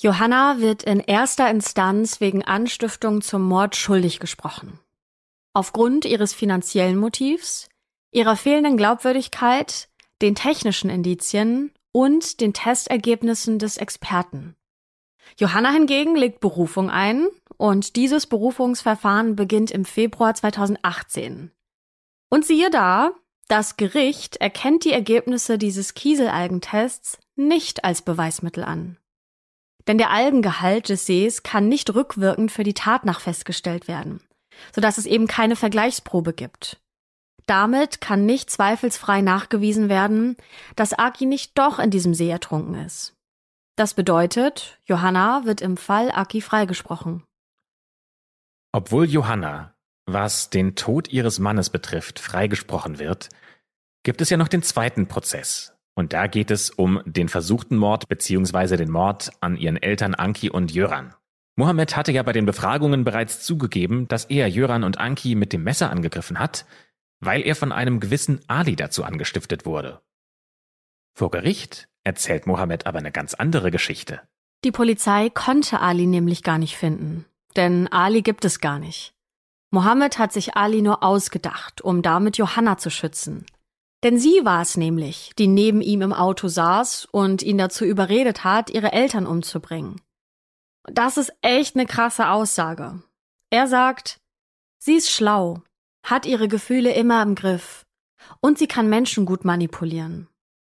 Johanna 0.00 0.58
wird 0.58 0.84
in 0.84 1.00
erster 1.00 1.50
Instanz 1.50 2.20
wegen 2.20 2.44
Anstiftung 2.44 3.22
zum 3.22 3.42
Mord 3.42 3.74
schuldig 3.74 4.20
gesprochen. 4.20 4.78
Aufgrund 5.52 6.04
ihres 6.04 6.32
finanziellen 6.32 6.96
Motivs, 6.96 7.68
ihrer 8.12 8.36
fehlenden 8.36 8.76
Glaubwürdigkeit, 8.76 9.88
den 10.22 10.36
technischen 10.36 10.90
Indizien 10.90 11.72
und 11.94 12.40
den 12.40 12.52
Testergebnissen 12.52 13.60
des 13.60 13.76
Experten. 13.76 14.56
Johanna 15.38 15.70
hingegen 15.70 16.16
legt 16.16 16.40
Berufung 16.40 16.90
ein 16.90 17.28
und 17.56 17.94
dieses 17.94 18.26
Berufungsverfahren 18.26 19.36
beginnt 19.36 19.70
im 19.70 19.84
Februar 19.84 20.34
2018. 20.34 21.52
Und 22.30 22.44
siehe 22.44 22.68
da, 22.68 23.12
das 23.46 23.76
Gericht 23.76 24.36
erkennt 24.38 24.84
die 24.84 24.92
Ergebnisse 24.92 25.56
dieses 25.56 25.94
Kieselalgentests 25.94 27.18
nicht 27.36 27.84
als 27.84 28.02
Beweismittel 28.02 28.64
an. 28.64 28.98
Denn 29.86 29.98
der 29.98 30.10
Algengehalt 30.10 30.88
des 30.88 31.06
Sees 31.06 31.44
kann 31.44 31.68
nicht 31.68 31.94
rückwirkend 31.94 32.50
für 32.50 32.64
die 32.64 32.74
Tat 32.74 33.04
nach 33.04 33.20
festgestellt 33.20 33.86
werden, 33.86 34.20
sodass 34.74 34.98
es 34.98 35.06
eben 35.06 35.28
keine 35.28 35.54
Vergleichsprobe 35.54 36.32
gibt. 36.32 36.80
Damit 37.46 38.00
kann 38.00 38.24
nicht 38.24 38.50
zweifelsfrei 38.50 39.20
nachgewiesen 39.20 39.88
werden, 39.88 40.36
dass 40.76 40.94
Aki 40.94 41.26
nicht 41.26 41.58
doch 41.58 41.78
in 41.78 41.90
diesem 41.90 42.14
See 42.14 42.30
ertrunken 42.30 42.74
ist. 42.74 43.14
Das 43.76 43.94
bedeutet, 43.94 44.78
Johanna 44.84 45.44
wird 45.44 45.60
im 45.60 45.76
Fall 45.76 46.10
Aki 46.10 46.40
freigesprochen. 46.40 47.24
Obwohl 48.72 49.04
Johanna, 49.06 49.74
was 50.06 50.50
den 50.50 50.74
Tod 50.74 51.08
ihres 51.08 51.38
Mannes 51.38 51.70
betrifft, 51.70 52.18
freigesprochen 52.18 52.98
wird, 52.98 53.28
gibt 54.04 54.20
es 54.20 54.30
ja 54.30 54.36
noch 54.36 54.48
den 54.48 54.62
zweiten 54.62 55.06
Prozess. 55.06 55.76
Und 55.96 56.12
da 56.12 56.26
geht 56.26 56.50
es 56.50 56.70
um 56.70 57.00
den 57.04 57.28
versuchten 57.28 57.76
Mord 57.76 58.08
bzw. 58.08 58.76
den 58.76 58.90
Mord 58.90 59.30
an 59.40 59.56
ihren 59.56 59.76
Eltern 59.76 60.14
Anki 60.14 60.50
und 60.50 60.72
Jöran. 60.72 61.14
Mohammed 61.56 61.96
hatte 61.96 62.10
ja 62.10 62.22
bei 62.24 62.32
den 62.32 62.46
Befragungen 62.46 63.04
bereits 63.04 63.42
zugegeben, 63.44 64.08
dass 64.08 64.24
er 64.24 64.48
Jöran 64.48 64.82
und 64.82 64.98
Anki 64.98 65.36
mit 65.36 65.52
dem 65.52 65.62
Messer 65.62 65.90
angegriffen 65.90 66.40
hat, 66.40 66.66
weil 67.24 67.42
er 67.42 67.56
von 67.56 67.72
einem 67.72 68.00
gewissen 68.00 68.40
Ali 68.48 68.76
dazu 68.76 69.04
angestiftet 69.04 69.66
wurde. 69.66 70.00
Vor 71.14 71.30
Gericht 71.30 71.88
erzählt 72.02 72.46
Mohammed 72.46 72.86
aber 72.86 72.98
eine 72.98 73.12
ganz 73.12 73.34
andere 73.34 73.70
Geschichte. 73.70 74.20
Die 74.64 74.72
Polizei 74.72 75.30
konnte 75.30 75.80
Ali 75.80 76.06
nämlich 76.06 76.42
gar 76.42 76.58
nicht 76.58 76.76
finden, 76.76 77.26
denn 77.56 77.88
Ali 77.88 78.22
gibt 78.22 78.44
es 78.44 78.60
gar 78.60 78.78
nicht. 78.78 79.14
Mohammed 79.70 80.18
hat 80.18 80.32
sich 80.32 80.56
Ali 80.56 80.82
nur 80.82 81.02
ausgedacht, 81.02 81.80
um 81.80 82.00
damit 82.00 82.38
Johanna 82.38 82.78
zu 82.78 82.90
schützen. 82.90 83.44
Denn 84.04 84.18
sie 84.18 84.44
war 84.44 84.62
es 84.62 84.76
nämlich, 84.76 85.32
die 85.38 85.46
neben 85.46 85.80
ihm 85.80 86.02
im 86.02 86.12
Auto 86.12 86.46
saß 86.46 87.06
und 87.06 87.42
ihn 87.42 87.58
dazu 87.58 87.84
überredet 87.84 88.44
hat, 88.44 88.70
ihre 88.70 88.92
Eltern 88.92 89.26
umzubringen. 89.26 90.00
Das 90.84 91.16
ist 91.16 91.32
echt 91.40 91.74
eine 91.74 91.86
krasse 91.86 92.28
Aussage. 92.28 93.02
Er 93.50 93.66
sagt, 93.66 94.20
sie 94.78 94.96
ist 94.96 95.10
schlau, 95.10 95.62
hat 96.04 96.26
ihre 96.26 96.46
Gefühle 96.46 96.92
immer 96.92 97.22
im 97.22 97.34
Griff 97.34 97.84
und 98.40 98.58
sie 98.58 98.68
kann 98.68 98.88
Menschen 98.88 99.26
gut 99.26 99.44
manipulieren. 99.44 100.28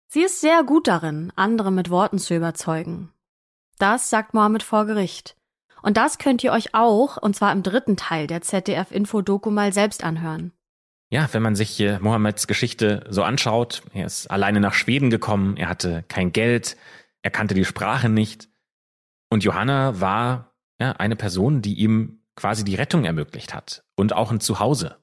Sie 0.07 0.21
ist 0.21 0.41
sehr 0.41 0.63
gut 0.63 0.87
darin, 0.87 1.33
andere 1.35 1.71
mit 1.71 1.89
Worten 1.89 2.19
zu 2.19 2.35
überzeugen. 2.35 3.11
Das 3.79 4.09
sagt 4.09 4.33
Mohammed 4.33 4.63
vor 4.63 4.85
Gericht. 4.85 5.35
Und 5.81 5.97
das 5.97 6.17
könnt 6.17 6.43
ihr 6.43 6.53
euch 6.53 6.73
auch, 6.73 7.17
und 7.17 7.35
zwar 7.35 7.51
im 7.51 7.63
dritten 7.63 7.97
Teil 7.97 8.27
der 8.27 8.41
ZDF-Info-Doku 8.41 9.49
mal 9.49 9.73
selbst 9.73 10.03
anhören. 10.03 10.53
Ja, 11.09 11.27
wenn 11.31 11.41
man 11.41 11.55
sich 11.55 11.83
Mohammeds 11.99 12.47
Geschichte 12.47 13.05
so 13.09 13.23
anschaut, 13.23 13.83
er 13.93 14.05
ist 14.05 14.31
alleine 14.31 14.59
nach 14.59 14.73
Schweden 14.73 15.09
gekommen, 15.09 15.57
er 15.57 15.67
hatte 15.67 16.05
kein 16.07 16.31
Geld, 16.31 16.77
er 17.21 17.31
kannte 17.31 17.53
die 17.53 17.65
Sprache 17.65 18.07
nicht. 18.07 18.49
Und 19.29 19.43
Johanna 19.43 19.99
war 19.99 20.53
ja, 20.79 20.93
eine 20.93 21.15
Person, 21.15 21.61
die 21.61 21.75
ihm 21.75 22.21
quasi 22.35 22.63
die 22.63 22.75
Rettung 22.75 23.03
ermöglicht 23.05 23.53
hat 23.53 23.83
und 23.95 24.13
auch 24.13 24.31
ein 24.31 24.39
Zuhause. 24.39 25.02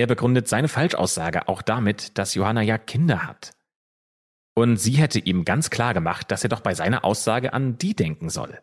Er 0.00 0.06
begründet 0.06 0.48
seine 0.48 0.68
Falschaussage 0.68 1.46
auch 1.46 1.60
damit, 1.60 2.16
dass 2.16 2.34
Johanna 2.34 2.62
ja 2.62 2.78
Kinder 2.78 3.26
hat. 3.26 3.52
Und 4.54 4.78
sie 4.78 4.92
hätte 4.92 5.18
ihm 5.18 5.44
ganz 5.44 5.68
klar 5.68 5.92
gemacht, 5.92 6.30
dass 6.30 6.42
er 6.42 6.48
doch 6.48 6.62
bei 6.62 6.72
seiner 6.72 7.04
Aussage 7.04 7.52
an 7.52 7.76
die 7.76 7.94
denken 7.94 8.30
soll. 8.30 8.58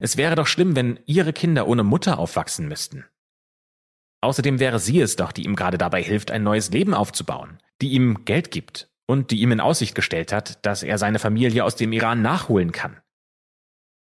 Es 0.00 0.16
wäre 0.16 0.34
doch 0.34 0.48
schlimm, 0.48 0.74
wenn 0.74 0.98
ihre 1.06 1.32
Kinder 1.32 1.68
ohne 1.68 1.84
Mutter 1.84 2.18
aufwachsen 2.18 2.66
müssten. 2.66 3.04
Außerdem 4.20 4.58
wäre 4.58 4.80
sie 4.80 5.00
es 5.00 5.14
doch, 5.14 5.30
die 5.30 5.44
ihm 5.44 5.54
gerade 5.54 5.78
dabei 5.78 6.02
hilft, 6.02 6.32
ein 6.32 6.42
neues 6.42 6.72
Leben 6.72 6.92
aufzubauen, 6.92 7.60
die 7.80 7.90
ihm 7.90 8.24
Geld 8.24 8.50
gibt 8.50 8.90
und 9.06 9.30
die 9.30 9.42
ihm 9.42 9.52
in 9.52 9.60
Aussicht 9.60 9.94
gestellt 9.94 10.32
hat, 10.32 10.66
dass 10.66 10.82
er 10.82 10.98
seine 10.98 11.20
Familie 11.20 11.62
aus 11.62 11.76
dem 11.76 11.92
Iran 11.92 12.20
nachholen 12.20 12.72
kann. 12.72 13.00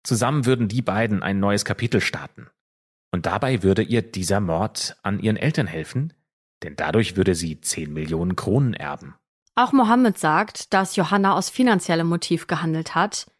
Zusammen 0.04 0.46
würden 0.46 0.68
die 0.68 0.80
beiden 0.80 1.22
ein 1.22 1.38
neues 1.38 1.66
Kapitel 1.66 2.00
starten. 2.00 2.48
Und 3.12 3.26
dabei 3.26 3.62
würde 3.62 3.82
ihr 3.82 4.00
dieser 4.00 4.40
Mord 4.40 4.96
an 5.02 5.20
ihren 5.20 5.36
Eltern 5.36 5.66
helfen, 5.66 6.14
denn 6.62 6.76
dadurch 6.76 7.16
würde 7.16 7.34
sie 7.34 7.60
10 7.60 7.92
Millionen 7.92 8.36
Kronen 8.36 8.74
erben. 8.74 9.14
Auch 9.54 9.72
Mohammed 9.72 10.18
sagt, 10.18 10.72
dass 10.72 10.96
Johanna 10.96 11.34
aus 11.34 11.50
finanziellem 11.50 12.08
Motiv 12.08 12.46
gehandelt 12.46 12.94
hat. 12.94 13.30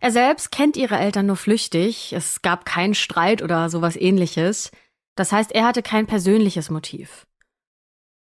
Er 0.00 0.12
selbst 0.12 0.52
kennt 0.52 0.76
ihre 0.76 0.98
Eltern 0.98 1.26
nur 1.26 1.36
flüchtig, 1.36 2.12
es 2.12 2.42
gab 2.42 2.64
keinen 2.64 2.94
Streit 2.94 3.42
oder 3.42 3.68
sowas 3.68 3.96
ähnliches. 3.96 4.70
Das 5.16 5.32
heißt, 5.32 5.52
er 5.52 5.66
hatte 5.66 5.82
kein 5.82 6.06
persönliches 6.06 6.70
Motiv. 6.70 7.26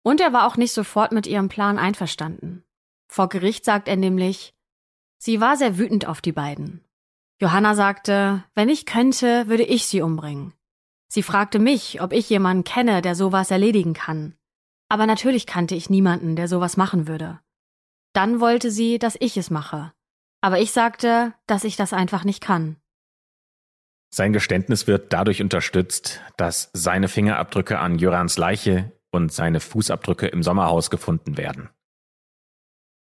Und 0.01 0.21
er 0.21 0.33
war 0.33 0.47
auch 0.47 0.57
nicht 0.57 0.73
sofort 0.73 1.11
mit 1.11 1.27
ihrem 1.27 1.49
Plan 1.49 1.77
einverstanden. 1.77 2.63
Vor 3.07 3.29
Gericht 3.29 3.65
sagt 3.65 3.87
er 3.87 3.95
nämlich, 3.95 4.53
sie 5.17 5.39
war 5.39 5.55
sehr 5.57 5.77
wütend 5.77 6.07
auf 6.07 6.21
die 6.21 6.31
beiden. 6.31 6.83
Johanna 7.39 7.75
sagte, 7.75 8.43
wenn 8.55 8.69
ich 8.69 8.85
könnte, 8.85 9.47
würde 9.47 9.63
ich 9.63 9.85
sie 9.85 10.01
umbringen. 10.01 10.53
Sie 11.11 11.23
fragte 11.23 11.57
mich, 11.57 12.01
ob 12.01 12.13
ich 12.13 12.29
jemanden 12.29 12.63
kenne, 12.63 13.01
der 13.01 13.15
sowas 13.15 13.49
erledigen 13.49 13.93
kann. 13.93 14.35
Aber 14.89 15.07
natürlich 15.07 15.47
kannte 15.47 15.75
ich 15.75 15.89
niemanden, 15.89 16.35
der 16.35 16.47
sowas 16.47 16.77
machen 16.77 17.07
würde. 17.07 17.39
Dann 18.13 18.39
wollte 18.39 18.71
sie, 18.71 18.99
dass 18.99 19.17
ich 19.19 19.35
es 19.35 19.49
mache. 19.49 19.91
Aber 20.41 20.59
ich 20.59 20.71
sagte, 20.71 21.33
dass 21.47 21.63
ich 21.63 21.75
das 21.75 21.93
einfach 21.93 22.23
nicht 22.23 22.41
kann. 22.41 22.77
Sein 24.11 24.33
Geständnis 24.33 24.87
wird 24.87 25.13
dadurch 25.13 25.41
unterstützt, 25.41 26.21
dass 26.37 26.69
seine 26.73 27.07
Fingerabdrücke 27.07 27.79
an 27.79 27.99
Jörans 27.99 28.37
Leiche 28.37 28.91
und 29.11 29.31
seine 29.31 29.59
Fußabdrücke 29.59 30.27
im 30.27 30.41
Sommerhaus 30.43 30.89
gefunden 30.89 31.37
werden. 31.37 31.69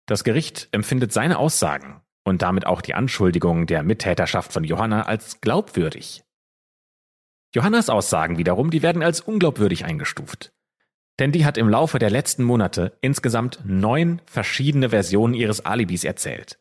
Das 0.06 0.24
Gericht 0.24 0.68
empfindet 0.72 1.12
seine 1.12 1.38
Aussagen 1.38 2.02
und 2.24 2.42
damit 2.42 2.66
auch 2.66 2.82
die 2.82 2.94
Anschuldigung 2.94 3.66
der 3.66 3.82
Mittäterschaft 3.82 4.52
von 4.52 4.64
Johanna 4.64 5.02
als 5.02 5.40
glaubwürdig. 5.40 6.24
Johannas 7.54 7.88
Aussagen 7.88 8.38
wiederum, 8.38 8.70
die 8.70 8.82
werden 8.82 9.02
als 9.02 9.20
unglaubwürdig 9.20 9.84
eingestuft. 9.84 10.52
Denn 11.18 11.32
die 11.32 11.44
hat 11.44 11.58
im 11.58 11.68
Laufe 11.68 11.98
der 11.98 12.10
letzten 12.10 12.44
Monate 12.44 12.96
insgesamt 13.00 13.60
neun 13.64 14.22
verschiedene 14.24 14.90
Versionen 14.90 15.34
ihres 15.34 15.64
Alibis 15.64 16.04
erzählt. 16.04 16.58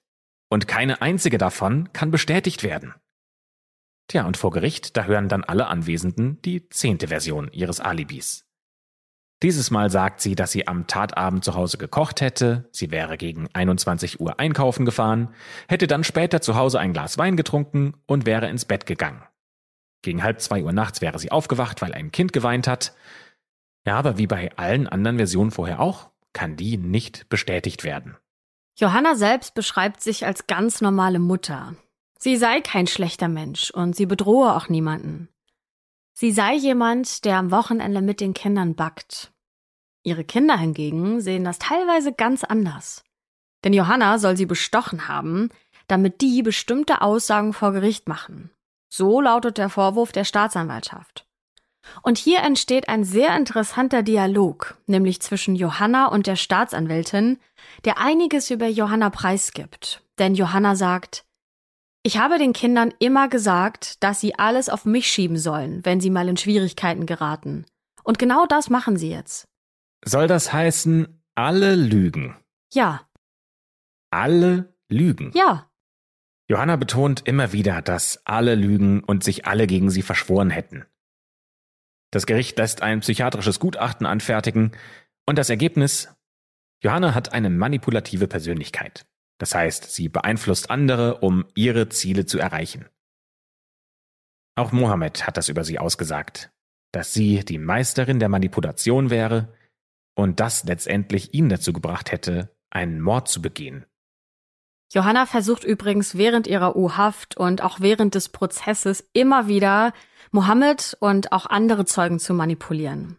Und 0.49 0.67
keine 0.67 1.01
einzige 1.01 1.37
davon 1.37 1.93
kann 1.93 2.11
bestätigt 2.11 2.63
werden. 2.63 2.93
Tja, 4.07 4.25
und 4.25 4.37
vor 4.37 4.49
Gericht, 4.49 4.97
da 4.97 5.05
hören 5.05 5.29
dann 5.29 5.43
alle 5.43 5.67
Anwesenden 5.67 6.41
die 6.41 6.67
zehnte 6.69 7.09
Version 7.09 7.49
ihres 7.51 7.79
Alibis. 7.79 8.45
Dieses 9.43 9.71
Mal 9.71 9.89
sagt 9.89 10.19
sie, 10.19 10.35
dass 10.35 10.51
sie 10.51 10.67
am 10.67 10.87
Tatabend 10.87 11.45
zu 11.45 11.53
Hause 11.53 11.77
gekocht 11.77 12.19
hätte, 12.19 12.67
sie 12.71 12.91
wäre 12.91 13.17
gegen 13.17 13.47
21 13.53 14.19
Uhr 14.19 14.39
einkaufen 14.39 14.83
gefahren, 14.83 15.29
hätte 15.69 15.87
dann 15.87 16.03
später 16.03 16.41
zu 16.41 16.55
Hause 16.55 16.79
ein 16.79 16.91
Glas 16.91 17.17
Wein 17.17 17.37
getrunken 17.37 17.93
und 18.05 18.25
wäre 18.25 18.49
ins 18.49 18.65
Bett 18.65 18.85
gegangen. 18.85 19.21
Gegen 20.01 20.23
halb 20.23 20.41
zwei 20.41 20.63
Uhr 20.63 20.71
nachts 20.71 21.01
wäre 21.01 21.19
sie 21.19 21.31
aufgewacht, 21.31 21.81
weil 21.81 21.93
ein 21.93 22.11
Kind 22.11 22.33
geweint 22.33 22.67
hat. 22.67 22.95
Ja, 23.85 23.97
aber 23.97 24.17
wie 24.17 24.27
bei 24.27 24.55
allen 24.57 24.87
anderen 24.87 25.17
Versionen 25.17 25.51
vorher 25.51 25.79
auch, 25.79 26.09
kann 26.33 26.55
die 26.55 26.77
nicht 26.77 27.27
bestätigt 27.29 27.83
werden. 27.83 28.15
Johanna 28.77 29.15
selbst 29.15 29.55
beschreibt 29.55 30.01
sich 30.01 30.25
als 30.25 30.47
ganz 30.47 30.79
normale 30.79 31.19
Mutter. 31.19 31.75
Sie 32.17 32.37
sei 32.37 32.61
kein 32.61 32.87
schlechter 32.87 33.27
Mensch 33.27 33.71
und 33.71 33.95
sie 33.95 34.05
bedrohe 34.05 34.55
auch 34.55 34.69
niemanden. 34.69 35.29
Sie 36.13 36.31
sei 36.31 36.53
jemand, 36.55 37.25
der 37.25 37.37
am 37.37 37.51
Wochenende 37.51 38.01
mit 38.01 38.19
den 38.19 38.33
Kindern 38.33 38.75
backt. 38.75 39.31
Ihre 40.03 40.23
Kinder 40.23 40.57
hingegen 40.57 41.21
sehen 41.21 41.43
das 41.43 41.59
teilweise 41.59 42.13
ganz 42.13 42.43
anders. 42.43 43.03
Denn 43.63 43.73
Johanna 43.73 44.17
soll 44.17 44.37
sie 44.37 44.45
bestochen 44.45 45.07
haben, 45.07 45.49
damit 45.87 46.21
die 46.21 46.41
bestimmte 46.41 47.01
Aussagen 47.01 47.53
vor 47.53 47.73
Gericht 47.73 48.07
machen. 48.07 48.51
So 48.89 49.21
lautet 49.21 49.57
der 49.57 49.69
Vorwurf 49.69 50.11
der 50.11 50.25
Staatsanwaltschaft. 50.25 51.25
Und 52.01 52.17
hier 52.17 52.39
entsteht 52.39 52.89
ein 52.89 53.03
sehr 53.03 53.35
interessanter 53.35 54.03
Dialog, 54.03 54.77
nämlich 54.85 55.21
zwischen 55.21 55.55
Johanna 55.55 56.07
und 56.07 56.27
der 56.27 56.35
Staatsanwältin, 56.35 57.39
der 57.85 57.99
einiges 57.99 58.51
über 58.51 58.67
Johanna 58.67 59.09
preisgibt. 59.09 60.03
Denn 60.19 60.35
Johanna 60.35 60.75
sagt, 60.75 61.25
ich 62.03 62.17
habe 62.17 62.37
den 62.37 62.53
Kindern 62.53 62.93
immer 62.99 63.27
gesagt, 63.27 64.03
dass 64.03 64.19
sie 64.19 64.35
alles 64.35 64.69
auf 64.69 64.85
mich 64.85 65.07
schieben 65.07 65.37
sollen, 65.37 65.83
wenn 65.85 65.99
sie 65.99 66.09
mal 66.09 66.29
in 66.29 66.37
Schwierigkeiten 66.37 67.05
geraten. 67.05 67.65
Und 68.03 68.19
genau 68.19 68.45
das 68.45 68.69
machen 68.69 68.97
sie 68.97 69.09
jetzt. 69.09 69.47
Soll 70.05 70.27
das 70.27 70.53
heißen, 70.53 71.21
alle 71.35 71.75
lügen? 71.75 72.37
Ja. 72.71 73.01
Alle 74.11 74.73
lügen? 74.89 75.31
Ja. 75.33 75.68
Johanna 76.49 76.77
betont 76.77 77.27
immer 77.27 77.53
wieder, 77.53 77.81
dass 77.81 78.25
alle 78.25 78.55
lügen 78.55 79.03
und 79.03 79.23
sich 79.23 79.45
alle 79.45 79.67
gegen 79.67 79.91
sie 79.91 80.01
verschworen 80.01 80.49
hätten. 80.49 80.85
Das 82.11 82.25
Gericht 82.25 82.57
lässt 82.57 82.81
ein 82.81 83.01
psychiatrisches 83.01 83.59
Gutachten 83.59 84.07
anfertigen 84.07 84.71
und 85.27 85.37
das 85.37 85.51
Ergebnis 85.51 86.09
Johanna 86.81 87.13
hat 87.13 87.33
eine 87.33 87.49
manipulative 87.49 88.27
Persönlichkeit. 88.27 89.05
Das 89.37 89.53
heißt, 89.53 89.91
sie 89.93 90.09
beeinflusst 90.09 90.71
andere, 90.71 91.19
um 91.19 91.45
ihre 91.53 91.89
Ziele 91.89 92.25
zu 92.25 92.39
erreichen. 92.39 92.85
Auch 94.55 94.71
Mohammed 94.71 95.27
hat 95.27 95.37
das 95.37 95.49
über 95.49 95.63
sie 95.63 95.77
ausgesagt, 95.77 96.51
dass 96.91 97.13
sie 97.13 97.45
die 97.45 97.59
Meisterin 97.59 98.19
der 98.19 98.29
Manipulation 98.29 99.09
wäre 99.09 99.53
und 100.15 100.39
das 100.39 100.63
letztendlich 100.63 101.33
ihn 101.33 101.47
dazu 101.47 101.73
gebracht 101.73 102.11
hätte, 102.11 102.55
einen 102.69 103.01
Mord 103.01 103.27
zu 103.27 103.41
begehen. 103.41 103.85
Johanna 104.91 105.25
versucht 105.25 105.63
übrigens 105.63 106.15
während 106.15 106.47
ihrer 106.47 106.75
U-Haft 106.75 107.37
und 107.37 107.61
auch 107.63 107.79
während 107.79 108.15
des 108.15 108.29
Prozesses 108.29 109.07
immer 109.13 109.47
wieder, 109.47 109.93
Mohammed 110.31 110.97
und 110.99 111.31
auch 111.31 111.45
andere 111.45 111.85
Zeugen 111.85 112.19
zu 112.19 112.33
manipulieren. 112.33 113.17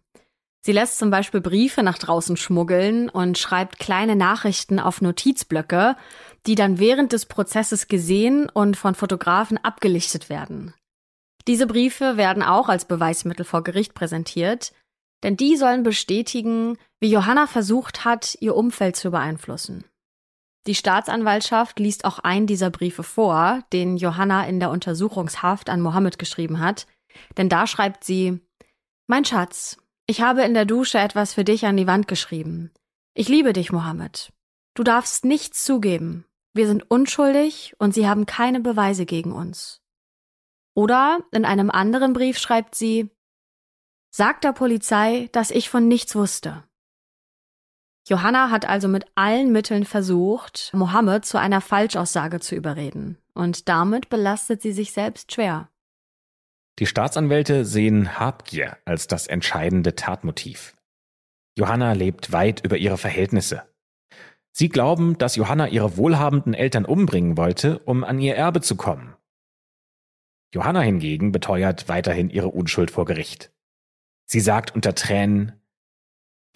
Sie 0.63 0.73
lässt 0.73 0.99
zum 0.99 1.11
Beispiel 1.11 1.41
Briefe 1.41 1.83
nach 1.83 1.97
draußen 1.97 2.37
schmuggeln 2.37 3.09
und 3.09 3.39
schreibt 3.39 3.79
kleine 3.79 4.15
Nachrichten 4.15 4.79
auf 4.79 5.01
Notizblöcke, 5.01 5.97
die 6.47 6.55
dann 6.55 6.79
während 6.79 7.13
des 7.13 7.27
Prozesses 7.27 7.89
gesehen 7.89 8.49
und 8.49 8.77
von 8.77 8.95
Fotografen 8.95 9.57
abgelichtet 9.57 10.29
werden. 10.29 10.75
Diese 11.47 11.67
Briefe 11.67 12.17
werden 12.17 12.43
auch 12.43 12.69
als 12.69 12.85
Beweismittel 12.85 13.45
vor 13.45 13.63
Gericht 13.63 13.95
präsentiert, 13.95 14.73
denn 15.23 15.37
die 15.37 15.57
sollen 15.57 15.83
bestätigen, 15.83 16.77
wie 16.99 17.11
Johanna 17.11 17.47
versucht 17.47 18.05
hat, 18.05 18.37
ihr 18.41 18.55
Umfeld 18.55 18.97
zu 18.97 19.11
beeinflussen. 19.11 19.85
Die 20.67 20.75
Staatsanwaltschaft 20.75 21.79
liest 21.79 22.05
auch 22.05 22.19
einen 22.19 22.47
dieser 22.47 22.71
Briefe 22.71 23.03
vor, 23.03 23.63
den 23.73 23.97
Johanna 23.97 24.47
in 24.47 24.61
der 24.61 24.71
Untersuchungshaft 24.71 25.71
an 25.71 25.81
Mohammed 25.81 26.19
geschrieben 26.19 26.61
hat, 26.61 26.87
denn 27.37 27.49
da 27.49 27.67
schreibt 27.67 28.05
sie 28.05 28.41
Mein 29.07 29.25
Schatz, 29.25 29.79
ich 30.07 30.21
habe 30.21 30.43
in 30.43 30.55
der 30.55 30.67
Dusche 30.67 30.99
etwas 30.99 31.35
für 31.35 31.45
dich 31.45 31.67
an 31.67 31.77
die 31.77 31.87
Wand 31.87 32.09
geschrieben. 32.09 32.73
Ich 33.15 33.29
liebe 33.29 33.53
dich, 33.53 33.73
Mohammed. 33.73 34.33
Du 34.75 34.83
darfst 34.83 35.25
nichts 35.25 35.65
zugeben. 35.65 36.25
Wir 36.53 36.67
sind 36.67 36.91
unschuldig 36.91 37.75
und 37.79 37.95
sie 37.95 38.09
haben 38.09 38.27
keine 38.27 38.61
Beweise 38.61 39.07
gegen 39.07 39.33
uns. 39.33 39.81
Oder 40.75 41.21
in 41.33 41.45
einem 41.45 41.71
anderen 41.71 42.13
Brief 42.13 42.39
schreibt 42.39 42.75
sie, 42.75 43.11
Sag 44.13 44.41
der 44.41 44.53
Polizei, 44.53 45.29
dass 45.33 45.53
ich 45.53 45.71
von 45.71 45.87
nichts 45.87 46.17
wusste. 46.17 46.65
Johanna 48.11 48.51
hat 48.51 48.69
also 48.69 48.89
mit 48.89 49.07
allen 49.15 49.53
Mitteln 49.53 49.85
versucht, 49.85 50.73
Mohammed 50.75 51.25
zu 51.25 51.39
einer 51.39 51.61
Falschaussage 51.61 52.41
zu 52.41 52.57
überreden. 52.57 53.19
Und 53.35 53.69
damit 53.69 54.09
belastet 54.09 54.63
sie 54.63 54.73
sich 54.73 54.91
selbst 54.91 55.33
schwer. 55.33 55.69
Die 56.81 56.87
Staatsanwälte 56.87 57.65
sehen 57.65 58.19
Habgier 58.19 58.79
als 58.85 59.07
das 59.07 59.29
entscheidende 59.29 59.95
Tatmotiv. 59.95 60.75
Johanna 61.57 61.93
lebt 61.93 62.33
weit 62.33 62.65
über 62.65 62.79
ihre 62.79 62.99
Verhältnisse. 62.99 63.63
Sie 64.51 64.69
glauben, 64.69 65.17
dass 65.17 65.37
Johanna 65.37 65.69
ihre 65.69 65.97
wohlhabenden 65.97 66.53
Eltern 66.53 66.87
umbringen 66.87 67.37
wollte, 67.37 67.79
um 67.79 68.03
an 68.03 68.19
ihr 68.19 68.35
Erbe 68.35 68.61
zu 68.61 68.75
kommen. 68.75 69.15
Johanna 70.53 70.81
hingegen 70.81 71.31
beteuert 71.31 71.89
weiterhin 71.89 72.29
ihre 72.29 72.49
Unschuld 72.49 72.91
vor 72.91 73.05
Gericht. 73.05 73.53
Sie 74.27 74.41
sagt 74.41 74.75
unter 74.75 74.97
Tränen, 74.97 75.60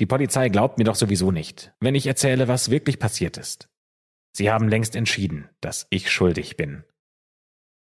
die 0.01 0.07
Polizei 0.07 0.49
glaubt 0.49 0.79
mir 0.79 0.85
doch 0.85 0.97
sowieso 0.97 1.31
nicht, 1.31 1.73
wenn 1.81 1.95
ich 1.95 2.07
erzähle, 2.07 2.49
was 2.49 2.71
wirklich 2.71 2.99
passiert 2.99 3.37
ist. 3.37 3.69
Sie 4.33 4.51
haben 4.51 4.69
längst 4.69 4.97
entschieden, 4.97 5.49
dass 5.61 5.87
ich 5.91 6.11
schuldig 6.11 6.57
bin. 6.57 6.85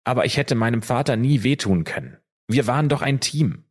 Aber 0.04 0.26
ich 0.26 0.36
hätte 0.36 0.56
meinem 0.56 0.82
Vater 0.82 1.16
nie 1.16 1.44
wehtun 1.44 1.86
können. 1.86 2.18
Wir 2.48 2.68
waren 2.68 2.90
doch 2.90 3.02
ein 3.02 3.22
Team. 3.22 3.64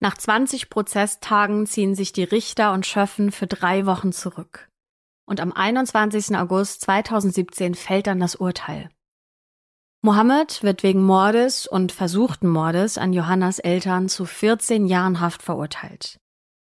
Nach 0.00 0.16
20 0.16 0.70
Prozesstagen 0.70 1.66
ziehen 1.66 1.94
sich 1.94 2.12
die 2.12 2.24
Richter 2.24 2.72
und 2.72 2.86
Schöffen 2.86 3.30
für 3.30 3.46
drei 3.46 3.86
Wochen 3.86 4.12
zurück. 4.12 4.68
Und 5.26 5.40
am 5.40 5.52
21. 5.52 6.36
August 6.36 6.80
2017 6.82 7.74
fällt 7.74 8.08
dann 8.08 8.18
das 8.18 8.34
Urteil. 8.34 8.90
Mohammed 10.00 10.62
wird 10.62 10.82
wegen 10.82 11.02
Mordes 11.02 11.66
und 11.66 11.92
versuchten 11.92 12.48
Mordes 12.48 12.98
an 12.98 13.12
Johannas 13.12 13.58
Eltern 13.58 14.08
zu 14.08 14.24
14 14.24 14.86
Jahren 14.86 15.20
Haft 15.20 15.42
verurteilt. 15.42 16.18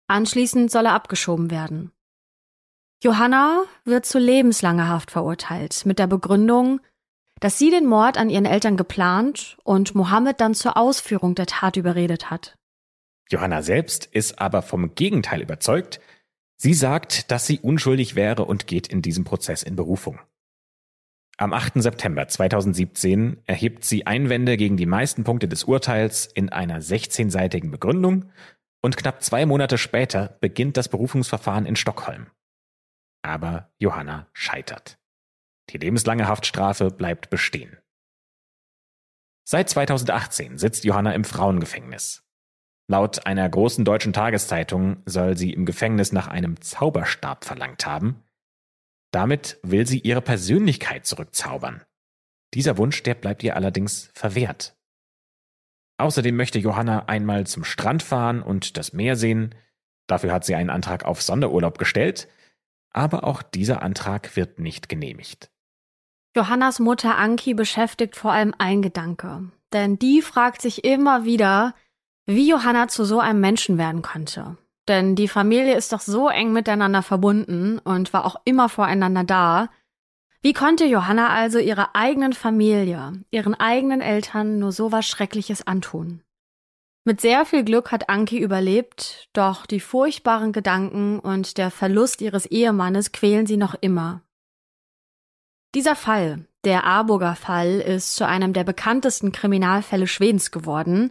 Anschließend 0.07 0.71
soll 0.71 0.87
er 0.87 0.93
abgeschoben 0.93 1.51
werden. 1.51 1.93
Johanna 3.03 3.65
wird 3.85 4.07
zu 4.07 4.19
lebenslanger 4.19 4.89
Haft 4.89 5.11
verurteilt, 5.11 5.85
mit 5.85 5.99
der 5.99 6.07
Begründung, 6.07 6.81
dass 7.41 7.59
sie 7.59 7.71
den 7.71 7.87
Mord 7.87 8.17
an 8.17 8.31
ihren 8.31 8.47
Eltern 8.47 8.77
geplant 8.77 9.59
und 9.65 9.95
Mohammed 9.95 10.41
dann 10.41 10.55
zur 10.55 10.77
Ausführung 10.77 11.35
der 11.35 11.47
Tat 11.47 11.77
überredet 11.77 12.31
hat. 12.31 12.57
Johanna 13.31 13.63
selbst 13.63 14.07
ist 14.07 14.39
aber 14.39 14.63
vom 14.63 14.95
Gegenteil 14.95 15.43
überzeugt. 15.43 16.01
Sie 16.57 16.75
sagt, 16.75 17.31
dass 17.31 17.47
sie 17.47 17.59
unschuldig 17.59 18.15
wäre 18.15 18.45
und 18.45 18.67
geht 18.67 18.87
in 18.87 19.03
diesem 19.03 19.25
Prozess 19.25 19.63
in 19.63 19.77
Berufung. 19.77 20.21
Am 21.37 21.53
8. 21.53 21.83
September 21.83 22.29
2017 22.29 23.43
erhebt 23.45 23.85
sie 23.85 24.07
Einwände 24.07 24.57
gegen 24.57 24.77
die 24.77 24.87
meisten 24.87 25.25
Punkte 25.25 25.49
des 25.49 25.65
Urteils 25.65 26.27
in 26.27 26.49
einer 26.51 26.81
16-seitigen 26.81 27.73
Begründung 27.73 28.27
und 28.85 28.99
knapp 28.99 29.23
zwei 29.23 29.47
Monate 29.47 29.79
später 29.79 30.37
beginnt 30.43 30.77
das 30.77 30.91
Berufungsverfahren 30.91 31.65
in 31.65 31.75
Stockholm. 31.75 32.27
Aber 33.23 33.73
Johanna 33.79 34.29
scheitert. 34.35 34.99
Die 35.71 35.79
lebenslange 35.79 36.29
Haftstrafe 36.29 36.91
bleibt 36.91 37.31
bestehen. 37.31 37.79
Seit 39.49 39.71
2018 39.71 40.59
sitzt 40.59 40.85
Johanna 40.85 41.13
im 41.13 41.25
Frauengefängnis. 41.25 42.27
Laut 42.87 43.25
einer 43.25 43.49
großen 43.49 43.87
deutschen 43.87 44.13
Tageszeitung 44.13 45.03
soll 45.07 45.39
sie 45.39 45.55
im 45.55 45.65
Gefängnis 45.65 46.13
nach 46.13 46.29
einem 46.29 46.61
Zauberstab 46.61 47.47
verlangt 47.47 47.87
haben. 47.87 48.23
Damit 49.13 49.59
will 49.63 49.87
sie 49.87 50.01
ihre 50.01 50.21
Persönlichkeit 50.21 51.07
zurückzaubern. 51.07 51.83
Dieser 52.53 52.77
Wunsch, 52.77 53.03
der 53.03 53.15
bleibt 53.15 53.43
ihr 53.45 53.57
allerdings 53.57 54.11
verwehrt. 54.13 54.74
Außerdem 55.99 56.37
möchte 56.37 56.59
Johanna 56.59 57.07
einmal 57.07 57.47
zum 57.47 57.65
Strand 57.65 58.03
fahren 58.03 58.43
und 58.43 58.77
das 58.77 58.93
Meer 58.93 59.17
sehen. 59.17 59.55
Dafür 60.07 60.33
hat 60.33 60.45
sie 60.45 60.55
einen 60.55 60.71
Antrag 60.71 61.05
auf 61.05 61.23
Sonderurlaub 61.23 61.79
gestellt, 61.79 62.29
aber 62.91 63.25
auch 63.25 63.43
dieser 63.43 63.83
Antrag 63.83 64.37
wird 64.37 64.59
nicht 64.59 64.89
genehmigt. 64.89 65.51
Johannas 66.37 66.81
Mutter 66.81 67.17
Anki 67.17 67.55
beschäftigt 67.55 68.17
vor 68.17 68.33
allem 68.33 68.55
ein 68.59 68.83
Gedanke. 68.83 69.51
Denn 69.73 69.99
die 69.99 70.21
fragt 70.21 70.63
sich 70.63 70.85
immer 70.85 71.25
wieder, 71.25 71.75
wie 72.27 72.49
Johanna 72.49 72.89
zu 72.89 73.05
so 73.05 73.21
einem 73.21 73.41
Menschen 73.41 73.79
werden 73.79 74.03
konnte. 74.03 74.57
Denn 74.89 75.17
die 75.17 75.29
Familie 75.29 75.77
ist 75.77 75.93
doch 75.93 76.01
so 76.01 76.29
eng 76.29 76.53
miteinander 76.53 77.03
verbunden 77.03 77.79
und 77.79 78.13
war 78.13 78.25
auch 78.25 78.37
immer 78.45 78.69
voreinander 78.69 79.25
da. 79.25 79.71
Wie 80.45 80.53
konnte 80.53 80.85
Johanna 80.85 81.31
also 81.31 81.59
ihrer 81.59 81.97
eigenen 81.97 82.35
Familie, 82.35 83.25
ihren 83.31 83.55
eigenen 83.55 84.03
Eltern 84.03 84.59
nur 84.59 84.73
so 84.73 84.93
was 84.93 85.07
Schreckliches 85.07 85.67
antun? 85.67 86.23
Mit 87.05 87.23
sehr 87.23 87.47
viel 87.47 87.65
Glück 87.65 87.91
hat 87.91 88.11
Anki 88.11 88.41
überlebt, 88.41 89.31
doch 89.33 89.65
die 89.65 89.81
furchtbaren 89.81 90.53
Gedanken 90.53 91.19
und 91.19 91.57
der 91.57 91.71
Verlust 91.71 92.21
ihres 92.21 92.45
Ehemannes 92.45 93.13
quälen 93.13 93.47
sie 93.47 93.57
noch 93.57 93.75
immer. 93.81 94.21
Dieser 95.75 95.97
Fall, 95.97 96.45
der 96.65 96.85
Arburger 96.85 97.37
Fall, 97.37 97.81
ist 97.81 98.15
zu 98.15 98.27
einem 98.27 98.53
der 98.53 98.65
bekanntesten 98.65 99.33
Kriminalfälle 99.33 100.07
Schwedens 100.07 100.51
geworden. 100.51 101.11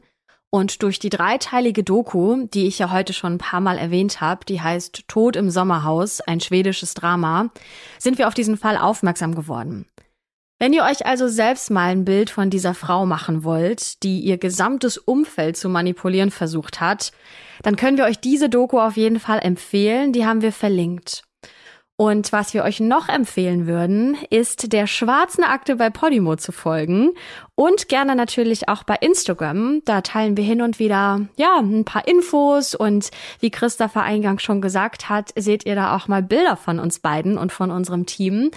Und 0.53 0.83
durch 0.83 0.99
die 0.99 1.09
dreiteilige 1.09 1.83
Doku, 1.83 2.45
die 2.45 2.67
ich 2.67 2.77
ja 2.77 2.91
heute 2.91 3.11
schon 3.11 3.33
ein 3.33 3.37
paar 3.39 3.59
Mal 3.59 3.79
erwähnt 3.79 4.21
habe, 4.21 4.45
die 4.45 4.61
heißt 4.61 5.07
Tod 5.07 5.35
im 5.35 5.49
Sommerhaus, 5.49 6.21
ein 6.21 6.41
schwedisches 6.41 6.93
Drama, 6.93 7.49
sind 7.97 8.19
wir 8.19 8.27
auf 8.27 8.35
diesen 8.35 8.55
Fall 8.55 8.77
aufmerksam 8.77 9.33
geworden. 9.33 9.87
Wenn 10.59 10.71
ihr 10.71 10.83
euch 10.83 11.07
also 11.07 11.27
selbst 11.27 11.71
mal 11.71 11.89
ein 11.89 12.05
Bild 12.05 12.29
von 12.29 12.51
dieser 12.51 12.75
Frau 12.75 13.07
machen 13.07 13.43
wollt, 13.43 14.03
die 14.03 14.19
ihr 14.19 14.37
gesamtes 14.37 14.99
Umfeld 14.99 15.57
zu 15.57 15.69
manipulieren 15.69 16.29
versucht 16.29 16.79
hat, 16.79 17.13
dann 17.63 17.75
können 17.75 17.97
wir 17.97 18.05
euch 18.05 18.19
diese 18.19 18.47
Doku 18.47 18.79
auf 18.79 18.95
jeden 18.95 19.19
Fall 19.19 19.39
empfehlen. 19.39 20.13
Die 20.13 20.23
haben 20.23 20.43
wir 20.43 20.51
verlinkt. 20.51 21.23
Und 21.95 22.31
was 22.31 22.55
wir 22.55 22.63
euch 22.63 22.79
noch 22.79 23.07
empfehlen 23.07 23.67
würden, 23.67 24.17
ist 24.31 24.73
der 24.73 24.87
schwarzen 24.87 25.43
Akte 25.43 25.75
bei 25.75 25.91
Podimo 25.91 26.35
zu 26.35 26.51
folgen 26.51 27.11
und 27.53 27.87
gerne 27.87 28.15
natürlich 28.15 28.67
auch 28.67 28.81
bei 28.81 28.95
Instagram. 28.99 29.83
Da 29.85 30.01
teilen 30.01 30.35
wir 30.35 30.43
hin 30.43 30.63
und 30.63 30.79
wieder, 30.79 31.27
ja, 31.35 31.59
ein 31.59 31.85
paar 31.85 32.07
Infos 32.07 32.73
und 32.73 33.11
wie 33.41 33.51
Christopher 33.51 34.01
eingangs 34.01 34.41
schon 34.41 34.59
gesagt 34.59 35.07
hat, 35.07 35.33
seht 35.35 35.67
ihr 35.67 35.75
da 35.75 35.95
auch 35.95 36.07
mal 36.07 36.23
Bilder 36.23 36.57
von 36.57 36.79
uns 36.79 36.97
beiden 36.97 37.37
und 37.37 37.51
von 37.51 37.69
unserem 37.69 38.07
Team. 38.07 38.49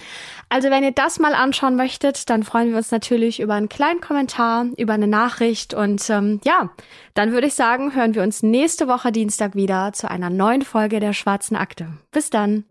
Also 0.49 0.71
wenn 0.71 0.83
ihr 0.83 0.91
das 0.91 1.19
mal 1.19 1.35
anschauen 1.35 1.75
möchtet, 1.75 2.31
dann 2.31 2.41
freuen 2.41 2.71
wir 2.71 2.77
uns 2.77 2.89
natürlich 2.89 3.39
über 3.39 3.53
einen 3.53 3.69
kleinen 3.69 4.01
Kommentar, 4.01 4.65
über 4.77 4.93
eine 4.93 5.07
Nachricht 5.07 5.75
und 5.75 6.09
ähm, 6.09 6.41
ja, 6.43 6.71
dann 7.13 7.33
würde 7.33 7.45
ich 7.45 7.53
sagen, 7.53 7.93
hören 7.93 8.15
wir 8.15 8.23
uns 8.23 8.41
nächste 8.41 8.87
Woche 8.87 9.11
Dienstag 9.11 9.53
wieder 9.53 9.93
zu 9.93 10.09
einer 10.09 10.31
neuen 10.31 10.63
Folge 10.63 10.99
der 10.99 11.13
schwarzen 11.13 11.55
Akte. 11.55 11.89
Bis 12.11 12.31
dann. 12.31 12.65